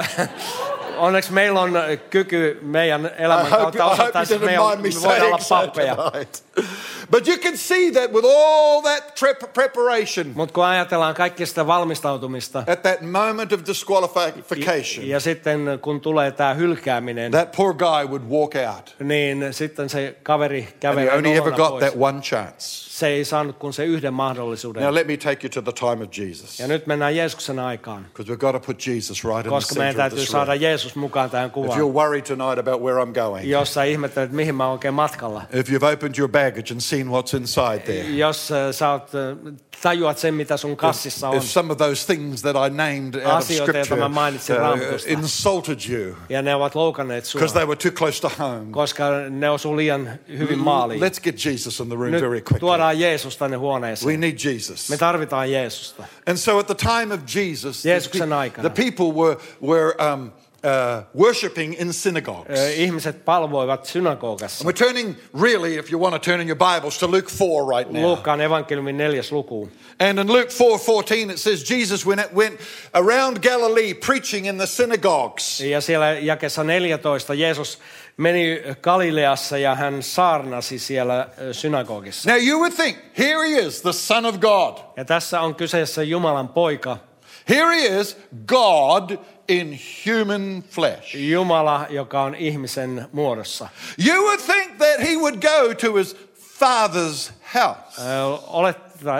onneksi 0.96 1.32
meillä 1.32 1.60
on 1.60 1.72
kyky 2.10 2.58
meidän 2.62 3.10
elämän 3.18 3.46
kautta 3.46 3.84
osoittaa, 3.84 4.22
että 4.22 4.38
me, 4.38 4.46
me 4.46 4.58
voidaan 5.02 5.26
olla 5.26 5.38
pappeja. 5.48 5.96
But 7.10 7.28
you 7.28 7.38
can 7.38 7.56
see 7.56 7.90
that 7.92 8.12
with 8.12 8.26
all 8.26 8.80
that 8.82 9.14
preparation, 9.54 10.26
Mutta 10.34 10.52
kun 10.54 10.64
ajatellaan 10.64 11.14
kaikki 11.14 11.46
sitä 11.46 11.66
valmistautumista, 11.66 12.58
at 12.66 12.82
that 12.82 13.00
moment 13.02 13.52
of 13.52 13.60
disqualification, 13.66 15.08
ja 15.08 15.20
sitten 15.20 15.60
kun 15.82 16.00
tulee 16.00 16.30
tämä 16.30 16.54
hylkääminen, 16.54 17.32
that 17.32 17.52
poor 17.56 17.74
guy 17.74 18.06
would 18.06 18.22
walk 18.30 18.52
out. 18.76 18.94
niin 19.00 19.46
sitten 19.50 19.88
se 19.88 20.16
kaveri 20.22 20.58
And 20.60 20.66
he 20.66 20.74
kävelee 20.80 21.12
only 21.16 21.32
ever 21.36 21.52
got 21.52 21.68
pois. 21.68 21.84
that 21.84 21.94
one 21.98 22.20
chance. 22.20 22.86
Se 22.96 23.06
ei 23.06 23.24
saanut 23.24 23.56
kuin 23.58 23.72
se 23.72 23.84
yhden 23.84 24.14
mahdollisuuden. 24.14 24.82
Now 24.82 24.94
let 24.94 25.06
me 25.06 25.16
take 25.16 25.38
you 25.46 25.50
to 25.54 25.62
the 25.62 25.72
time 25.72 26.04
of 26.04 26.18
Jesus. 26.18 26.60
Ja 26.60 26.66
nyt 26.68 26.86
mennään 26.86 27.16
Jeesuksen 27.16 27.58
aikaan, 27.58 28.04
Because 28.04 28.32
we've 28.32 28.38
got 28.40 28.52
to 28.52 28.60
put 28.60 28.86
Jesus 28.86 29.24
right 29.24 29.36
in 29.36 29.42
the 29.42 29.50
koska 29.50 29.74
meidän 29.74 29.94
center 29.94 30.06
of 30.06 30.10
täytyy 30.10 30.18
this 30.18 30.30
saada. 30.32 30.54
Jeesus 30.54 30.94
mukaan 30.96 31.30
tähän 31.30 31.50
kuvaan. 31.50 31.78
If 31.80 31.84
you're 31.84 31.92
worried 31.94 32.22
tonight 32.24 32.58
about 32.58 32.82
where 32.82 32.98
I'm 33.04 33.12
going, 33.30 33.50
Jos 33.50 33.74
sä 33.74 33.84
ihmettelet, 33.84 34.32
mihin 34.32 34.54
mä 34.54 34.70
oikein 34.70 34.94
matkalla. 34.94 35.42
if 35.52 35.68
you've 35.68 35.92
opened 35.94 36.14
your 36.18 36.30
baggage 36.30 36.72
and 36.72 36.80
seen 36.80 36.95
what's 37.04 37.34
inside 37.34 37.78
there, 37.78 38.10
Jos 38.10 38.48
sä 38.70 38.90
oot, 38.90 39.02
äh, 39.14 39.54
tajuat 39.82 40.18
sen, 40.18 40.34
mitä 40.34 40.56
sun 40.56 40.76
kassissa 40.76 41.28
on, 41.28 41.36
if 41.36 41.42
some 41.44 41.72
of 41.72 41.78
those 41.78 42.06
things 42.06 42.42
that 42.42 42.56
I 42.56 42.70
named 42.70 43.14
out 43.14 43.24
of 43.24 43.38
Asioita, 43.38 43.64
Scripture 43.64 44.08
mainitsin 44.08 44.56
uh, 44.56 45.12
insulted 45.12 45.78
you 45.88 46.16
ja 46.28 46.42
ne 46.42 46.54
ovat 46.54 46.74
loukanneet 46.74 47.24
sua, 47.24 47.38
because 47.38 47.54
they 47.54 47.64
were 47.66 47.76
too 47.76 47.90
close 47.90 48.20
to 48.20 48.28
home, 48.28 48.72
koska 48.72 49.10
ne 49.30 49.50
osuu 49.50 49.76
liian 49.76 50.10
hyvin 50.38 50.58
maaliin. 50.58 51.00
let's 51.00 51.20
get 51.22 51.44
Jesus 51.44 51.80
in 51.80 51.88
the 51.88 51.96
room 51.96 52.12
very 52.12 52.40
quickly. 52.40 52.60
tuodaan 52.60 53.00
Jeesus 53.00 53.36
tänne 53.36 53.56
huoneeseen. 53.56 54.06
We 54.06 54.16
need 54.16 54.38
Jesus. 54.44 54.90
Me 54.90 54.96
tarvitaan 54.96 55.50
Jeesusta. 55.50 56.04
And 56.26 56.38
so 56.38 56.58
at 56.58 56.66
the 56.66 56.74
time 56.74 57.14
of 57.14 57.20
Jesus, 57.34 57.82
the, 57.82 57.88
Jeesuksen 57.88 58.28
pe- 58.28 58.34
aikana. 58.34 58.68
the 58.68 58.84
people 58.84 59.12
were, 59.12 59.36
were 59.60 60.12
um, 60.12 60.32
uh, 60.66 61.04
worshipping 61.14 61.80
in 61.80 61.92
synagogues. 61.92 62.60
Ihmiset 62.76 63.24
palvoivat 63.24 63.84
synagogassa. 63.84 64.64
And 64.64 64.66
we're 64.66 64.86
turning, 64.86 65.16
really, 65.40 65.76
if 65.76 65.92
you 65.92 66.00
want 66.00 66.14
to 66.14 66.18
turn 66.18 66.40
in 66.40 66.48
your 66.48 66.58
Bibles, 66.58 66.98
to 66.98 67.06
Luke 67.06 67.30
4 67.30 67.78
right 67.78 67.92
now. 67.92 68.02
Luukkaan 68.02 68.40
evankeliumin 68.40 68.96
neljäs 68.96 69.32
luku. 69.32 69.68
And 69.98 70.18
in 70.18 70.32
Luke 70.32 70.50
4:14 70.50 71.30
it 71.30 71.38
says 71.38 71.70
Jesus 71.70 72.06
went, 72.06 72.34
went 72.34 72.60
around 72.94 73.42
Galilee 73.42 73.94
preaching 73.94 74.46
in 74.46 74.58
the 74.58 74.66
synagogues. 74.66 75.60
Ja 75.60 75.80
siellä 75.80 76.12
jakessa 76.12 76.64
14 76.64 77.34
Jeesus 77.34 77.78
meni 78.16 78.62
Galileassa 78.80 79.58
ja 79.58 79.74
hän 79.74 80.02
saarnasi 80.02 80.78
siellä 80.78 81.28
synagogissa. 81.52 82.30
Now 82.30 82.38
you 82.48 82.58
would 82.58 82.72
think, 82.72 82.98
here 83.18 83.48
he 83.48 83.66
is, 83.66 83.82
the 83.82 83.92
Son 83.92 84.26
of 84.26 84.38
God. 84.38 84.78
Ja 84.96 85.04
tässä 85.04 85.40
on 85.40 85.54
kyseessä 85.54 86.02
Jumalan 86.02 86.48
poika, 86.48 86.98
Here 87.46 87.72
he 87.72 87.82
is, 87.82 88.16
God 88.46 89.18
in 89.48 89.72
human 89.72 90.62
flesh. 90.62 91.14
Jumala, 91.14 91.88
joka 91.90 92.20
on 92.20 92.34
ihmisen 92.34 93.08
muodossa. 93.12 93.68
You 93.96 94.24
would 94.24 94.40
think 94.40 94.78
that 94.78 95.00
he 95.00 95.16
would 95.16 95.40
go 95.40 95.72
to 95.72 95.96
his 95.96 96.14
father's 96.34 97.30
house. 97.42 97.98
Olet, 97.98 98.76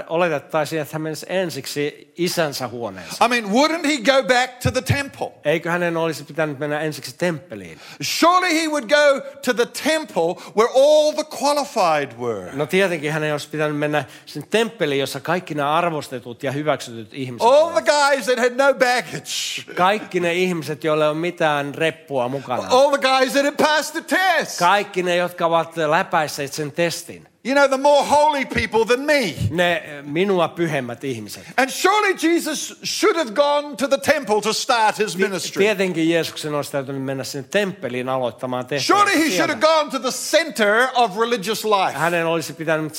oletettaisiin, 0.08 0.82
että 0.82 0.94
hän 0.94 1.02
menisi 1.02 1.26
ensiksi 1.28 2.12
isänsä 2.16 2.68
huoneeseen. 2.68 3.32
I 3.32 3.40
mean, 3.40 3.54
wouldn't 3.54 3.86
he 3.86 3.96
go 3.96 4.28
back 4.28 4.58
to 4.62 4.70
the 4.70 4.82
temple? 4.82 5.32
Eikö 5.44 5.70
hänen 5.70 5.96
olisi 5.96 6.24
pitänyt 6.24 6.58
mennä 6.58 6.80
ensiksi 6.80 7.14
temppeliin? 7.18 7.80
Surely 8.00 8.62
he 8.62 8.68
would 8.68 8.84
go 8.88 9.20
to 9.44 9.54
the 9.54 9.66
temple 9.66 10.52
where 10.56 10.72
all 10.74 11.12
the 11.12 11.24
qualified 11.42 12.18
were. 12.18 12.52
No 12.52 12.66
tietenkin 12.66 13.12
hänen 13.12 13.32
olisi 13.32 13.48
pitänyt 13.48 13.78
mennä 13.78 14.04
sen 14.26 14.44
temppeliin, 14.50 15.00
jossa 15.00 15.20
kaikki 15.20 15.54
nämä 15.54 15.72
arvostetut 15.72 16.42
ja 16.42 16.52
hyväksytyt 16.52 17.14
ihmiset 17.14 17.48
All 17.48 17.70
the 17.70 17.82
guys 17.82 18.26
that 18.26 18.38
had 18.38 18.52
no 18.56 18.74
baggage. 18.74 19.74
Kaikki 19.76 20.20
ne 20.20 20.34
ihmiset, 20.34 20.84
joilla 20.84 21.04
ei 21.04 21.10
ole 21.10 21.18
mitään 21.18 21.74
reppua 21.74 22.28
mukana. 22.28 22.68
All 22.68 22.90
the 22.90 23.08
guys 23.08 23.32
that 23.32 23.44
had 23.44 23.56
passed 23.56 24.02
the 24.02 24.16
test. 24.16 24.58
Kaikki 24.58 25.02
ne, 25.02 25.16
jotka 25.16 25.46
ovat 25.46 25.76
läpäisseet 25.76 26.52
sen 26.52 26.72
testin. 26.72 27.28
You 27.46 27.54
know, 27.54 27.68
the 27.68 27.78
more 27.78 28.02
holy 28.04 28.44
people 28.44 28.84
than 28.84 29.00
me. 29.06 29.34
Ne 29.50 29.82
minua 30.02 30.48
pyhemmät 30.48 31.04
ihmiset. 31.04 31.44
And 31.56 31.70
surely 31.70 32.14
Jesus 32.22 32.74
should 32.84 33.16
have 33.16 33.30
gone 33.34 33.76
to 33.76 33.88
the 33.88 33.98
temple 33.98 34.40
to 34.40 34.52
start 34.52 34.98
his 34.98 35.16
ministry. 35.16 35.62
Tietenkin 35.62 36.10
Jeesuksen 36.10 36.54
olisi 36.54 36.72
täytynyt 36.72 37.02
mennä 37.02 37.24
sinne 37.24 37.48
temppeliin 37.50 38.08
aloittamaan 38.08 38.66
tehtävää. 38.66 39.04
Surely 39.04 39.24
he 39.24 39.30
should 39.36 39.50
have 39.50 39.60
gone 39.60 39.90
to 39.90 39.98
the 39.98 40.10
center 40.10 40.88
of 40.94 41.18
religious 41.18 41.64
life. 41.64 41.98
Hänen 41.98 42.26
olisi 42.26 42.52
pitänyt 42.52 42.92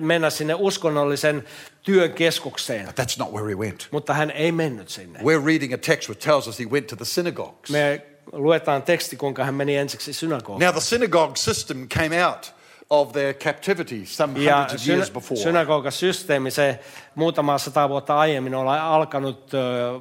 mennä 0.00 0.30
sinne 0.30 0.54
uskonnollisen 0.54 1.44
työn 1.82 2.12
keskukseen, 2.12 2.86
But 2.86 3.00
that's 3.00 3.18
not 3.18 3.32
where 3.32 3.48
he 3.48 3.54
went. 3.54 3.88
mutta 3.90 4.14
hän 4.14 4.30
ei 4.30 4.52
mennyt 4.52 4.88
sinne. 4.88 5.18
We're 5.18 5.46
reading 5.46 5.74
a 5.74 5.78
text 5.78 6.08
which 6.08 6.24
tells 6.26 6.48
us 6.48 6.58
he 6.58 6.64
went 6.64 6.86
to 6.86 6.96
the 6.96 7.04
synagogues. 7.04 7.70
Me 7.70 8.02
luetaan 8.32 8.82
teksti, 8.82 9.16
kuinka 9.16 9.44
hän 9.44 9.54
meni 9.54 9.76
ensiksi 9.76 10.12
synagogiin. 10.12 10.64
Now, 10.66 10.72
the 10.72 10.80
synagogue 10.80 11.36
system 11.36 11.88
came 11.88 12.26
out 12.26 12.54
of 12.90 13.12
their 13.12 13.34
captivity 13.34 14.06
some 14.06 14.44
Ja 14.44 14.56
hundreds 14.56 14.82
of 14.82 14.88
years 14.88 15.10
before. 15.10 15.40
synagogasysteemi, 15.40 16.50
se 16.50 16.80
muutama 17.14 17.58
sata 17.58 17.88
vuotta 17.88 18.18
aiemmin 18.18 18.54
on 18.54 18.68
alkanut 18.68 19.50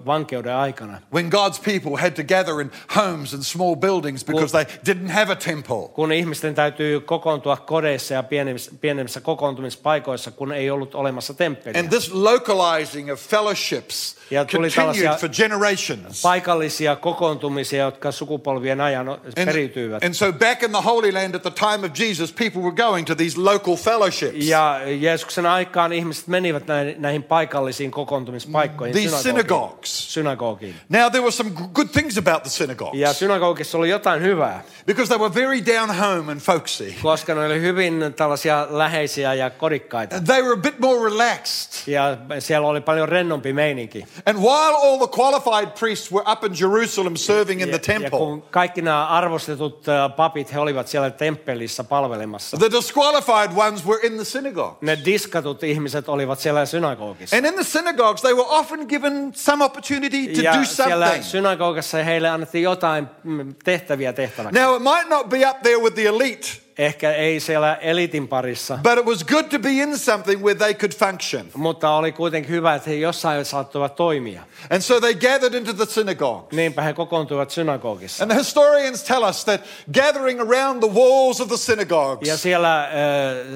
vankeuden 0.05 0.55
aikana. 0.55 1.01
when 1.13 1.29
God's 1.29 1.59
people 1.65 2.01
had 2.01 2.11
to 2.11 2.23
gather 2.23 2.61
in 2.61 2.71
homes 2.95 3.33
and 3.33 3.43
small 3.43 3.75
buildings 3.75 4.25
because 4.25 4.51
they 4.51 4.93
didn't 4.93 5.09
have 5.09 5.31
a 5.31 5.35
temple. 5.35 5.89
Kun 5.93 6.11
ihmisten 6.11 6.55
täytyy 6.55 6.99
kokoontua 6.99 7.57
kodeissa 7.57 8.13
ja 8.13 8.23
pienemmissä, 8.23 8.71
pienemmissä 8.81 9.21
kokoontumispaikoissa, 9.21 10.31
kun 10.31 10.51
ei 10.51 10.69
ollut 10.69 10.95
olemassa 10.95 11.33
temppeliä. 11.33 11.79
And 11.79 11.89
this 11.89 12.13
localizing 12.13 13.11
of 13.11 13.19
fellowships 13.19 14.15
Ja 14.31 14.45
tuli 14.45 14.67
tällaisia- 14.69 15.15
for 15.19 15.29
generations. 15.29 16.21
Paikallisia 16.21 16.95
kokoontumisia, 16.95 17.83
jotka 17.83 18.11
sukupolvien 18.11 18.81
ajan 18.81 19.09
And, 19.09 19.19
periytyivät. 19.35 20.03
and 20.03 20.13
so 20.13 20.33
back 20.33 20.63
in 20.63 20.71
the 20.71 20.81
Holy 20.81 21.11
Land 21.13 21.35
at 21.35 21.41
the 21.41 21.51
time 21.51 21.85
of 21.87 21.99
Jesus, 21.99 22.31
people 22.33 22.61
were 22.61 22.75
going 22.75 23.07
to 23.07 23.15
these 23.15 23.37
local 23.41 23.75
fellowships. 23.75 24.45
Ja 24.47 24.79
Jeesuksen 24.99 25.45
aikaan 25.45 25.93
ihmiset 25.93 26.27
menivät 26.27 26.67
näihin, 26.67 26.95
näihin 27.01 27.23
paikallisiin 27.23 27.91
kokoontumispaikkoihin, 27.91 28.93
These 28.95 29.17
synagogues. 29.21 30.13
synagogiin. 30.13 30.75
Now, 30.89 31.09
there 31.11 31.21
were 31.21 31.31
some 31.31 31.51
good 31.73 31.87
things 31.87 32.17
about 32.17 32.43
the 32.43 32.49
synagogues 32.49 32.99
Ja 32.99 33.13
synagogissa 33.13 33.77
oli 33.77 33.89
jotain 33.89 34.21
hyvää, 34.21 34.63
because 34.87 35.07
they 35.15 35.17
were 35.29 35.33
very 35.35 35.61
down 35.65 35.89
home 35.99 36.31
and 36.31 36.39
folksy. 36.41 36.93
koska 37.01 37.35
ne 37.35 37.45
oli 37.45 37.61
hyvin 37.61 38.13
tällaisia 38.15 38.67
läheisiä 38.69 39.33
ja 39.33 39.49
kodikkaita. 39.49 40.21
They 40.21 40.41
were 40.41 40.53
a 40.53 40.57
bit 40.61 40.79
more 40.79 41.09
relaxed. 41.09 41.93
Ja 41.93 42.17
siellä 42.39 42.67
oli 42.67 42.81
paljon 42.81 43.09
rennompi 43.09 43.53
meininki. 43.53 44.05
And 44.25 44.37
while 44.37 44.75
all 44.75 44.97
the 44.97 45.07
qualified 45.07 45.67
priests 45.79 46.11
were 46.11 46.31
up 46.31 46.43
in 46.43 46.53
Jerusalem 46.61 47.15
serving 47.15 47.61
in 47.61 47.67
Ja, 47.69 47.77
the 47.79 47.91
ja 47.93 47.99
temple, 47.99 48.09
kun 48.19 48.41
kaikki 48.41 48.81
nämä 48.81 49.07
arvostetut 49.07 49.87
ä, 49.89 50.09
papit, 50.09 50.53
he 50.53 50.59
olivat 50.59 50.87
siellä 50.87 51.09
temppelissä 51.11 51.83
palvelemassa. 51.83 52.57
the 52.57 52.71
disqualified 52.71 53.49
ones 53.57 53.85
were 53.85 54.07
in 54.07 54.13
the 54.15 54.25
synagogue. 54.25 54.77
Ne 54.81 54.97
diskatut 55.05 55.63
ihmiset 55.63 56.09
olivat 56.09 56.39
siellä 56.39 56.65
synagogissa. 56.65 57.37
And 57.37 57.45
in 57.45 57.53
the 57.53 57.63
synagogues, 57.63 58.21
they 58.21 58.33
were 58.33 58.47
often 58.49 58.85
given 58.87 59.31
some 59.35 59.65
opportunity 59.65 60.27
to 60.35 60.41
Ja 60.41 60.53
do 60.53 60.65
siellä 60.65 61.05
something. 61.05 61.25
synagogassa 61.25 62.03
heille 62.03 62.29
annettiin 62.29 62.63
jotain 62.63 63.07
mm, 63.23 63.55
tehtäviä 63.63 64.13
tehtäväksi. 64.13 64.59
Now, 64.59 64.75
it 64.75 64.81
might 64.83 65.09
not 65.09 65.29
be 65.29 65.49
up 65.49 65.61
there 65.61 65.77
with 65.77 65.95
the 65.95 66.05
elite, 66.07 66.47
Ehkä 66.77 67.11
ei 67.13 67.39
siellä 67.39 67.75
elitin 67.75 68.27
parissa, 68.27 68.79
but 68.83 68.99
it 68.99 69.05
was 69.05 69.23
good 69.25 69.43
to 69.43 69.59
be 69.59 69.69
in 69.69 69.97
something 69.99 70.41
where 70.43 70.57
they 70.59 70.73
could 70.73 70.91
function. 70.93 71.45
mutta 71.55 71.89
oli 71.95 72.11
kuitenkin 72.11 72.51
hyvä, 72.51 72.75
että 72.75 72.89
he 72.89 72.95
jossain 72.95 73.45
saattoivat 73.45 73.95
toimia. 73.95 74.43
And 74.69 74.81
so 74.81 74.99
they 74.99 75.13
gathered 75.13 75.53
into 75.53 75.73
the 75.73 75.85
synagogue. 75.85 76.47
Niinpä 76.51 76.81
he 76.81 76.93
kokoontuivat 76.93 77.49
synagogissa. 77.51 78.23
And 78.23 78.31
the 78.31 78.39
historians 78.39 79.03
tell 79.03 79.23
us 79.23 79.45
that 79.45 79.61
gathering 79.95 80.41
around 80.41 80.83
the 80.83 80.93
walls 80.99 81.41
of 81.41 81.47
the 81.47 81.57
synagogues, 81.57 82.27
Ja 82.27 82.37
siellä 82.37 82.89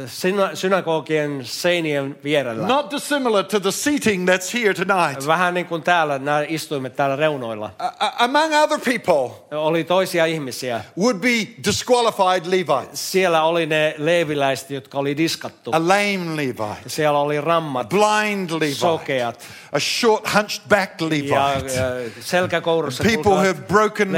syna- 0.08 0.56
synagogien 0.56 1.40
seinien 1.46 2.16
vierellä, 2.24 2.68
not 2.68 2.92
dissimilar 2.92 3.44
to 3.46 3.60
the 3.60 3.72
seating 3.72 4.30
that's 4.30 4.54
here 4.62 4.74
tonight, 4.74 5.28
vähän 5.28 5.54
niin 5.54 5.66
kuin 5.66 5.84
täällä, 5.84 6.20
nämä 6.20 6.44
istuimet 6.48 6.96
täällä 6.96 7.16
reunoilla, 7.16 7.72
a- 7.80 8.12
among 8.24 8.56
other 8.64 8.80
people 8.80 9.36
oli 9.52 9.84
toisia 9.84 10.26
ihmisiä. 10.26 10.82
would 11.00 11.18
be 11.20 11.48
disqualified 11.66 12.44
Levites, 12.46 13.07
Siellä 13.08 13.44
oli 13.44 13.66
ne 13.66 13.96
leeviläiset, 13.98 14.70
jotka 14.70 14.98
oli 14.98 15.18
diskattu. 15.18 15.72
a 15.74 15.80
lame 15.80 16.36
Levite, 16.36 16.78
Siellä 16.88 17.20
oli 17.20 17.42
rammat, 17.42 17.90
blind 17.90 18.50
Levite, 18.52 18.76
sokeat 18.76 19.46
a 19.72 19.80
short, 19.80 20.34
hunched 20.34 20.62
back 20.70 21.02
ja 21.02 21.10
Levite. 21.10 21.80
äh, 21.80 22.12
selkäkourussa 22.20 23.04
People 23.04 23.32
who 23.32 23.38
have 23.48 23.54
broken 23.68 24.10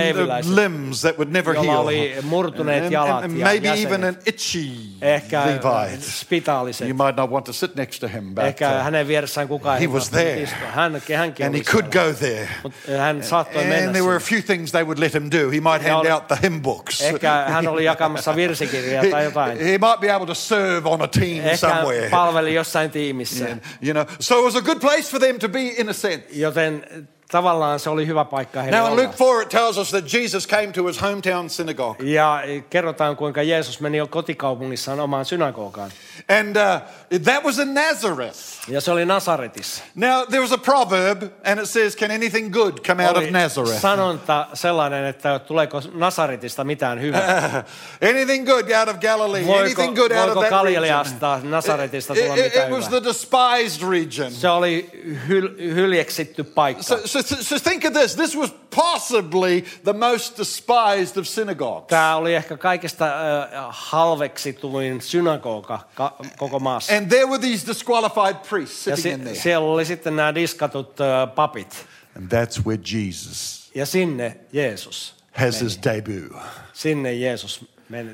limbs 0.55 1.01
that 1.01 1.17
would 1.17 1.31
never 1.33 1.55
heal. 1.55 1.77
oli 1.77 2.15
murtuneet 2.21 2.83
And- 2.83 2.91
jalat 2.93 3.23
and 3.23 3.37
ja 3.37 3.45
maybe 3.45 3.67
jäsenet. 3.67 3.85
even 3.87 4.03
an 4.03 4.17
itchy 4.25 4.69
Ehkä 5.01 5.41
Levite. 5.45 6.01
spitaaliset. 6.01 6.87
You 6.87 6.97
might 6.97 7.15
not 7.17 7.29
want 7.31 7.45
to 7.45 7.53
sit 7.53 7.75
next 7.75 7.99
to 7.99 8.07
him, 8.07 8.35
but 8.35 8.43
Ehkä 8.43 8.69
uh, 8.77 8.83
hänen 8.83 9.07
vieressään 9.07 9.47
kukaan 9.47 9.79
he 9.79 9.87
was 9.87 10.09
there. 10.09 10.45
Hän, 10.71 11.01
hänkin 11.17 11.45
and 11.45 11.55
he 11.55 11.59
oli 11.59 11.63
could 11.63 11.85
siellä. 11.93 12.11
go 12.11 12.17
there. 12.19 12.47
Mut 12.63 12.73
hän 12.97 13.23
saattoi 13.23 13.63
mennä 13.63 13.83
And 13.83 13.91
there 13.91 14.03
were 14.05 14.17
a 14.17 14.19
few 14.19 14.41
things 14.41 14.71
they 14.71 14.83
would 14.83 14.99
let 14.99 15.13
him 15.13 15.29
do. 15.31 15.37
He 15.49 15.59
might 15.61 15.83
hand 15.83 15.91
oli- 16.05 16.11
out 16.11 16.27
the 16.27 16.37
hymn 16.43 16.61
books. 16.61 17.01
Ehkä 17.01 17.31
hän 17.47 17.67
oli 17.67 17.83
jakamassa 17.85 18.35
virsikirjaa 18.81 19.11
tai 19.11 19.21
He, 19.23 19.29
jotain. 19.29 19.57
he 19.57 19.77
might 19.77 19.99
be 20.01 20.09
able 20.15 20.25
to 20.27 20.35
serve 20.35 20.85
on 20.89 21.01
a 21.01 21.07
team 21.07 21.45
Ehkä 21.45 21.57
somewhere. 21.57 22.09
palveli 22.09 22.53
jossain 22.55 22.91
tiimissä. 22.91 23.45
And, 23.51 23.61
you 23.81 23.93
know, 23.93 24.05
so 24.19 24.39
it 24.39 24.45
was 24.45 24.55
a 24.55 24.61
good 24.61 24.79
place 24.79 25.11
for 25.11 25.19
them 25.19 25.39
to 25.39 25.49
be 25.49 25.67
in 25.77 25.89
a 25.89 25.93
sense. 25.93 26.23
Joten 26.31 26.85
tavallaan 27.31 27.79
se 27.79 27.89
oli 27.89 28.07
hyvä 28.07 28.25
paikka 28.25 28.61
heille 28.61 28.79
Now 28.79 28.87
in. 28.99 29.03
Luke 29.03 29.15
4 29.19 29.41
it 29.43 29.49
tells 29.49 29.77
us 29.77 29.91
that 29.91 30.13
Jesus 30.13 30.47
came 30.47 30.67
to 30.73 30.85
his 30.87 31.01
hometown 31.01 31.49
synagogue. 31.49 32.05
Ja 32.11 32.41
kerrotaan, 32.69 33.15
kuinka 33.15 33.43
Jeesus 33.43 33.79
meni 33.81 33.97
kotikaupungissaan 34.09 34.99
omaan 34.99 35.25
synagogaan. 35.25 35.91
And 36.39 36.55
uh, 36.57 36.81
that 37.25 37.43
was 37.43 37.59
in 37.59 37.73
Nazareth. 37.73 38.37
Ja 38.67 38.81
se 38.81 38.91
oli 38.91 39.05
Nasaretissa. 39.05 39.83
Now 39.95 40.25
there 40.25 40.41
was 40.41 40.51
a 40.51 40.57
proverb 40.57 41.23
and 41.43 41.59
it 41.59 41.69
says, 41.69 41.95
Can 41.95 42.11
anything 42.11 42.53
good 42.53 42.79
come 42.87 43.07
out 43.07 43.17
of 43.17 43.31
Nazareth? 43.31 43.81
sanonta 43.81 44.47
sellainen, 44.53 45.05
että 45.05 45.39
tuleeko 45.39 45.81
Nasaretista 45.93 46.63
mitään 46.63 47.01
hyvää. 47.01 47.63
anything 48.11 48.45
good 48.45 48.71
out 48.71 48.89
of 48.89 48.97
Galilee? 49.01 49.45
Voiko, 49.45 49.59
anything 49.59 49.95
good 49.95 50.11
out 50.11 50.29
of 50.29 50.33
that 50.33 50.43
region? 50.43 50.49
Galileasta, 50.49 51.39
Nasaretista 51.43 52.13
tulla 52.13 52.35
It, 52.35 52.45
it, 52.45 52.55
it 52.55 52.69
was 52.69 52.85
hyvää? 52.85 52.99
the 53.01 53.03
despised 53.09 53.89
region. 53.89 54.31
Se 54.31 54.49
oli 54.49 54.89
hyl, 55.27 55.49
hyljeksitty 55.57 56.43
paikka. 56.43 56.83
So, 56.83 56.97
so, 57.05 57.21
so 57.21 57.59
think 57.59 57.85
of 57.85 57.93
this. 57.93 58.15
This 58.15 58.35
was 58.35 58.51
possibly 58.75 59.61
the 59.83 59.93
most 59.93 60.37
despised 60.37 61.17
of 61.17 61.27
synagogues. 61.27 61.87
Tämä 61.87 62.15
oli 62.15 62.35
ehkä 62.35 62.57
kaikista 62.57 63.05
äh, 63.05 63.49
halveksituin 63.69 65.01
synagoga 65.01 65.79
ka, 65.95 66.15
koko 66.37 66.59
maassa. 66.59 66.95
And 66.97 67.07
there 67.09 67.25
were 67.25 67.39
these 67.39 67.67
disqualified 67.67 68.35
priests 68.49 68.83
sitting 68.83 69.13
in 69.13 69.19
se, 69.19 69.23
there. 69.23 69.35
siellä 69.41 69.67
oli 69.67 69.85
sitten 69.85 70.15
nämä 70.15 70.35
diskatut 70.35 71.01
äh, 71.01 71.35
papit. 71.35 71.85
And 72.17 72.31
that's 72.31 72.63
where 72.65 72.81
Jesus 72.93 73.71
Ja 73.75 73.85
sinne 73.85 74.37
Jeesus, 74.53 75.15
has 75.31 75.61
his 75.61 75.79
debut. 75.83 76.37
sinne 76.73 77.13
Jeesus 77.13 77.65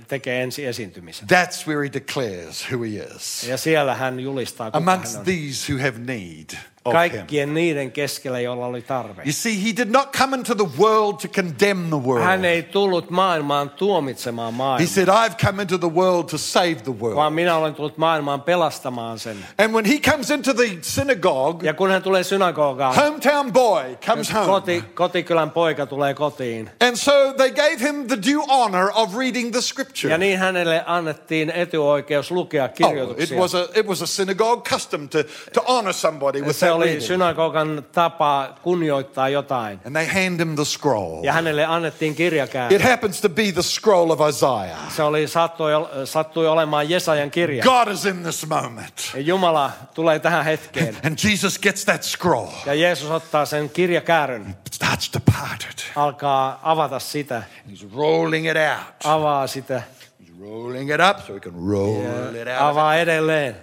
tekee 0.08 0.41
ensi 0.43 0.66
esiintymisen. 0.66 1.28
That's 1.28 1.68
where 1.68 1.84
he 1.84 1.93
declares 1.93 2.66
who 2.72 2.82
he 2.84 3.16
is. 3.16 3.43
Ja 3.43 3.58
siellä 3.58 3.95
hän 3.95 4.20
julistaa, 4.20 4.72
kuka 4.72 4.80
hän 4.80 4.89
Amongst 4.89 5.18
on. 5.20 5.26
these 5.26 5.74
who 5.74 5.82
have 5.84 5.97
need. 5.99 6.49
Kaikkien 6.91 7.53
niiden 7.53 7.91
keskellä, 7.91 8.39
joilla 8.39 8.65
oli 8.65 8.81
tarve. 8.81 9.21
You 9.21 9.31
see, 9.33 9.53
he 9.63 9.73
did 9.77 9.89
not 9.91 10.11
come 10.17 10.38
into 10.38 10.55
the 10.55 10.67
world 10.79 11.13
to 11.21 11.27
condemn 11.27 11.88
the 11.89 11.97
world. 12.07 12.23
Hän 12.25 12.45
ei 12.45 12.63
tullut 12.63 13.09
maailmaan 13.09 13.69
tuomitsemaan 13.69 14.53
He 14.53 14.57
maailmaa, 14.57 14.88
said, 14.88 15.07
I've 15.07 15.36
come 15.45 15.61
into 15.61 15.77
the 15.77 15.89
world 15.89 16.23
to 16.29 16.38
save 16.38 16.75
the 16.75 16.91
world. 16.91 17.15
vaan 17.15 17.33
minä 17.33 17.57
olen 17.57 17.75
tullut 17.75 17.97
maailmaan 17.97 18.41
pelastamaan 18.41 19.19
sen. 19.19 19.38
And 19.57 19.71
when 19.73 19.86
he 19.86 19.99
comes 20.11 20.29
into 20.29 20.53
the 20.53 20.77
synagogue, 20.81 21.67
Ja 21.67 21.73
kun 21.73 21.89
hän 21.91 22.03
tulee 22.03 22.23
synagogaan, 22.23 22.95
hometown 22.95 23.53
boy 23.53 23.83
comes 24.05 24.33
home. 24.33 24.45
koti, 24.45 24.83
kotikylän 24.93 25.51
poika 25.51 25.86
tulee 25.86 26.13
kotiin. 26.13 26.69
And 26.88 26.95
so 26.95 27.11
they 27.38 27.51
gave 27.51 27.77
him 27.79 28.07
the 28.07 28.17
due 28.33 28.43
honor 28.49 28.91
of 28.95 29.15
reading 29.17 29.51
the 29.51 29.61
scripture. 29.61 30.11
Ja 30.11 30.17
niin 30.17 30.39
hänelle 30.39 30.83
annettiin 30.86 31.49
etuoikeus 31.49 32.31
lukea 32.31 32.63
Oh, 32.65 32.69
it 32.69 32.75
kirjoituksia. 32.75 33.39
was 33.39 33.55
a 33.55 33.65
it 33.75 33.88
was 33.88 34.01
a 34.01 34.07
synagogue 34.07 34.63
custom 34.69 35.09
to, 35.09 35.23
to 35.53 35.61
honor 35.67 35.93
somebody 35.93 36.41
with 36.41 36.55
Se 36.59 36.71
oli 36.76 37.01
synagogan 37.01 37.86
tapa 37.91 38.49
kunnioittaa 38.63 39.30
jotain. 39.30 39.80
And 39.86 39.95
they 39.95 40.05
hand 40.07 40.39
him 40.39 40.55
the 40.55 40.65
scroll. 40.65 41.23
Ja 41.23 41.34
hänelle 41.34 41.65
annettiin 41.65 42.15
kirjakäärö. 42.15 42.76
It 42.76 42.82
happens 42.82 43.21
to 43.21 43.30
be 43.30 43.51
the 43.51 43.61
scroll 43.61 44.09
of 44.09 44.19
Isaiah. 44.30 44.91
Se 44.95 45.03
oli, 45.03 45.28
sattui, 45.28 45.71
sattui 46.05 46.47
olemaan 46.47 46.89
Jesajan 46.89 47.32
kirja. 47.32 47.63
God 47.63 47.88
is 47.88 48.05
in 48.05 48.23
this 48.23 48.47
moment. 48.47 49.11
Ja 49.13 49.19
Jumala 49.21 49.71
tulee 49.93 50.19
tähän 50.19 50.45
hetkeen. 50.45 50.97
And 51.05 51.17
Jesus 51.23 51.59
gets 51.59 51.86
that 51.86 52.03
scroll, 52.03 52.47
Ja 52.65 52.73
Jeesus 52.73 53.09
ottaa 53.11 53.45
sen 53.45 53.69
kirjakäärön, 53.69 54.55
starts 54.71 55.09
to 55.09 55.19
part 55.19 55.67
it. 55.71 55.86
alkaa 55.95 56.59
avata 56.63 56.99
sitä, 56.99 57.43
He's 57.71 57.95
rolling 57.95 58.49
it 58.51 58.57
out. 58.57 58.95
avaa 59.03 59.47
sitä, 59.47 59.82
He's 60.23 60.41
rolling 60.41 60.93
it 60.93 61.01
up 61.09 61.26
so 61.28 61.34
he 61.34 61.39
can 61.39 61.53
roll 61.69 62.36
it 62.36 62.47
out. 62.47 62.57
avaa 62.59 62.95
edelleen. 62.95 63.55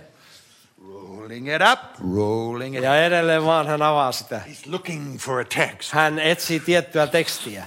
Rolling 1.33 1.49
it 1.55 1.63
up, 1.73 1.79
rolling 2.15 2.77
it 2.77 2.83
Ja 2.83 3.05
edelleen 3.05 3.45
vaan 3.45 3.67
hän 3.67 3.83
avaa 3.83 4.13
sitä. 4.13 4.41
He's 4.47 4.71
looking 4.71 5.19
for 5.19 5.41
a 5.41 5.45
text. 5.45 5.93
Hän 5.93 6.19
etsii 6.19 6.61
tiettyä 6.61 7.07
tekstiä 7.07 7.67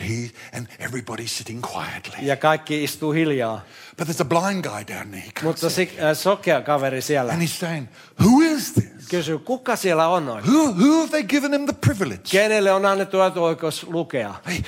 He 0.00 0.30
and 0.56 0.66
everybody's 0.80 1.26
sitting 1.28 1.62
quietly. 1.72 2.26
ja 2.26 2.36
kaikki 2.36 2.84
istuu 2.84 3.12
hiljaa. 3.12 3.64
But 3.96 4.08
there's 4.08 4.20
a 4.20 4.24
blind 4.24 4.64
guy 4.64 4.96
down 4.96 5.10
there. 5.10 5.32
Mutta 5.42 5.70
si- 5.70 5.96
äh, 6.10 6.16
sokea 6.16 6.60
kaveri 6.60 7.02
siellä 7.02 7.32
And 7.32 7.42
he's 7.42 7.58
saying, 7.60 7.86
Who 8.24 8.40
is 8.40 8.72
this? 8.72 8.93
Kysyy, 9.08 9.38
kuka 9.38 9.76
siellä 9.76 10.08
on 10.08 10.26
noin? 10.26 10.44
Who, 10.44 10.72
who 10.72 11.00
have 11.00 11.10
they 11.10 11.22
given 11.22 11.52
him 11.52 11.66
the 11.66 11.72
privilege? 11.72 12.30
Kenelle 12.30 12.72
on 12.72 12.86
annettu 12.86 13.20
etuoikeus 13.20 13.86
lukea? 13.88 14.34
Hey, 14.46 14.62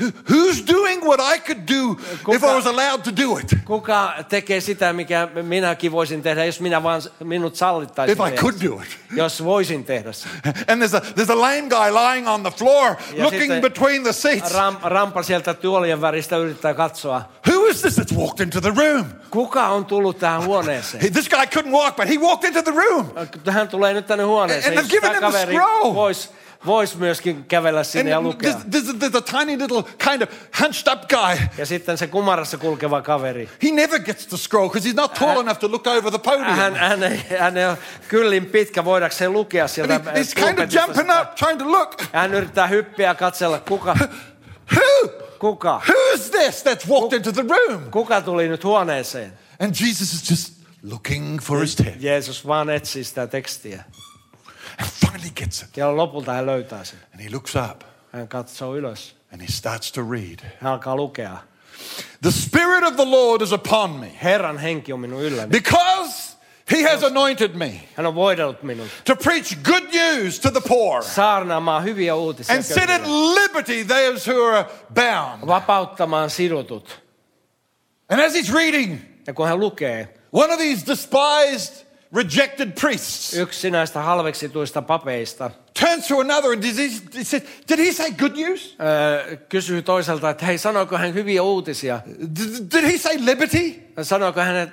who, 0.00 0.10
who's 0.30 0.66
doing 0.66 1.04
what 1.04 1.20
I 1.20 1.38
could 1.40 1.62
do 1.68 1.96
if 2.32 2.42
I 2.42 2.54
was 2.54 2.66
allowed 2.66 3.02
to 3.02 3.22
do 3.22 3.38
it? 3.38 3.46
Kuka 3.64 4.14
tekee 4.28 4.60
sitä, 4.60 4.92
mikä 4.92 5.28
minäkin 5.42 5.92
voisin 5.92 6.22
tehdä, 6.22 6.44
jos 6.44 6.60
minä 6.60 6.82
vaan 6.82 7.02
minut 7.24 7.56
sallittaisiin 7.56 8.18
If 8.18 8.34
I 8.34 8.36
could 8.36 8.54
do 8.64 8.80
it. 8.82 8.98
Jos 9.16 9.44
voisin 9.44 9.84
tehdä 9.84 10.12
sen. 10.12 10.30
And 10.68 10.82
there's 10.82 10.96
a, 10.96 11.00
there's 11.00 11.32
a 11.32 11.40
lame 11.40 11.68
guy 11.68 11.90
lying 11.92 12.28
on 12.28 12.42
the 12.42 12.50
floor 12.50 12.96
Ja 13.14 13.24
looking 13.24 13.60
between 13.60 14.02
the 14.02 14.12
seats. 14.12 14.54
Ram, 14.54 14.76
rampa 14.82 15.22
sieltä 15.22 15.54
tuolien 15.54 16.00
väristä 16.00 16.36
yrittää 16.36 16.74
katsoa. 16.74 17.32
Who 17.48 17.66
is 17.66 17.80
this 17.80 17.98
that's 17.98 18.16
walked 18.16 18.40
into 18.40 18.60
the 18.60 18.72
room? 18.76 19.04
Kuka 19.30 19.68
on 19.68 19.84
tullut 19.84 20.18
tähän 20.18 20.44
huoneeseen? 20.44 21.12
This 21.12 21.28
guy 21.28 21.44
couldn't 21.44 21.72
walk, 21.72 21.96
but 21.96 22.08
he 22.08 22.18
walked 22.18 22.48
into 22.48 22.62
the 22.62 22.80
room. 22.80 23.10
Hän 23.50 23.68
tulee 23.72 23.94
nyt 23.94 24.06
tänne 24.06 24.24
huoneeseen. 24.24 24.78
And 24.78 24.78
they've 24.86 24.92
jos 24.94 25.02
given 25.02 25.20
tämä 25.20 25.38
him 25.38 25.48
scroll. 25.60 25.94
voisi 25.94 26.28
vois 26.66 26.96
myöskin 26.98 27.44
kävellä 27.44 27.84
sinne 27.84 28.10
ja 28.10 28.16
And 28.18 28.26
lukea. 28.26 28.50
there's, 28.52 28.62
there's, 28.70 28.90
a, 28.90 28.92
there's 29.08 29.16
a 29.16 29.40
tiny 29.40 29.58
little 29.58 29.82
kind 30.10 30.22
of 30.22 30.28
hunched 30.60 30.92
up 30.92 31.08
guy. 31.08 31.36
Ja 31.58 31.66
sitten 31.66 31.98
se 31.98 32.06
kumarassa 32.06 32.58
kulkeva 32.58 33.02
kaveri. 33.02 33.48
He 33.62 33.70
never 33.70 33.98
gets 34.00 34.26
the 34.26 34.36
scroll 34.36 34.68
because 34.68 34.88
he's 34.90 34.96
not 34.96 35.14
tall 35.14 35.40
enough 35.40 35.58
to 35.58 35.70
look 35.70 35.86
over 35.86 36.10
the 36.10 36.18
podium. 36.18 36.44
Hän, 36.56 36.76
hän, 36.76 37.02
ei, 37.02 37.20
hän 37.38 37.56
ei 37.56 37.66
ole 37.66 37.78
kyllin 38.08 38.46
pitkä, 38.46 38.84
voidakseen 38.84 39.32
lukea 39.32 39.68
sieltä. 39.68 39.94
And 39.94 40.04
he- 40.06 40.12
he's 40.22 40.34
kind 40.46 40.58
of 40.58 40.74
jumping 40.74 40.96
sitä. 41.00 41.20
up, 41.22 41.34
trying 41.34 41.58
to 41.58 41.70
look. 41.72 42.02
Hän 42.12 42.34
yrittää 42.34 42.66
hyppiä 42.66 43.06
ja 43.06 43.14
katsella, 43.14 43.58
kuka, 43.58 43.96
Who? 44.74 45.08
kuka, 45.38 45.82
Who 45.88 46.14
is 46.14 46.30
this 46.30 46.64
that's 46.64 46.88
walked 46.88 47.12
into 47.16 47.32
the 47.32 47.42
room? 47.48 47.90
kuka 47.90 48.20
tuli 48.20 48.48
nyt 48.48 48.64
huoneeseen. 48.64 49.32
And 49.60 49.74
Jesus 49.80 50.12
is 50.12 50.30
just 50.30 50.52
looking 50.82 51.40
for 51.40 51.60
his 51.60 51.76
text 51.76 52.00
Jeesus 52.02 52.46
vaan 52.46 52.70
etsii 52.70 53.04
sitä 53.04 53.26
tekstiä. 53.26 53.84
and 54.78 54.88
finally 55.06 55.30
gets 55.30 55.62
it. 55.62 55.76
Ja 55.76 55.96
lopulta 55.96 56.32
hän 56.32 56.46
löytää 56.46 56.84
sen. 56.84 56.98
And 57.14 57.22
he 57.22 57.30
looks 57.30 57.54
up 57.56 57.82
Hän 58.12 58.28
katsoo 58.28 58.76
ylös. 58.76 59.16
and 59.32 59.40
he 59.42 59.46
starts 59.50 59.92
to 59.92 60.02
read. 60.10 60.38
Hän 60.60 60.72
alkaa 60.72 60.96
lukea. 60.96 61.36
The 62.22 62.30
Spirit 62.30 62.84
of 62.84 62.94
the 62.96 63.04
Lord 63.04 63.42
is 63.42 63.52
upon 63.52 63.90
me 63.90 64.12
Herran 64.22 64.58
henki 64.58 64.92
on 64.92 65.00
minun 65.00 65.22
ylläni. 65.22 65.50
because 65.50 66.36
he 66.72 66.82
has 66.90 67.02
anointed 67.02 67.54
me 67.54 67.88
Hän 67.96 68.06
on 68.06 68.14
voidellut 68.14 68.62
minut. 68.62 68.88
to 69.04 69.16
preach 69.16 69.56
good 69.62 69.82
news 69.92 70.40
to 70.40 70.50
the 70.50 70.60
poor 70.68 71.02
Saarnaamaan 71.04 71.84
hyviä 71.84 72.14
uutisia 72.14 72.54
and 72.54 72.62
set 72.64 72.90
at 72.90 73.02
köyhille. 73.02 73.40
liberty 73.42 73.84
those 73.84 74.32
who 74.32 74.44
are 74.44 74.64
bound. 74.94 75.46
Vapauttamaan 75.46 76.30
sidotut. 76.30 77.02
And 78.08 78.20
as 78.20 78.32
he's 78.34 78.54
reading, 78.54 78.98
Ja 79.26 79.34
kun 79.34 79.48
hän 79.48 79.60
lukee, 79.60 80.14
one 80.32 80.52
of 80.52 80.58
these 80.58 80.86
despised, 80.86 81.86
rejected 82.16 82.72
priests. 82.80 83.34
Yksi 83.34 83.70
näistä 83.70 84.02
halveksituista 84.02 84.82
papeista 84.82 85.50
turns 85.80 86.06
to 86.08 86.20
another 86.20 86.52
and 86.52 86.64
he, 86.64 87.24
said, 87.24 87.42
Did 87.68 87.78
he 87.78 87.92
say 87.92 88.10
good 88.10 88.32
news? 88.36 88.76
öö, 88.80 89.36
kysyy 89.48 89.82
toiselta, 89.82 90.30
että 90.30 90.46
hei, 90.46 90.58
sanoiko 90.58 90.96
hän 90.98 91.14
hyviä 91.14 91.42
uutisia? 91.42 92.00
Did, 92.74 92.84
he 92.84 92.98
say 92.98 93.16
liberty? 93.20 93.82
Sanoiko 94.02 94.40
hänet 94.40 94.68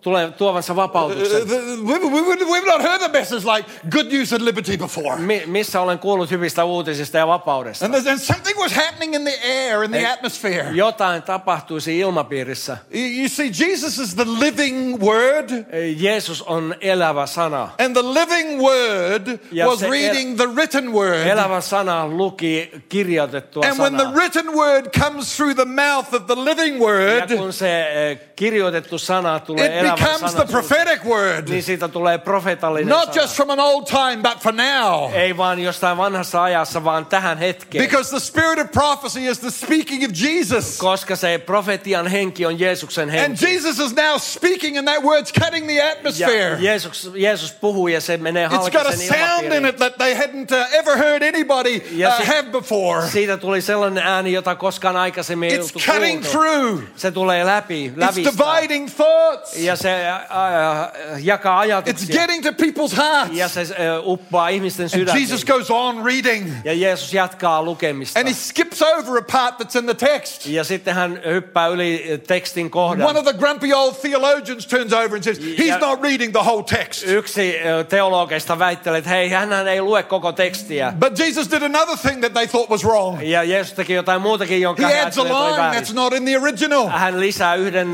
tulee 0.00 0.30
tuovansa 0.30 0.72
Uh, 0.72 0.76
vapautuksen? 0.76 1.48
we, 1.86 1.98
we, 1.98 2.20
we, 2.20 2.36
we've 2.36 2.66
not 2.66 2.82
heard 2.82 3.00
the 3.00 3.08
message 3.12 3.44
like 3.56 3.68
good 3.90 4.06
news 4.12 4.32
and 4.32 4.42
liberty 4.44 4.76
before. 4.76 5.16
Mi- 5.16 5.42
missä 5.46 5.80
olen 5.80 5.98
kuullut 5.98 6.30
hyvistä 6.30 6.64
uutisista 6.64 7.18
ja 7.18 7.26
vapaudesta? 7.26 7.84
And, 7.86 7.94
and 7.94 8.18
something 8.18 8.58
was 8.58 8.72
happening 8.72 9.14
in 9.14 9.22
the 9.24 9.38
air, 9.44 9.82
in 9.84 9.90
the 9.90 10.06
atmosphere. 10.06 10.70
Jotain 10.72 11.22
tapahtuisi 11.22 11.98
ilmapiirissä. 11.98 12.76
You, 12.94 13.28
see, 13.28 13.46
Jesus 13.60 13.98
is 13.98 14.14
the 14.14 14.24
living 14.40 15.02
word, 15.02 15.50
Jeesus 15.96 16.42
on 16.42 16.74
elävä 16.80 17.26
sana. 17.26 17.70
and 17.78 17.94
the 17.96 18.02
living 18.02 18.60
word 18.62 19.26
was 19.66 19.78
se 19.80 19.86
el- 19.86 19.92
reading 20.08 20.36
the 20.36 20.46
written 20.46 20.92
word. 20.92 21.26
Elävä 21.26 21.60
sana 21.60 22.06
luki 22.08 22.70
kirjoitettua 22.88 23.64
And 23.66 23.78
when 23.80 23.96
the 23.96 24.06
written 24.14 24.54
word 24.54 24.86
comes 25.00 25.36
through 25.36 25.54
the 25.56 25.64
mouth 25.64 26.14
of 26.14 26.26
the 26.26 26.36
living 26.36 26.74
Ja 26.76 26.80
word, 26.86 27.36
kun 27.36 27.52
se 27.52 27.80
eh, 28.10 28.18
kirjoitettu 28.36 28.98
sana 28.98 29.40
tulee 29.40 29.66
it 29.66 29.72
elävän 29.72 29.98
becomes 29.98 30.32
sana, 30.32 30.44
the 30.44 30.52
prophetic 30.52 31.04
word. 31.04 31.48
niin 31.48 31.62
siitä 31.62 31.88
tulee 31.88 32.18
profetallinen 32.18 32.88
Not 32.88 33.04
sana. 33.12 33.22
just 33.22 33.36
from 33.36 33.50
an 33.50 33.60
old 33.60 33.86
time, 33.86 34.16
but 34.22 34.38
for 34.42 34.52
now. 34.52 35.12
Ei 35.14 35.36
vaan 35.36 35.58
jostain 35.58 35.96
vanhassa 35.96 36.42
ajassa, 36.42 36.84
vaan 36.84 37.06
tähän 37.06 37.38
hetkeen. 37.38 37.84
Because 37.84 38.10
the 38.10 38.20
spirit 38.20 38.58
of 38.58 38.72
prophecy 38.72 39.20
is 39.30 39.38
the 39.38 39.50
speaking 39.50 40.04
of 40.04 40.10
Jesus. 40.22 40.78
Koska 40.78 41.16
se 41.16 41.38
profetian 41.38 42.06
henki 42.06 42.46
on 42.46 42.60
Jeesuksen 42.60 43.10
And. 43.10 43.36
Jesus 43.42 43.78
is 43.78 43.96
now 43.96 44.18
speaking, 44.18 44.78
and 44.78 44.88
that 44.88 45.02
word's 45.02 45.32
cutting 45.44 45.66
the 45.66 45.74
Ja 45.74 45.88
atmosphere. 45.92 46.56
Jeesus, 46.60 47.10
Jeesus 47.14 47.52
puhuu 47.52 47.88
ja 47.88 48.00
se 48.00 48.16
menee 48.16 48.46
It's 48.46 48.70
got 48.70 48.86
a 48.86 48.96
sound 48.96 49.52
in 49.52 49.66
it 49.66 49.76
that 49.76 49.97
they 49.98 50.14
hadn't 50.14 50.52
uh, 50.52 50.74
ever 50.78 50.96
heard 50.98 51.22
anybody 51.22 51.80
Ja 51.92 52.08
uh, 52.08 52.26
have 52.26 52.42
before. 52.52 53.08
Siitä 53.08 53.36
tuli 53.36 53.60
sellainen 53.60 54.04
ääni, 54.06 54.32
jota 54.32 54.54
koskaan 54.54 54.96
aikaisemmin 54.96 55.50
ei 55.52 55.58
It's 55.58 55.72
cutting 55.92 56.22
kuultu. 56.24 56.38
through. 56.38 56.82
Se 56.96 57.10
tulee 57.10 57.46
läpi, 57.46 57.88
It's 57.96 58.00
lävistää. 58.00 58.32
dividing 58.56 58.88
thoughts. 58.96 59.56
Ja 59.56 59.76
se 59.76 59.90
ä, 60.08 60.18
jakaa 61.18 61.56
It's 61.62 61.66
ajatuksia. 61.66 62.20
getting 62.20 62.42
to 62.44 62.50
people's 62.50 62.96
hearts. 62.96 63.34
Ja 63.36 63.48
se 63.48 63.60
ä, 63.60 63.66
uppaa 64.04 64.48
ihmisten 64.48 64.84
And 64.84 64.90
sydäntiin. 64.90 65.22
Jesus 65.28 65.44
goes 65.44 65.70
on 65.70 66.04
reading. 66.04 66.52
Ja 66.64 66.72
Jeesus 66.72 67.14
jatkaa 67.14 67.62
lukemista. 67.62 68.20
And 68.20 68.28
he 68.28 68.34
skips 68.34 68.82
over 68.82 69.18
a 69.18 69.22
part 69.32 69.60
that's 69.60 69.78
in 69.78 69.84
the 69.84 69.94
text. 69.94 70.46
Ja 70.46 70.64
sitten 70.64 70.94
hän 70.94 71.20
hyppää 71.26 71.66
yli 71.66 72.20
tekstin 72.26 72.70
kohdan. 72.70 73.06
One 73.08 73.18
of 73.18 73.24
the 73.24 73.32
grumpy 73.34 73.72
old 73.72 73.94
theologians 73.94 74.66
turns 74.66 74.92
over 74.92 75.14
and 75.14 75.22
says, 75.22 75.38
He's 75.38 75.64
Ja- 75.66 75.78
not 75.78 76.02
reading 76.02 76.32
the 76.32 76.42
whole 76.42 76.64
text. 76.64 77.02
Yksi 77.06 77.54
teologeista 77.88 78.58
väittelee, 78.58 78.98
että 78.98 79.10
hei, 79.10 79.28
hän 79.28 79.68
ei 79.68 79.80
lue 79.88 80.02
koko 80.02 80.32
tekstiä. 80.32 80.92
But 80.98 81.18
Jesus 81.18 81.50
did 81.50 81.62
another 81.62 81.96
thing 81.96 82.20
that 82.20 82.32
they 82.32 82.46
thought 82.46 82.70
was 82.70 82.84
wrong. 82.84 83.22
Ja 83.22 83.42
Jeesus 83.42 83.72
teki 83.72 83.94
jotain 83.94 84.22
muutakin, 84.22 84.60
jonka 84.60 84.86
He 84.86 85.00
adds 85.00 85.18
a 85.18 85.22
ajatteli, 85.22 85.28
että 85.28 85.44
oli 85.44 85.70
line 85.70 85.80
that's 85.80 85.94
not 85.94 86.12
in 86.12 86.24
the 86.24 86.38
original. 86.38 86.88
Hän 86.88 87.20
lisää 87.20 87.54
yhden 87.54 87.92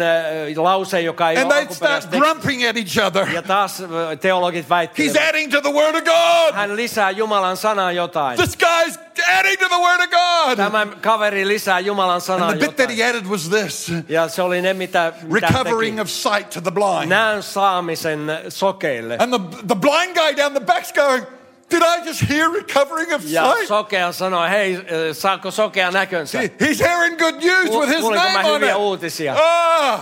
lauseen, 0.57 1.05
joka 1.05 1.31
ei 1.31 1.37
And 1.37 1.47
ole 1.47 1.55
they'd 1.55 1.75
start 1.75 2.11
grumping 2.11 2.69
at 2.69 2.77
each 2.77 3.07
other. 3.07 3.29
Ja 3.29 3.43
taas 3.43 3.83
teologit 4.21 4.69
He's 4.99 5.29
adding 5.29 5.53
to 5.53 5.61
the 5.61 5.73
word 5.73 5.95
of 5.95 6.05
God. 6.05 6.55
Hän 6.55 6.77
lisää 6.77 7.11
Jumalan 7.11 7.57
sanaa 7.57 7.93
jotain. 7.93 8.37
This 8.37 8.59
guy's 8.59 8.99
adding 9.39 9.59
to 9.59 9.69
the 9.69 9.79
word 9.79 10.01
of 10.01 10.11
God. 10.11 10.57
Tämä 10.57 10.87
kaveri 11.01 11.49
lisää 11.49 11.81
Jumalan 11.81 12.21
sanaa 12.21 12.49
And 12.49 12.59
the 12.59 12.67
bit 12.67 12.77
that 12.77 12.97
he 12.97 13.05
added 13.05 13.27
was 13.27 13.49
this 13.49 13.93
Ja 14.09 14.29
se 14.29 14.43
oli 14.43 14.63
ne, 14.63 14.75
mitä, 14.75 15.13
mitä 15.23 15.47
recovering 15.47 15.97
teki. 15.97 16.01
of 16.01 16.09
sight 16.09 16.51
to 16.51 16.61
the 16.61 16.71
blind. 16.71 17.09
Näön 17.09 17.43
saamisen 17.43 18.39
sokeille. 18.49 19.17
And 19.19 19.33
the, 19.33 19.67
the 19.67 19.77
blind 19.77 20.15
guy 20.15 20.37
down 20.37 20.53
the 20.53 20.75
back's 20.75 20.93
going, 20.95 21.27
Did 21.71 21.83
I 21.83 22.07
just 22.09 22.21
hear 22.31 22.51
recovering 22.53 23.13
of 23.15 23.23
Ja 23.25 23.53
sight? 23.53 23.69
sokea 23.69 24.13
sanoi, 24.13 24.51
hei, 24.51 24.77
ö, 24.93 25.15
saako 25.15 25.51
sokea 25.51 25.91
näkönsä? 25.91 26.39
He's 26.39 26.79
hearing 26.81 27.19
good 27.19 27.35
news 27.35 27.71
with 27.71 27.89
his 27.89 28.01
kuulinko 28.01 28.27
mä 28.29 28.33
name 28.33 28.49
on 28.49 28.55
hyviä 28.61 28.71
it. 28.75 28.77
uutisia? 28.81 29.35
Ah! 29.39 30.01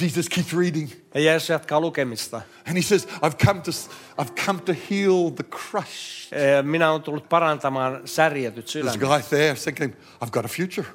Jesus 0.00 0.28
keeps 0.28 0.52
reading 0.56 0.90
Ja 1.14 1.20
Jeesus 1.20 1.48
jatkaa 1.48 1.80
lukemista. 1.80 2.42
and 2.66 2.76
he 2.76 2.82
says, 2.82 3.06
I've 3.22 3.36
come 3.46 3.60
to, 3.62 3.70
I've 4.18 4.34
come 4.46 4.60
to 4.60 4.72
heal 4.90 5.30
the 5.30 5.42
crushed. 5.42 6.32
Ö, 6.32 6.62
Minä 6.62 6.90
olen 6.90 7.02
tullut 7.02 7.28
parantamaan 7.28 8.00
särjetyt 8.04 8.64
This 8.64 8.72
sydämet. 8.72 9.00
guy 9.00 9.22
there 9.28 9.54
thinking, 9.54 9.92
I've 10.24 10.30
got 10.30 10.44
a 10.44 10.48
future. 10.48 10.86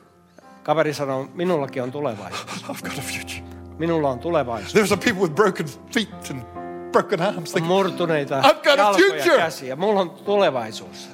Kaveri 0.64 0.94
sanoi, 0.94 1.28
minullakin 1.34 1.84
on 1.84 1.92
tulevaisuus. 1.92 2.64
I've 2.64 2.90
got 2.90 2.98
a 2.98 3.02
future. 3.02 3.42
Minulla 3.78 4.10
on 4.10 4.20
tulevaisuus. 4.20 4.74
There's 4.74 4.88
some 4.90 5.02
people 5.04 5.22
with 5.22 5.36
broken 5.36 5.66
feet 5.94 6.10
and 6.32 6.42
broken 6.96 7.22
arms 7.22 7.52
thinking, 7.52 7.68
Murtuneita 7.68 8.42
I've 8.42 8.64
got 8.64 8.80
a 8.80 8.94
future. 8.94 9.38
käsiä. 9.38 9.76
Mulla 9.76 10.02
on 10.02 10.10
tulevaisuus. 10.10 11.10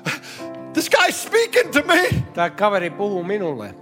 this 0.73 0.89
guy's 0.89 1.15
speaking 1.15 1.71
to 1.71 1.81
me. 1.83 2.23
Tämä 2.33 2.49
kaveri 2.49 2.89
puhuu 2.89 3.23
minulle. 3.23 3.75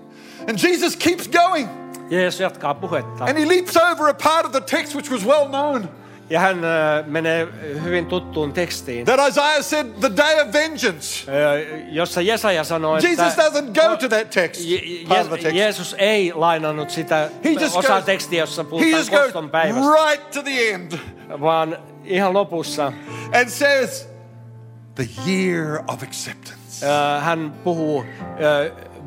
And 0.50 0.58
Jesus 0.64 0.96
keeps 0.96 1.28
going. 1.28 1.68
Jeesus 2.10 2.40
jatkaa 2.40 2.74
puhetta. 2.74 3.26
And 3.26 3.38
he 3.38 3.46
leaps 3.48 3.78
over 3.78 4.10
a 4.10 4.14
part 4.14 4.46
of 4.46 4.52
the 4.52 4.62
text 4.62 4.96
which 4.96 5.12
was 5.12 5.26
well 5.26 5.46
known. 5.48 5.90
Ja 6.30 6.40
hän 6.40 6.64
äh, 6.66 7.06
menee 7.08 7.48
hyvin 7.84 8.06
tuttuun 8.06 8.54
tekstiin, 8.54 9.06
that 9.06 9.30
Isaiah 9.30 9.62
said, 9.64 9.88
the 10.00 10.12
day 10.18 10.42
of 10.42 10.54
vengeance. 10.54 11.32
äh, 11.32 11.88
jossa 11.92 12.22
Jesaja 12.22 12.62
että 12.62 13.08
Jesus 13.08 13.38
doesn't 13.38 13.90
go 13.90 13.98
to 13.98 14.10
that 14.10 14.30
text, 14.30 14.62
Je- 14.62 14.84
Je- 14.84 15.08
text. 15.38 15.58
Jeesus 15.58 15.96
ei 15.98 16.32
lainannut 16.36 16.90
sitä 16.90 17.30
osaa 17.76 18.02
tekstiä, 18.02 18.40
jossa 18.40 18.64
puhutaan 18.64 19.06
koston 19.24 19.50
päivästä, 19.50 19.92
right 20.10 20.32
to 20.32 20.44
the 20.44 20.70
end 20.74 20.92
vaan 21.42 21.78
ihan 22.06 22.34
lopussa 22.34 22.94
and 23.40 23.50
says, 23.50 24.10
the 24.96 25.08
year 25.28 25.84
of 25.88 26.04
acceptance. 26.04 26.86
äh, 26.86 27.24
hän 27.24 27.52
puhuu 27.64 28.06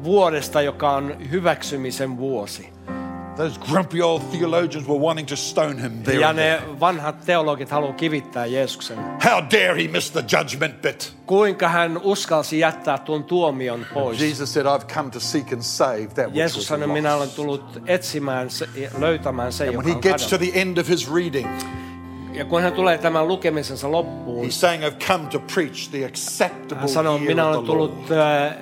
vuodesta, 0.05 0.63
joka 0.63 0.91
on 0.91 1.17
hyväksymisen 1.31 2.17
vuosi. 2.17 2.72
Those 3.37 3.59
grumpy 3.61 4.03
old 4.03 4.23
theologians 4.31 4.89
were 4.89 5.01
wanting 5.01 5.29
to 5.29 5.37
stone 5.37 5.81
him 5.81 6.03
there. 6.03 6.21
Ja 6.21 6.33
ne 6.33 6.63
vanhat 6.81 7.25
teologit 7.27 7.71
haluaa 7.71 7.93
kivittää 7.93 8.47
Jeesuksen. 8.47 8.99
How 8.99 9.43
dare 9.51 9.83
he 9.83 9.89
miss 9.89 10.11
the 10.11 10.25
judgment 10.33 10.83
bit? 10.83 11.13
Kuinka 11.27 11.69
hän 11.69 12.01
uskalsi 12.03 12.59
jättää 12.59 12.99
tuon 12.99 13.25
tuomion 13.25 13.87
pois. 13.95 14.21
Jesus 14.21 14.55
said, 14.55 14.67
I've 14.67 14.95
come 14.95 15.11
to 15.11 15.21
seek 15.21 15.53
and 15.53 15.63
save 15.63 16.07
that 16.07 16.27
which 16.27 16.37
Jeesus 16.37 16.57
was 16.57 16.67
sanoi, 16.67 16.89
lost. 16.89 16.93
minä 16.93 17.15
olen 17.15 17.31
tullut 17.31 17.83
etsimään, 17.87 18.51
se, 18.51 18.69
löytämään 18.99 19.53
se, 19.53 19.65
And 19.65 19.73
joka 19.73 19.85
when 19.85 19.93
he 19.93 19.97
on 19.97 20.03
gets 20.03 20.27
to 20.27 20.39
the 20.39 20.51
end 20.55 20.79
of 20.79 20.89
his 20.89 21.15
reading, 21.15 21.49
Ja 22.33 22.45
kun 22.45 22.63
hän 22.63 22.73
tulee 22.73 22.99
tämän 22.99 23.29
lukemisensa 23.29 23.91
loppuun, 23.93 24.47
he's 24.47 24.51
saying, 24.51 24.85
I've 24.85 25.07
come 25.07 25.27
to 25.29 25.39
preach 25.55 25.91
the 25.91 26.05
acceptable 26.05 26.81
hän 26.81 26.89
sanoo, 26.89 27.17
year 27.17 27.27
minä 27.27 27.49
olen 27.49 27.67
tullut 27.67 28.11
äh, 28.11 28.57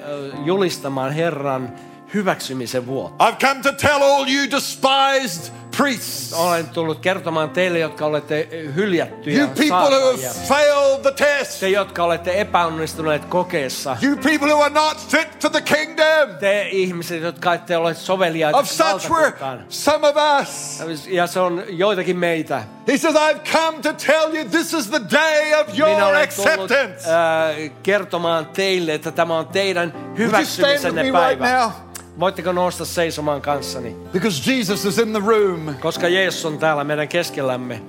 julistamaan 0.44 1.12
Herran 1.12 1.72
hyväksymisen 2.14 2.86
vuotta. 2.86 3.28
I've 3.30 3.38
come 3.46 3.62
to 3.62 3.72
tell 3.72 4.02
all 4.02 4.26
you 4.28 4.50
despised 4.50 5.52
priests, 5.76 6.32
Olen 6.32 6.68
tullut 6.68 6.98
kertomaan 7.00 7.50
teille, 7.50 7.78
jotka 7.78 8.06
olette 8.06 8.48
hyljättyjä 8.74 9.38
you 9.42 9.48
people 9.48 9.98
who 9.98 10.10
have 10.10 10.46
failed 10.48 11.00
the 11.02 11.12
test, 11.12 11.60
Te, 11.60 11.68
jotka 11.68 12.04
olette 12.04 12.40
epäonnistuneet 12.40 13.24
kokeessa. 13.24 13.96
you 14.02 14.16
people 14.16 14.48
who 14.52 14.62
are 14.62 14.74
not 14.74 14.96
fit 15.10 15.28
for 15.42 15.50
the 15.50 15.60
kingdom. 15.60 16.36
Te 16.40 16.68
ihmiset, 16.70 17.22
jotka 17.22 17.54
ette 17.54 17.76
ole 17.76 17.94
soveliaita 17.94 18.58
Of 18.58 18.66
such 18.68 19.10
were 19.10 19.32
some 19.68 20.08
of 20.08 20.14
us. 20.42 20.80
Ja 21.06 21.26
se 21.26 21.40
on 21.40 21.62
joitakin 21.68 22.16
meitä. 22.18 22.62
He 22.88 22.98
says, 22.98 23.14
I've 23.14 23.40
come 23.52 23.78
to 23.82 23.92
tell 23.92 24.34
you 24.36 24.44
this 24.50 24.74
is 24.74 24.86
the 24.90 25.00
day 25.10 25.54
of 25.60 25.66
Minä 25.72 25.78
your 25.86 26.02
olen 26.02 26.28
tullut 26.36 26.50
acceptance. 26.70 27.10
äh, 27.10 27.70
kertomaan 27.82 28.46
teille, 28.46 28.94
että 28.94 29.10
tämä 29.12 29.38
on 29.38 29.46
teidän 29.46 29.92
Would 29.92 30.02
you 30.04 30.14
stand 30.16 30.18
with 30.18 30.18
hyväksymisenne 30.18 31.02
me 31.02 31.08
right 31.28 31.38
päivä. 31.40 31.58
now? 31.62 31.70
Voitteko 32.18 32.52
nousta 32.52 32.84
seisomaan 32.84 33.42
kanssani? 33.42 33.96
Because 34.12 34.52
Jesus 34.52 34.84
is 34.84 34.98
in 34.98 35.12
the 35.12 35.20
room. 35.26 35.74
Koska 35.80 36.08
Jeesus 36.08 36.44
on 36.44 36.58
täällä 36.58 36.84
meidän 36.84 37.08
keskellämme. 37.08 37.82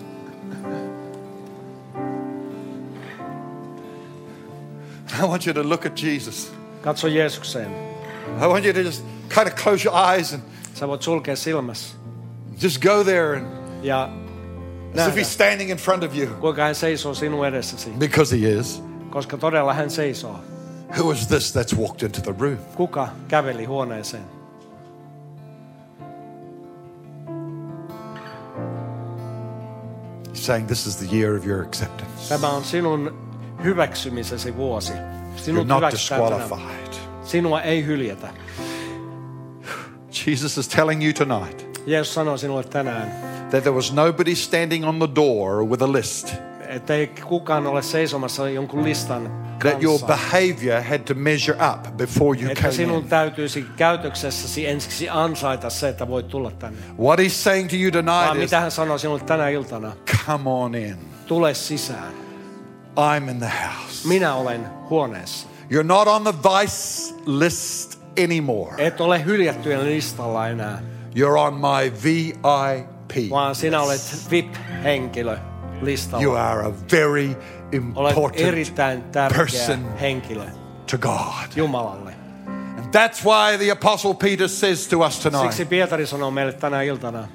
I 5.24 5.26
want 5.26 5.46
you 5.48 5.54
to 5.54 5.70
look 5.70 5.86
at 5.86 6.04
Jesus. 6.04 6.52
Katso 6.82 7.08
Jeesukseen. 7.08 7.72
I 8.42 8.48
want 8.48 8.66
you 8.66 8.74
to 8.74 8.82
just 8.82 9.04
kind 9.30 9.48
of 9.48 9.56
close 9.56 9.86
your 9.86 9.98
eyes 9.98 10.34
and 10.34 10.42
Sä 10.74 10.88
voit 10.88 11.02
sulkea 11.02 11.36
silmässä 11.36 11.96
just 12.64 12.82
go 12.82 13.04
there 13.04 13.38
and 13.38 13.46
ja 13.84 14.10
as 14.98 15.08
if 15.08 15.16
he's 15.16 15.30
standing 15.34 15.70
in 15.72 15.78
front 15.78 16.04
of 16.04 16.16
you. 16.18 16.28
kuinka 16.28 16.64
hän 16.64 16.76
seisoo 16.76 17.14
sinun 17.14 17.48
edessäsi. 17.48 17.90
Because 17.90 18.42
he 18.42 18.50
is. 18.50 18.84
Koska 19.10 19.38
todella 19.38 19.74
hän 19.74 19.90
seisoo. 19.90 20.40
Who 20.98 21.12
is 21.12 21.28
this 21.28 21.52
that's 21.52 21.74
walked 21.74 22.04
into 22.04 22.22
the 22.22 22.34
room? 22.34 22.58
Kuka 22.76 23.10
käveli 23.28 23.66
huoneeseen? 23.66 24.24
He's 30.30 30.46
saying 30.46 30.68
this 30.68 30.88
is 30.88 30.96
the 30.96 31.18
year 31.18 31.38
of 31.38 31.46
your 31.46 31.62
acceptance. 31.62 32.30
Tämä 32.30 32.50
on 32.50 32.64
sinun 32.64 33.14
hyväksymisesi 33.64 34.56
vuosi. 34.56 34.94
You're 35.48 35.64
not 35.66 35.92
disqualified. 35.92 36.94
Sinua 37.24 37.62
ei 37.62 37.86
hyljätä. 37.86 38.34
Jesus 40.26 40.58
is 40.58 40.68
telling 40.68 41.04
you 41.04 41.14
tonight 41.14 41.72
Jeesus 41.86 42.14
sanoi 42.14 42.40
sinulle 42.40 42.64
tänään, 42.64 43.12
that 43.50 43.64
there 43.64 43.72
was 43.72 43.94
nobody 43.94 44.36
standing 44.36 44.86
on 44.86 45.00
the 45.00 45.10
door 45.16 45.64
with 45.64 45.84
a 45.84 45.92
list, 45.92 46.34
että 46.72 46.94
ei 46.94 47.08
kukaan 47.08 47.68
ole 47.68 47.82
seisomassa 47.82 48.50
jonkun 48.50 48.84
listan 48.84 49.32
that 49.60 49.84
your 49.84 50.00
kanssa. 50.00 50.08
behavior 50.08 50.82
had 50.84 51.00
to 51.00 51.14
measure 51.14 51.58
up 51.74 51.98
before 51.98 52.40
you 52.42 52.52
Että 52.52 52.62
came 52.62 52.74
sinun 52.74 53.02
in. 53.04 53.10
täytyisi 53.10 53.66
käytöksessäsi 53.78 54.68
ensiksi 54.68 55.10
ansaita 55.10 55.70
se, 55.70 55.90
että 55.90 56.08
voit 56.08 56.28
tulla 56.28 56.52
tänne. 56.52 56.80
What 57.00 57.20
he's 57.20 57.30
saying 57.30 57.70
to 57.70 57.76
you 57.76 57.92
Vaan 58.06 58.06
tonight 58.06 58.36
is 58.44 58.50
mitä 58.52 58.60
hän 58.62 58.72
sanoi 58.72 59.00
sinulle 59.00 59.20
tänä 59.24 59.50
iltana? 59.50 59.92
come 60.28 60.50
on 60.50 60.76
in. 60.76 60.98
Tule 61.28 61.54
sisään. 61.54 62.14
I'm 63.00 63.30
in 63.32 63.38
the 63.40 63.52
house. 63.68 64.08
Minä 64.08 64.34
olen 64.36 64.66
huoneessa. 64.90 65.48
You're 65.74 65.84
not 65.84 66.08
on 66.08 66.24
the 66.24 66.34
vice 66.34 67.14
list 67.26 68.00
anymore. 68.24 68.72
Et 68.78 69.02
ole 69.02 69.26
hyljättyjen 69.26 69.86
listalla 69.86 70.48
enää, 70.48 70.82
You're 71.16 71.38
on 71.40 71.54
my 71.54 71.92
VIP. 72.04 73.30
vaan 73.30 73.56
sinä 73.56 73.82
olet 73.82 74.02
VIP-henkilö 74.32 75.38
You 75.82 75.86
listalla. 75.86 76.40
are 76.40 76.68
a 76.68 76.74
very 76.92 77.36
Olet 77.96 78.12
important 78.12 78.42
erittäin 78.48 79.04
tärkeä 79.04 79.38
person 79.38 79.98
henkilö 80.02 80.46
to 80.92 80.98
God. 80.98 81.56
Jumalalle. 81.56 82.14
And 82.78 82.86
that's 82.96 83.24
why 83.24 83.58
the 83.58 83.72
Apostle 83.72 84.14
Peter 84.14 84.48
says 84.48 84.88
to 84.88 85.00
us 85.00 85.20
tonight 85.20 85.42
Siksi 85.42 85.66
Pietari 85.66 86.08
sanoo 86.08 86.32
meille 86.32 86.54
tänä 86.54 86.82
iltana, 86.82 87.28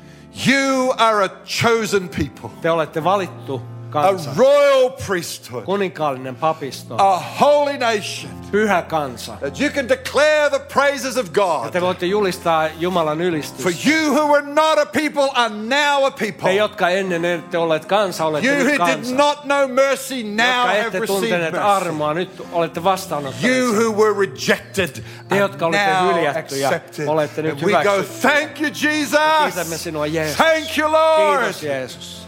You 0.49 0.95
are 0.97 1.25
a 1.25 1.29
chosen 1.45 2.09
people, 2.09 2.51
te 2.63 2.71
olette 2.71 3.05
valittu 3.05 3.63
a 4.01 4.03
kansa, 4.03 4.31
royal 4.37 4.91
priesthood, 5.07 5.65
kuninkaallinen 5.65 6.37
papisto, 6.37 6.95
a 6.99 7.19
holy 7.41 7.79
nation, 7.79 8.31
pyhä 8.53 8.83
kansa. 8.83 9.33
that 9.41 9.61
you 9.61 9.71
can 9.71 9.89
declare 9.89 10.51
the 10.51 10.59
praises 10.59 11.17
of 11.17 11.31
God. 11.33 11.73
te 11.73 11.81
voitte 11.81 12.07
julistaa 12.07 12.69
Jumalan 12.79 13.19
For 13.19 13.27
ylistystä. 13.27 13.91
you 13.91 14.13
who 14.15 14.33
were 14.33 14.47
not 14.47 14.79
a 14.79 14.87
people 14.87 15.29
are 15.35 15.55
now 15.55 16.05
a 16.07 16.11
Te, 16.11 16.33
people. 16.33 16.53
jotka 16.55 16.89
ennen 16.89 17.25
ette 17.25 17.59
olleet 17.59 17.85
kansa, 17.85 18.25
olette 18.25 18.49
You 18.49 18.57
nyt 18.57 18.67
who 18.79 18.87
did 18.87 18.95
kansa. 18.97 19.15
not 19.15 19.43
know 19.43 19.69
mercy 19.69 20.23
now 20.23 20.47
Jotka 20.47 20.83
have 20.83 21.01
received 21.01 21.07
tunteneet 21.07 21.53
mercy. 21.53 21.67
armoa, 21.67 22.15
nyt 22.15 22.31
olette 22.53 22.81
You 22.81 22.85
vastaanottaneet. 22.85 23.75
who 23.75 23.91
were 23.93 24.21
rejected 24.21 25.03
Te, 25.29 25.37
jotka 25.37 25.67
olette 25.67 25.93
now 25.93 26.15
hyljättyjä, 26.15 26.69
accepted. 26.69 27.09
olette 27.09 27.43
nyt 27.43 27.53
And 27.53 27.63
we 27.63 27.73
go, 27.73 27.79
hyväksyttyjä. 27.79 28.31
thank 28.33 28.61
you, 28.61 28.71
Kiitämme 28.71 29.47
Jesus. 29.57 29.83
sinua, 29.83 30.07
Jeesus. 30.07 30.37
Thank 30.37 30.79
you, 30.79 30.93
Lord. 30.93 31.39
Kiitos, 31.43 31.63
Jeesus. 31.63 32.26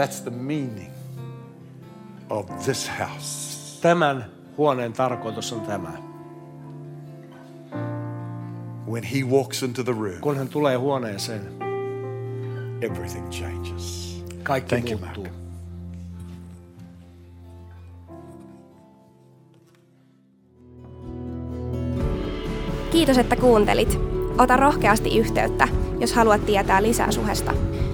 That's 0.00 0.20
the 0.22 0.30
meaning 0.30 0.90
of 2.30 2.64
this 2.64 2.90
house. 3.00 3.80
Tämän 3.80 4.24
huoneen 4.56 4.92
tarkoitus 4.92 5.52
on 5.52 5.60
tämä. 5.60 5.92
When 8.90 9.02
he 9.04 9.22
walks 9.30 9.62
into 9.62 9.84
the 9.84 9.92
room, 9.92 10.20
Kun 10.20 10.36
hän 10.36 10.48
tulee 10.48 10.76
huoneeseen, 10.76 11.42
everything 12.80 13.28
changes. 13.30 14.16
kaikki 14.42 14.68
Thank 14.68 14.90
you, 14.90 14.98
muuttuu. 15.00 15.24
Mark. 15.24 15.34
Kiitos, 22.92 23.18
että 23.18 23.36
kuuntelit. 23.36 23.98
Ota 24.38 24.56
rohkeasti 24.56 25.18
yhteyttä, 25.18 25.68
jos 25.98 26.12
haluat 26.12 26.46
tietää 26.46 26.82
lisää 26.82 27.12
suhesta. 27.12 27.52